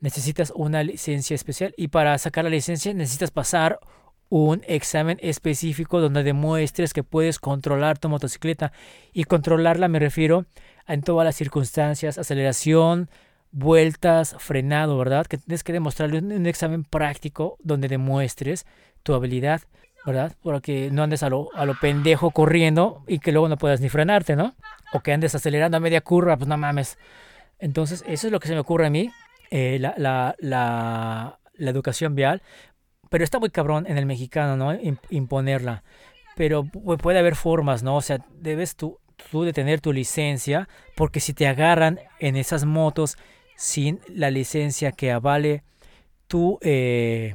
necesitas 0.00 0.52
una 0.54 0.82
licencia 0.82 1.34
especial 1.34 1.74
y 1.76 1.88
para 1.88 2.16
sacar 2.18 2.44
la 2.44 2.50
licencia 2.50 2.92
necesitas 2.92 3.30
pasar 3.30 3.80
un 4.28 4.62
examen 4.66 5.18
específico 5.20 6.00
donde 6.00 6.22
demuestres 6.22 6.92
que 6.92 7.04
puedes 7.04 7.38
controlar 7.38 7.98
tu 7.98 8.08
motocicleta 8.08 8.72
y 9.12 9.24
controlarla 9.24 9.88
me 9.88 9.98
refiero 9.98 10.46
en 10.88 11.02
todas 11.02 11.24
las 11.24 11.36
circunstancias, 11.36 12.18
aceleración, 12.18 13.08
vueltas, 13.52 14.36
frenado, 14.38 14.98
¿verdad? 14.98 15.26
Que 15.26 15.38
tienes 15.38 15.64
que 15.64 15.72
demostrarle 15.72 16.18
un, 16.18 16.32
un 16.32 16.46
examen 16.46 16.84
práctico 16.84 17.56
donde 17.62 17.88
demuestres 17.88 18.66
tu 19.02 19.14
habilidad, 19.14 19.62
¿verdad? 20.04 20.34
Para 20.42 20.60
que 20.60 20.90
no 20.90 21.02
andes 21.02 21.22
a 21.22 21.30
lo, 21.30 21.48
a 21.54 21.64
lo 21.64 21.78
pendejo 21.78 22.30
corriendo 22.30 23.02
y 23.06 23.18
que 23.18 23.32
luego 23.32 23.48
no 23.48 23.56
puedas 23.56 23.80
ni 23.80 23.88
frenarte, 23.88 24.36
¿no? 24.36 24.54
O 24.92 25.00
que 25.00 25.12
andes 25.12 25.34
acelerando 25.34 25.76
a 25.76 25.80
media 25.80 26.00
curva, 26.00 26.36
pues 26.36 26.48
no 26.48 26.56
mames. 26.56 26.98
Entonces, 27.58 28.04
eso 28.06 28.26
es 28.26 28.32
lo 28.32 28.40
que 28.40 28.48
se 28.48 28.54
me 28.54 28.60
ocurre 28.60 28.86
a 28.86 28.90
mí 28.90 29.10
eh, 29.50 29.78
la, 29.80 29.94
la, 29.96 30.34
la, 30.38 31.38
la, 31.54 31.70
educación 31.70 32.14
vial, 32.14 32.42
pero 33.10 33.24
está 33.24 33.38
muy 33.38 33.50
cabrón 33.50 33.86
en 33.86 33.98
el 33.98 34.06
mexicano, 34.06 34.56
¿no? 34.56 34.78
Imponerla. 35.10 35.82
Pero 36.36 36.64
puede 36.64 37.18
haber 37.18 37.34
formas, 37.34 37.82
¿no? 37.82 37.96
O 37.96 38.02
sea, 38.02 38.18
debes 38.34 38.76
tú, 38.76 38.98
tú 39.30 39.44
de 39.44 39.52
tener 39.52 39.80
tu 39.80 39.92
licencia, 39.92 40.68
porque 40.94 41.20
si 41.20 41.32
te 41.32 41.46
agarran 41.46 42.00
en 42.18 42.36
esas 42.36 42.64
motos 42.64 43.16
sin 43.56 44.00
la 44.08 44.30
licencia 44.30 44.92
que 44.92 45.12
avale 45.12 45.62
tu, 46.26 46.58
eh, 46.60 47.34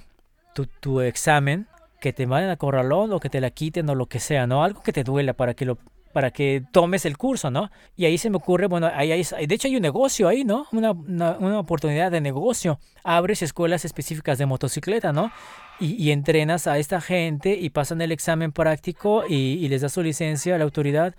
tu 0.81 1.01
examen, 1.01 1.67
que 2.01 2.11
te 2.11 2.27
manden 2.27 2.49
a 2.49 2.57
corralón 2.57 3.13
o 3.13 3.19
que 3.19 3.29
te 3.29 3.39
la 3.39 3.51
quiten 3.51 3.87
o 3.89 3.95
lo 3.95 4.07
que 4.07 4.19
sea, 4.19 4.47
¿no? 4.47 4.63
Algo 4.63 4.81
que 4.81 4.91
te 4.91 5.03
duela 5.03 5.33
para 5.33 5.53
que 5.53 5.65
lo 5.65 5.77
para 6.11 6.31
que 6.31 6.63
tomes 6.71 7.05
el 7.05 7.17
curso, 7.17 7.49
¿no? 7.51 7.71
Y 7.95 8.05
ahí 8.05 8.17
se 8.17 8.29
me 8.29 8.37
ocurre, 8.37 8.67
bueno, 8.67 8.89
ahí, 8.93 9.11
ahí 9.11 9.45
de 9.47 9.55
hecho 9.55 9.67
hay 9.67 9.75
un 9.75 9.81
negocio 9.81 10.27
ahí, 10.27 10.43
¿no? 10.43 10.67
Una, 10.71 10.91
una, 10.91 11.59
oportunidad 11.59 12.11
de 12.11 12.21
negocio. 12.21 12.79
Abres 13.03 13.41
escuelas 13.41 13.85
específicas 13.85 14.37
de 14.37 14.45
motocicleta, 14.45 15.11
¿no? 15.13 15.31
Y, 15.79 16.01
y 16.01 16.11
entrenas 16.11 16.67
a 16.67 16.77
esta 16.77 17.01
gente 17.01 17.55
y 17.55 17.69
pasan 17.69 18.01
el 18.01 18.11
examen 18.11 18.51
práctico 18.51 19.23
y, 19.27 19.35
y 19.35 19.67
les 19.69 19.81
das 19.81 19.93
su 19.93 20.03
licencia 20.03 20.55
a 20.55 20.57
la 20.57 20.63
autoridad 20.63 21.15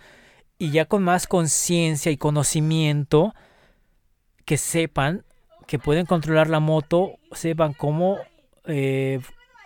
y 0.58 0.70
ya 0.70 0.84
con 0.84 1.02
más 1.02 1.26
conciencia 1.26 2.12
y 2.12 2.16
conocimiento 2.16 3.34
que 4.44 4.56
sepan 4.56 5.24
que 5.66 5.78
pueden 5.78 6.06
controlar 6.06 6.50
la 6.50 6.60
moto, 6.60 7.18
sepan 7.32 7.72
cómo, 7.72 8.18
eh, 8.66 9.20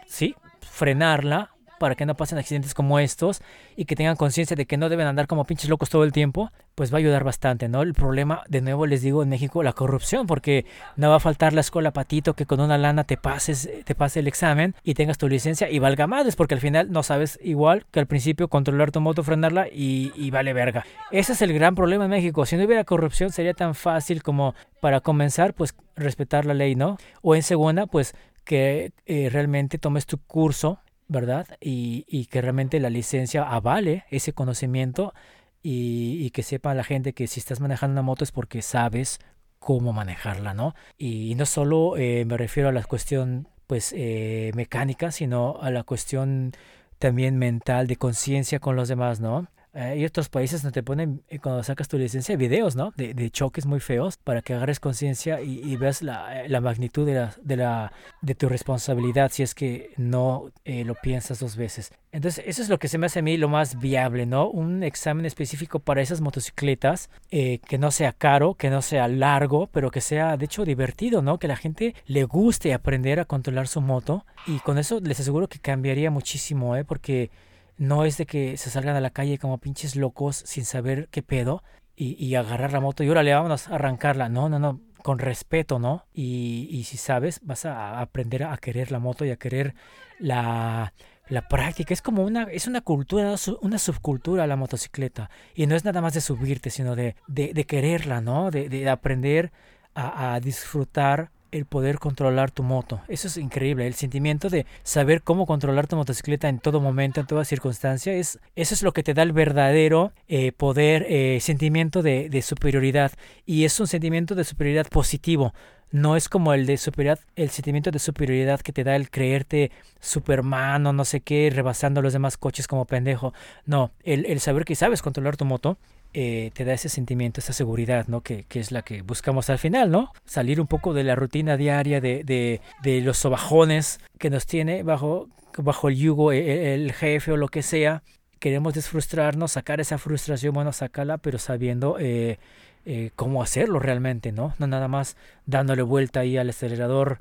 sí, 0.07 0.37
frenarla 0.61 1.56
para 1.79 1.95
que 1.95 2.07
no 2.07 2.17
pasen 2.17 2.39
accidentes 2.39 2.75
como 2.75 2.99
estos 2.99 3.41
y 3.77 3.85
que 3.85 3.97
tengan 3.97 4.17
conciencia 4.17 4.57
de 4.57 4.67
que 4.67 4.77
no 4.77 4.89
deben 4.89 5.07
andar 5.07 5.27
como 5.27 5.45
pinches 5.45 5.69
locos 5.69 5.91
todo 5.91 6.05
el 6.05 6.13
tiempo, 6.13 6.51
pues 6.75 6.93
va 6.93 6.97
a 6.97 6.99
ayudar 6.99 7.25
bastante, 7.25 7.69
¿no? 7.69 7.83
El 7.83 7.95
problema, 7.95 8.43
de 8.49 8.61
nuevo 8.61 8.87
les 8.87 9.03
digo, 9.03 9.23
en 9.23 9.31
México, 9.31 9.63
la 9.63 9.73
corrupción, 9.73 10.27
porque 10.27 10.67
no 10.97 11.09
va 11.09 11.17
a 11.17 11.21
faltar 11.21 11.55
la 11.55 11.63
escuela 11.63 11.93
patito 11.93 12.35
que 12.35 12.45
con 12.45 12.61
una 12.61 12.77
lana 12.77 13.05
te 13.05 13.17
pases, 13.17 13.69
te 13.85 13.95
pase 13.95 14.21
el 14.21 14.29
examen 14.29 14.75
y 14.85 14.95
tengas 14.95 15.19
tu 15.19 15.29
licencia 15.29 15.71
y 15.71 15.79
valga 15.79 16.07
madres, 16.07 16.37
porque 16.37 16.55
al 16.55 16.61
final 16.61 16.93
no 16.93 17.03
sabes 17.03 17.39
igual 17.43 17.87
que 17.91 18.01
al 18.01 18.07
principio 18.07 18.49
controlar 18.49 18.93
tu 18.93 19.01
moto, 19.01 19.23
frenarla 19.23 19.69
y, 19.73 20.31
vale 20.31 20.53
verga. 20.53 20.85
Ese 21.11 21.33
es 21.33 21.43
el 21.43 21.53
gran 21.55 21.75
problema 21.75 22.05
en 22.05 22.11
México. 22.11 22.45
Si 22.45 22.57
no 22.57 22.65
hubiera 22.65 22.85
corrupción 22.85 23.31
sería 23.31 23.55
tan 23.55 23.75
fácil 23.75 24.23
como 24.23 24.55
para 24.81 25.01
comenzar, 25.01 25.55
pues 25.55 25.75
respetar 25.97 26.45
la 26.45 26.55
ley, 26.55 26.75
¿no? 26.75 26.99
O 27.23 27.35
en 27.35 27.43
segunda, 27.43 27.87
pues 27.87 28.15
que 28.45 28.93
eh, 29.07 29.29
realmente 29.33 29.79
tomes 29.79 30.07
tu 30.07 30.19
curso 30.19 30.79
¿verdad? 31.09 31.47
Y, 31.61 32.05
y, 32.09 32.27
que 32.27 32.41
realmente 32.41 32.81
la 32.81 32.91
licencia 32.91 33.45
avale 33.45 34.05
ese 34.11 34.33
conocimiento 34.33 35.15
y, 35.63 36.19
y, 36.25 36.31
que 36.31 36.43
sepa 36.43 36.75
la 36.75 36.85
gente 36.85 37.13
que 37.13 37.27
si 37.27 37.41
estás 37.41 37.61
manejando 37.61 37.93
una 37.93 38.03
moto 38.03 38.25
es 38.25 38.33
porque 38.33 38.63
sabes 38.63 39.19
cómo 39.59 39.93
manejarla, 39.93 40.55
¿no? 40.55 40.75
Y, 40.97 41.35
no 41.35 41.47
solo 41.47 41.97
eh, 41.97 42.25
me 42.25 42.37
refiero 42.37 42.69
a 42.69 42.73
la 42.73 42.85
cuestión 42.85 43.49
pues 43.67 43.93
eh, 43.97 44.53
mecánica, 44.55 45.11
sino 45.11 45.59
a 45.61 45.71
la 45.71 45.83
cuestión 45.83 46.53
también 46.99 47.37
mental 47.37 47.89
de 47.89 47.97
conciencia 47.97 48.61
con 48.61 48.77
los 48.77 48.89
demás, 48.89 49.21
¿no? 49.21 49.49
Hay 49.77 50.05
otros 50.05 50.29
países 50.29 50.63
donde 50.63 50.75
te 50.75 50.83
ponen, 50.83 51.23
eh, 51.29 51.39
cuando 51.39 51.63
sacas 51.63 51.89
tu 51.89 51.99
licencia, 51.99 52.37
videos, 52.37 52.77
¿no? 52.77 52.93
De, 52.97 53.15
de 53.15 53.31
choques 53.31 53.67
muy 53.67 53.81
feos 53.81 54.17
para 54.17 54.43
que 54.43 54.55
agarres 54.55 54.81
conciencia 54.81 55.41
y, 55.41 55.61
y, 55.63 55.77
veas 55.77 56.03
la, 56.03 56.43
eh, 56.43 56.49
la 56.49 56.61
magnitud 56.61 57.07
de, 57.07 57.15
la, 57.15 57.35
de, 57.43 57.57
la, 57.57 57.93
de 58.23 58.35
tu 58.35 58.49
responsabilidad 58.49 59.31
si 59.33 59.43
es 59.43 59.55
que 59.55 59.91
no 59.97 60.51
eh, 60.65 60.85
lo 60.85 60.95
piensas 60.95 61.39
dos 61.41 61.57
veces. 61.57 61.93
Entonces, 62.17 62.45
eso 62.47 62.63
es 62.63 62.71
lo 62.71 62.79
que 62.79 62.89
se 62.89 62.97
me 62.97 63.05
hace 63.05 63.19
a 63.19 63.23
mí 63.23 63.37
lo 63.37 63.51
más 63.51 63.79
viable, 63.79 64.25
¿no? 64.25 64.49
Un 64.49 64.83
examen 64.83 65.27
específico 65.27 65.81
para 65.81 66.01
esas 66.01 66.23
motocicletas 66.23 67.11
eh, 67.31 67.59
que 67.69 67.77
no 67.77 67.91
sea 67.91 68.13
caro, 68.13 68.55
que 68.55 68.71
no 68.71 68.81
sea 68.81 69.07
largo, 69.07 69.67
pero 69.67 69.91
que 69.91 70.01
sea, 70.01 70.39
de 70.39 70.47
hecho, 70.47 70.65
divertido, 70.65 71.21
¿no? 71.21 71.39
Que 71.39 71.47
la 71.47 71.57
gente 71.57 71.95
le 72.07 72.25
guste 72.25 72.73
aprender 72.73 73.21
a 73.21 73.27
controlar 73.27 73.69
su 73.69 73.83
moto. 73.83 74.25
Y 74.47 74.61
con 74.61 74.79
eso 74.79 74.99
les 75.01 75.21
aseguro 75.21 75.49
que 75.49 75.59
cambiaría 75.59 76.11
muchísimo, 76.11 76.75
¿eh? 76.75 76.85
Porque 76.85 77.31
no 77.77 78.05
es 78.05 78.17
de 78.17 78.27
que 78.27 78.57
se 78.57 78.71
salgan 78.71 78.97
a 78.97 79.01
la 79.01 79.11
calle 79.11 79.39
como 79.39 79.59
pinches 79.59 79.97
locos 79.97 80.37
sin 80.47 80.65
saber 80.65 81.09
qué 81.11 81.23
pedo 81.23 81.63
y, 81.95 82.23
y 82.25 82.35
agarrar 82.35 82.73
la 82.73 82.81
moto 82.81 83.05
y 83.05 83.09
órale, 83.09 83.35
vámonos 83.35 83.69
a 83.69 83.75
arrancarla. 83.75 84.29
No, 84.29 84.49
no, 84.49 84.59
no, 84.59 84.81
con 85.03 85.19
respeto, 85.19 85.79
¿no? 85.79 86.05
Y, 86.13 86.69
y 86.71 86.85
si 86.85 86.97
sabes, 86.97 87.41
vas 87.43 87.65
a 87.65 88.01
aprender 88.01 88.45
a 88.45 88.57
querer 88.59 88.91
la 88.91 88.99
moto 88.99 89.25
y 89.25 89.31
a 89.31 89.37
querer 89.37 89.75
la, 90.19 90.93
la 91.29 91.49
práctica. 91.49 91.95
Es 91.95 92.03
como 92.03 92.25
una, 92.25 92.45
es 92.45 92.67
una 92.67 92.81
cultura, 92.81 93.35
una 93.61 93.79
subcultura 93.79 94.47
la 94.47 94.57
motocicleta. 94.57 95.31
Y 95.55 95.67
no 95.67 95.77
es 95.77 95.85
nada 95.85 96.01
más 96.01 96.15
de 96.15 96.21
subirte, 96.21 96.71
sino 96.71 96.97
de, 96.97 97.17
de, 97.29 97.67
quererla, 97.67 98.21
¿no? 98.21 98.51
De, 98.51 98.69
de 98.69 98.89
aprender 98.89 99.53
a 99.95 100.39
disfrutar 100.41 101.31
el 101.57 101.67
poder 101.67 101.99
controlar 101.99 102.51
tu 102.51 102.63
moto. 102.63 103.01
Eso 103.09 103.29
es 103.29 103.37
increíble. 103.37 103.87
El 103.87 103.95
sentimiento 103.95 104.49
de 104.49 104.67
saber 104.83 105.23
cómo 105.23 105.47
controlar 105.47 105.87
tu 105.87 105.97
motocicleta 105.97 106.49
en 106.49 106.59
todo 106.59 106.81
momento, 106.81 107.21
en 107.21 107.27
toda 107.27 107.45
circunstancia, 107.45 108.13
es, 108.13 108.39
eso 108.55 108.75
es 108.75 108.83
lo 108.83 108.93
que 108.93 109.03
te 109.03 109.15
da 109.15 109.23
el 109.23 109.33
verdadero 109.33 110.13
eh, 110.29 110.53
poder, 110.53 111.07
eh, 111.09 111.39
sentimiento 111.41 112.03
de, 112.03 112.29
de 112.29 112.43
superioridad. 112.43 113.13
Y 113.45 113.65
es 113.65 113.79
un 113.81 113.87
sentimiento 113.87 114.35
de 114.35 114.45
superioridad 114.45 114.87
positivo. 114.89 115.55
No 115.91 116.17
es 116.17 116.29
como 116.29 116.53
el 116.53 116.67
de 116.67 116.77
superioridad, 116.77 117.25
el 117.37 117.51
sentimiento 117.51 117.91
de 117.91 118.01
superioridad 118.01 118.61
que 118.61 118.73
te 118.73 118.83
da 118.83 118.97
el 118.97 119.09
creerte 119.09 119.71
Superman 120.01 120.85
o 120.87 120.93
no 120.93 121.05
sé 121.05 121.21
qué, 121.21 121.51
rebasando 121.55 122.03
los 122.03 122.13
demás 122.13 122.37
coches 122.37 122.67
como 122.67 122.87
pendejo. 122.87 123.33
No, 123.67 123.93
el, 124.03 124.27
el 124.27 124.41
saber 124.41 124.65
que 124.65 124.75
sabes 124.75 125.01
controlar 125.01 125.37
tu 125.37 125.45
moto 125.45 125.79
eh, 126.19 126.51
te 126.55 126.65
da 126.65 126.73
ese 126.73 126.89
sentimiento, 126.89 127.41
esa 127.41 127.53
seguridad, 127.53 128.07
¿no? 128.09 128.23
Que, 128.23 128.45
que, 128.45 128.59
es 128.59 128.73
la 128.73 128.81
que 128.81 129.03
buscamos 129.03 129.51
al 129.51 129.59
final, 129.59 129.91
¿no? 129.91 130.13
Salir 130.25 130.63
un 130.63 130.67
poco 130.67 130.95
de 130.95 131.05
la 131.05 131.15
rutina 131.15 131.59
diaria, 131.59 132.01
de, 132.01 132.25
de, 132.25 132.63
de 132.83 133.03
los 133.03 133.19
sobajones 133.19 134.01
que 134.19 134.31
nos 134.31 134.47
tiene 134.47 134.83
bajo, 134.83 135.29
bajo 135.59 135.89
el 135.91 135.97
yugo 135.97 136.33
el, 136.33 136.49
el, 136.49 136.93
jefe 136.95 137.33
o 137.33 137.37
lo 137.37 137.49
que 137.49 137.61
sea. 137.63 138.03
Queremos 138.39 138.73
desfrustrarnos, 138.73 139.53
sacar 139.53 139.79
esa 139.79 139.99
frustración, 139.99 140.55
bueno, 140.55 140.73
sacarla, 140.73 141.19
pero 141.19 141.39
sabiendo 141.39 141.99
eh, 142.01 142.39
eh, 142.87 143.11
cómo 143.15 143.43
hacerlo 143.43 143.79
realmente, 143.79 144.33
¿no? 144.33 144.55
No 144.59 144.67
nada 144.67 144.89
más 144.89 145.19
dándole 145.45 145.83
vuelta 145.83 146.21
ahí 146.21 146.39
al 146.39 146.49
acelerador 146.49 147.21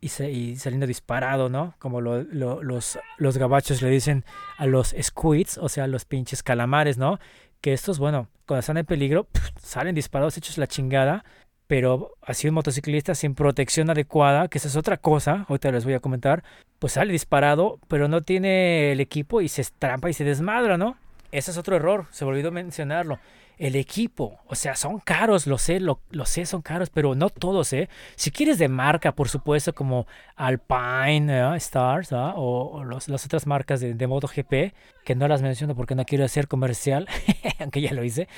y, 0.00 0.10
se, 0.10 0.30
y 0.30 0.54
saliendo 0.54 0.86
disparado, 0.86 1.48
¿no? 1.48 1.74
Como 1.80 2.00
lo, 2.00 2.22
lo, 2.22 2.62
los, 2.62 2.96
los 3.18 3.38
gabachos 3.38 3.82
le 3.82 3.90
dicen 3.90 4.24
a 4.56 4.66
los 4.66 4.94
squids, 5.00 5.58
o 5.58 5.68
sea, 5.68 5.84
a 5.84 5.88
los 5.88 6.04
pinches 6.04 6.44
calamares, 6.44 6.96
¿no? 6.96 7.18
Que 7.60 7.72
estos, 7.72 7.98
bueno, 7.98 8.28
cuando 8.46 8.60
están 8.60 8.76
en 8.76 8.86
peligro, 8.86 9.26
salen 9.60 9.94
disparados 9.94 10.36
hechos 10.36 10.58
la 10.58 10.66
chingada, 10.66 11.24
pero 11.66 12.12
así 12.22 12.48
un 12.48 12.54
motociclista 12.54 13.14
sin 13.14 13.34
protección 13.34 13.90
adecuada, 13.90 14.48
que 14.48 14.58
esa 14.58 14.68
es 14.68 14.76
otra 14.76 14.96
cosa, 14.96 15.46
ahorita 15.48 15.72
les 15.72 15.84
voy 15.84 15.94
a 15.94 16.00
comentar, 16.00 16.44
pues 16.78 16.92
sale 16.94 17.12
disparado, 17.12 17.80
pero 17.88 18.08
no 18.08 18.22
tiene 18.22 18.92
el 18.92 19.00
equipo 19.00 19.40
y 19.40 19.48
se 19.48 19.62
estrampa 19.62 20.08
y 20.08 20.12
se 20.12 20.24
desmadra, 20.24 20.78
¿no? 20.78 20.96
Ese 21.32 21.50
es 21.50 21.58
otro 21.58 21.76
error, 21.76 22.06
se 22.10 22.24
me 22.24 22.30
olvidó 22.30 22.52
mencionarlo. 22.52 23.18
El 23.58 23.74
equipo, 23.74 24.38
o 24.46 24.54
sea, 24.54 24.76
son 24.76 24.98
caros, 24.98 25.46
lo 25.46 25.56
sé, 25.56 25.80
lo, 25.80 26.00
lo, 26.10 26.26
sé, 26.26 26.44
son 26.44 26.60
caros, 26.60 26.90
pero 26.90 27.14
no 27.14 27.30
todos, 27.30 27.72
¿eh? 27.72 27.88
Si 28.14 28.30
quieres 28.30 28.58
de 28.58 28.68
marca, 28.68 29.12
por 29.12 29.30
supuesto, 29.30 29.74
como 29.74 30.06
Alpine, 30.34 31.40
¿eh? 31.40 31.56
Stars, 31.56 32.12
¿eh? 32.12 32.16
o, 32.16 32.70
o 32.74 32.84
las 32.84 33.24
otras 33.24 33.46
marcas 33.46 33.80
de, 33.80 33.94
de 33.94 34.06
MotoGP, 34.06 34.74
que 35.04 35.14
no 35.14 35.26
las 35.26 35.40
menciono 35.40 35.74
porque 35.74 35.94
no 35.94 36.04
quiero 36.04 36.24
hacer 36.24 36.48
comercial, 36.48 37.08
aunque 37.58 37.80
ya 37.80 37.94
lo 37.94 38.04
hice, 38.04 38.28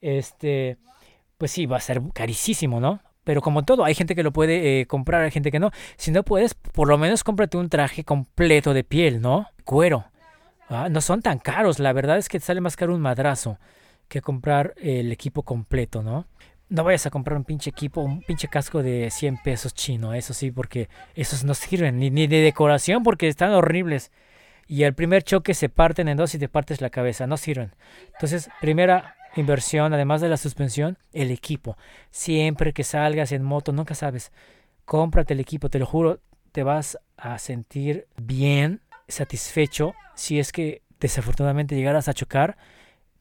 este, 0.00 0.76
pues 1.36 1.50
sí, 1.50 1.66
va 1.66 1.78
a 1.78 1.80
ser 1.80 2.00
carísimo, 2.12 2.78
¿no? 2.78 3.00
Pero 3.24 3.42
como 3.42 3.64
todo, 3.64 3.84
hay 3.84 3.96
gente 3.96 4.14
que 4.14 4.22
lo 4.22 4.32
puede 4.32 4.80
eh, 4.80 4.86
comprar, 4.86 5.22
hay 5.22 5.32
gente 5.32 5.50
que 5.50 5.58
no. 5.58 5.72
Si 5.96 6.12
no 6.12 6.22
puedes, 6.22 6.54
por 6.54 6.88
lo 6.88 6.96
menos 6.96 7.24
cómprate 7.24 7.56
un 7.56 7.68
traje 7.68 8.04
completo 8.04 8.72
de 8.72 8.84
piel, 8.84 9.20
¿no? 9.20 9.48
Cuero. 9.64 10.04
¿ah? 10.68 10.88
No 10.88 11.00
son 11.00 11.22
tan 11.22 11.38
caros, 11.38 11.80
la 11.80 11.92
verdad 11.92 12.18
es 12.18 12.28
que 12.28 12.38
te 12.38 12.46
sale 12.46 12.60
más 12.60 12.76
caro 12.76 12.94
un 12.94 13.00
madrazo 13.00 13.58
que 14.10 14.20
comprar 14.20 14.74
el 14.76 15.10
equipo 15.12 15.42
completo, 15.42 16.02
¿no? 16.02 16.26
No 16.68 16.84
vayas 16.84 17.06
a 17.06 17.10
comprar 17.10 17.38
un 17.38 17.44
pinche 17.44 17.70
equipo, 17.70 18.02
un 18.02 18.20
pinche 18.20 18.48
casco 18.48 18.82
de 18.82 19.10
100 19.10 19.38
pesos 19.38 19.72
chino, 19.72 20.12
eso 20.12 20.34
sí, 20.34 20.50
porque 20.50 20.88
esos 21.14 21.44
no 21.44 21.54
sirven, 21.54 21.98
ni, 21.98 22.10
ni 22.10 22.26
de 22.26 22.42
decoración 22.42 23.02
porque 23.02 23.28
están 23.28 23.52
horribles. 23.52 24.12
Y 24.66 24.84
al 24.84 24.94
primer 24.94 25.22
choque 25.22 25.54
se 25.54 25.68
parten 25.68 26.08
en 26.08 26.16
dos 26.16 26.34
y 26.34 26.38
te 26.38 26.48
partes 26.48 26.80
la 26.80 26.90
cabeza, 26.90 27.26
no 27.26 27.36
sirven. 27.36 27.74
Entonces, 28.12 28.50
primera 28.60 29.16
inversión, 29.36 29.94
además 29.94 30.20
de 30.20 30.28
la 30.28 30.36
suspensión, 30.36 30.98
el 31.12 31.30
equipo. 31.30 31.76
Siempre 32.10 32.72
que 32.72 32.84
salgas 32.84 33.32
en 33.32 33.42
moto, 33.42 33.72
nunca 33.72 33.94
sabes, 33.94 34.32
cómprate 34.84 35.34
el 35.34 35.40
equipo, 35.40 35.70
te 35.70 35.78
lo 35.78 35.86
juro, 35.86 36.20
te 36.52 36.62
vas 36.62 36.98
a 37.16 37.38
sentir 37.38 38.06
bien, 38.16 38.80
satisfecho, 39.08 39.94
si 40.14 40.38
es 40.38 40.52
que 40.52 40.82
desafortunadamente 41.00 41.74
llegaras 41.74 42.08
a 42.08 42.14
chocar 42.14 42.56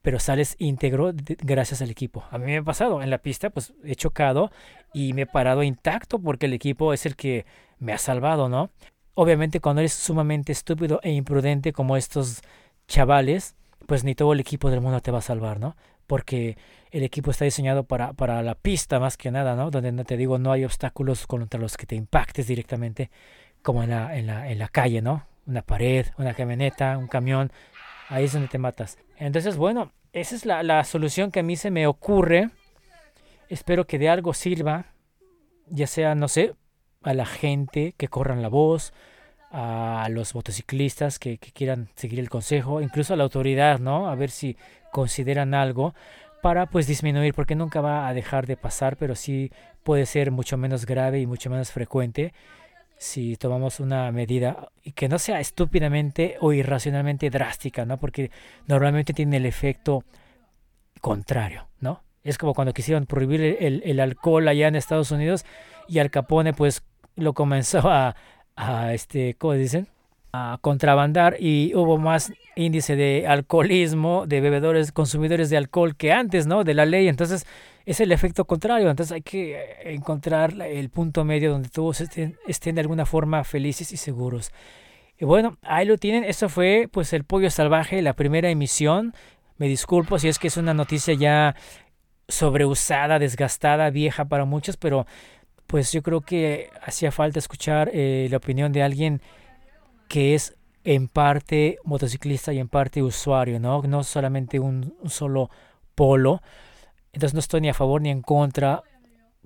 pero 0.01 0.19
sales 0.19 0.55
íntegro 0.59 1.11
gracias 1.13 1.81
al 1.81 1.89
equipo. 1.89 2.23
A 2.31 2.37
mí 2.37 2.45
me 2.45 2.57
ha 2.57 2.63
pasado 2.63 3.01
en 3.01 3.09
la 3.09 3.17
pista, 3.17 3.49
pues 3.49 3.73
he 3.83 3.95
chocado 3.95 4.51
y 4.93 5.13
me 5.13 5.23
he 5.23 5.25
parado 5.25 5.63
intacto 5.63 6.19
porque 6.19 6.45
el 6.45 6.53
equipo 6.53 6.93
es 6.93 7.05
el 7.05 7.15
que 7.15 7.45
me 7.79 7.93
ha 7.93 7.97
salvado, 7.97 8.49
¿no? 8.49 8.69
Obviamente 9.13 9.59
cuando 9.59 9.81
eres 9.81 9.93
sumamente 9.93 10.51
estúpido 10.51 10.99
e 11.03 11.11
imprudente 11.11 11.73
como 11.73 11.97
estos 11.97 12.41
chavales, 12.87 13.55
pues 13.85 14.03
ni 14.03 14.15
todo 14.15 14.33
el 14.33 14.39
equipo 14.39 14.69
del 14.69 14.81
mundo 14.81 15.01
te 15.01 15.11
va 15.11 15.19
a 15.19 15.21
salvar, 15.21 15.59
¿no? 15.59 15.75
Porque 16.07 16.57
el 16.91 17.03
equipo 17.03 17.31
está 17.31 17.45
diseñado 17.45 17.83
para, 17.83 18.13
para 18.13 18.41
la 18.41 18.55
pista 18.55 18.99
más 18.99 19.17
que 19.17 19.31
nada, 19.31 19.55
¿no? 19.55 19.71
Donde 19.71 19.91
no 19.91 20.05
te 20.05 20.17
digo, 20.17 20.39
no 20.39 20.51
hay 20.51 20.63
obstáculos 20.63 21.27
contra 21.27 21.59
los 21.59 21.77
que 21.77 21.85
te 21.85 21.95
impactes 21.95 22.47
directamente, 22.47 23.11
como 23.61 23.83
en 23.83 23.91
la, 23.91 24.17
en 24.17 24.27
la, 24.27 24.49
en 24.49 24.59
la 24.59 24.69
calle, 24.69 25.01
¿no? 25.01 25.25
Una 25.45 25.61
pared, 25.61 26.07
una 26.17 26.33
camioneta, 26.33 26.97
un 26.97 27.07
camión, 27.07 27.51
ahí 28.09 28.25
es 28.25 28.33
donde 28.33 28.47
te 28.47 28.57
matas. 28.57 28.97
Entonces, 29.19 29.57
bueno, 29.57 29.91
esa 30.13 30.35
es 30.35 30.45
la, 30.45 30.63
la, 30.63 30.83
solución 30.83 31.29
que 31.29 31.41
a 31.41 31.43
mí 31.43 31.55
se 31.55 31.71
me 31.71 31.85
ocurre. 31.85 32.49
Espero 33.49 33.85
que 33.85 33.99
de 33.99 34.09
algo 34.09 34.33
sirva, 34.33 34.85
ya 35.67 35.87
sea, 35.87 36.15
no 36.15 36.27
sé, 36.27 36.55
a 37.03 37.13
la 37.13 37.25
gente 37.25 37.93
que 37.97 38.07
corran 38.07 38.41
la 38.41 38.47
voz, 38.47 38.93
a 39.51 40.07
los 40.09 40.35
motociclistas 40.35 41.19
que, 41.19 41.37
que 41.37 41.51
quieran 41.51 41.89
seguir 41.95 42.19
el 42.19 42.29
consejo, 42.29 42.81
incluso 42.81 43.13
a 43.13 43.17
la 43.17 43.23
autoridad, 43.23 43.79
¿no? 43.79 44.09
A 44.09 44.15
ver 44.15 44.29
si 44.29 44.55
consideran 44.91 45.53
algo 45.53 45.93
para 46.41 46.67
pues 46.67 46.87
disminuir, 46.87 47.33
porque 47.33 47.55
nunca 47.55 47.81
va 47.81 48.07
a 48.07 48.13
dejar 48.13 48.47
de 48.47 48.55
pasar, 48.55 48.95
pero 48.95 49.15
sí 49.15 49.51
puede 49.83 50.05
ser 50.05 50.31
mucho 50.31 50.55
menos 50.57 50.85
grave 50.85 51.19
y 51.19 51.27
mucho 51.27 51.49
menos 51.49 51.71
frecuente 51.71 52.33
si 52.99 53.37
tomamos 53.37 53.79
una 53.79 54.11
medida 54.11 54.67
que 54.93 55.07
no 55.07 55.19
sea 55.19 55.39
estúpidamente 55.39 56.35
o 56.41 56.51
irracionalmente 56.51 57.29
drástica, 57.29 57.85
¿no? 57.85 57.97
Porque 57.97 58.29
normalmente 58.67 59.13
tiene 59.13 59.37
el 59.37 59.45
efecto 59.45 60.03
contrario, 60.99 61.69
¿no? 61.79 62.03
Es 62.23 62.37
como 62.37 62.53
cuando 62.53 62.73
quisieron 62.73 63.05
prohibir 63.05 63.41
el, 63.41 63.81
el 63.85 63.99
alcohol 64.01 64.45
allá 64.49 64.67
en 64.67 64.75
Estados 64.75 65.11
Unidos 65.11 65.45
y 65.87 65.99
Al 65.99 66.11
Capone 66.11 66.53
pues 66.53 66.83
lo 67.15 67.33
comenzó 67.33 67.89
a, 67.89 68.17
a 68.57 68.93
este, 68.93 69.35
¿cómo 69.35 69.53
dicen? 69.53 69.87
a 70.31 70.59
contrabandar 70.61 71.37
y 71.39 71.73
hubo 71.73 71.97
más 71.97 72.31
índice 72.55 72.95
de 72.95 73.25
alcoholismo, 73.27 74.27
de 74.27 74.41
bebedores, 74.41 74.91
consumidores 74.91 75.49
de 75.49 75.57
alcohol 75.57 75.95
que 75.95 76.11
antes, 76.11 76.45
¿no? 76.45 76.63
De 76.63 76.73
la 76.73 76.85
ley. 76.85 77.07
Entonces, 77.07 77.47
es 77.89 77.99
el 77.99 78.11
efecto 78.11 78.45
contrario. 78.45 78.89
Entonces 78.89 79.11
hay 79.11 79.23
que 79.23 79.77
encontrar 79.85 80.53
el 80.61 80.89
punto 80.89 81.25
medio 81.25 81.51
donde 81.51 81.69
todos 81.69 82.01
estén, 82.01 82.37
estén 82.47 82.75
de 82.75 82.81
alguna 82.81 83.07
forma 83.07 83.43
felices 83.43 83.91
y 83.91 83.97
seguros. 83.97 84.51
Y 85.17 85.25
bueno, 85.25 85.57
ahí 85.63 85.87
lo 85.87 85.97
tienen. 85.97 86.23
Eso 86.23 86.49
fue 86.49 86.87
pues 86.91 87.13
el 87.13 87.23
pollo 87.23 87.49
salvaje, 87.49 88.03
la 88.03 88.13
primera 88.13 88.49
emisión. 88.51 89.15
Me 89.57 89.67
disculpo 89.67 90.19
si 90.19 90.27
es 90.27 90.37
que 90.37 90.49
es 90.49 90.57
una 90.57 90.75
noticia 90.75 91.15
ya 91.15 91.55
sobreusada, 92.27 93.17
desgastada, 93.17 93.89
vieja 93.89 94.25
para 94.25 94.45
muchos, 94.45 94.77
pero 94.77 95.07
pues 95.65 95.91
yo 95.91 96.03
creo 96.03 96.21
que 96.21 96.69
hacía 96.83 97.11
falta 97.11 97.39
escuchar 97.39 97.89
eh, 97.91 98.27
la 98.29 98.37
opinión 98.37 98.71
de 98.71 98.83
alguien 98.83 99.19
que 100.07 100.35
es 100.35 100.55
en 100.83 101.07
parte 101.07 101.79
motociclista 101.83 102.53
y 102.53 102.59
en 102.59 102.67
parte 102.69 103.01
usuario, 103.01 103.59
¿no? 103.59 103.81
No 103.81 104.03
solamente 104.03 104.59
un, 104.59 104.95
un, 105.01 105.09
solo 105.09 105.49
polo. 105.95 106.43
Entonces 107.13 107.33
no 107.33 107.39
estoy 107.39 107.61
ni 107.61 107.69
a 107.69 107.73
favor 107.73 108.01
ni 108.01 108.09
en 108.09 108.21
contra, 108.21 108.83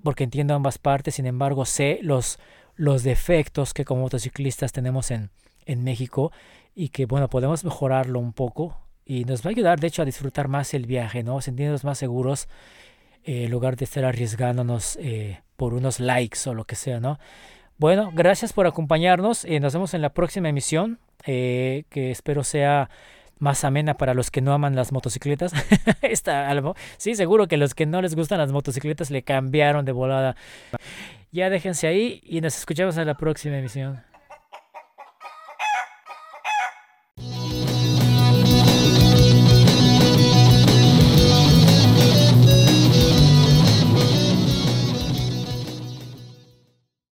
porque 0.02 0.24
entiendo 0.24 0.54
ambas 0.54 0.78
partes, 0.78 1.14
sin 1.14 1.26
embargo 1.26 1.64
sé 1.64 1.98
los, 2.02 2.38
los 2.76 3.02
defectos 3.02 3.72
que 3.74 3.84
como 3.84 4.02
motociclistas 4.02 4.72
tenemos 4.72 5.10
en, 5.10 5.30
en 5.64 5.82
México 5.84 6.32
y 6.74 6.90
que, 6.90 7.06
bueno, 7.06 7.28
podemos 7.28 7.64
mejorarlo 7.64 8.18
un 8.18 8.32
poco 8.32 8.80
y 9.06 9.24
nos 9.24 9.44
va 9.44 9.48
a 9.48 9.52
ayudar, 9.52 9.80
de 9.80 9.88
hecho, 9.88 10.02
a 10.02 10.06
disfrutar 10.06 10.48
más 10.48 10.74
el 10.74 10.86
viaje, 10.86 11.22
¿no? 11.22 11.40
Sentirnos 11.40 11.84
más 11.84 11.98
seguros 11.98 12.48
eh, 13.24 13.44
en 13.44 13.50
lugar 13.50 13.76
de 13.76 13.84
estar 13.84 14.04
arriesgándonos 14.04 14.96
eh, 14.96 15.42
por 15.56 15.74
unos 15.74 16.00
likes 16.00 16.38
o 16.48 16.54
lo 16.54 16.64
que 16.64 16.74
sea, 16.74 17.00
¿no? 17.00 17.18
Bueno, 17.76 18.12
gracias 18.14 18.52
por 18.52 18.66
acompañarnos. 18.66 19.44
Eh, 19.44 19.58
nos 19.58 19.72
vemos 19.72 19.94
en 19.94 20.02
la 20.02 20.10
próxima 20.10 20.48
emisión, 20.48 21.00
eh, 21.26 21.84
que 21.90 22.12
espero 22.12 22.44
sea 22.44 22.88
más 23.38 23.64
amena 23.64 23.94
para 23.94 24.14
los 24.14 24.30
que 24.30 24.40
no 24.40 24.52
aman 24.52 24.76
las 24.76 24.92
motocicletas. 24.92 25.52
Está 26.02 26.48
algo. 26.48 26.74
Sí, 26.96 27.14
seguro 27.14 27.48
que 27.48 27.56
los 27.56 27.74
que 27.74 27.86
no 27.86 28.00
les 28.02 28.14
gustan 28.14 28.38
las 28.38 28.52
motocicletas 28.52 29.10
le 29.10 29.22
cambiaron 29.22 29.84
de 29.84 29.92
volada. 29.92 30.36
Ya 31.32 31.50
déjense 31.50 31.86
ahí 31.86 32.20
y 32.24 32.40
nos 32.40 32.56
escuchamos 32.56 32.96
en 32.96 33.06
la 33.06 33.14
próxima 33.14 33.58
emisión. 33.58 34.02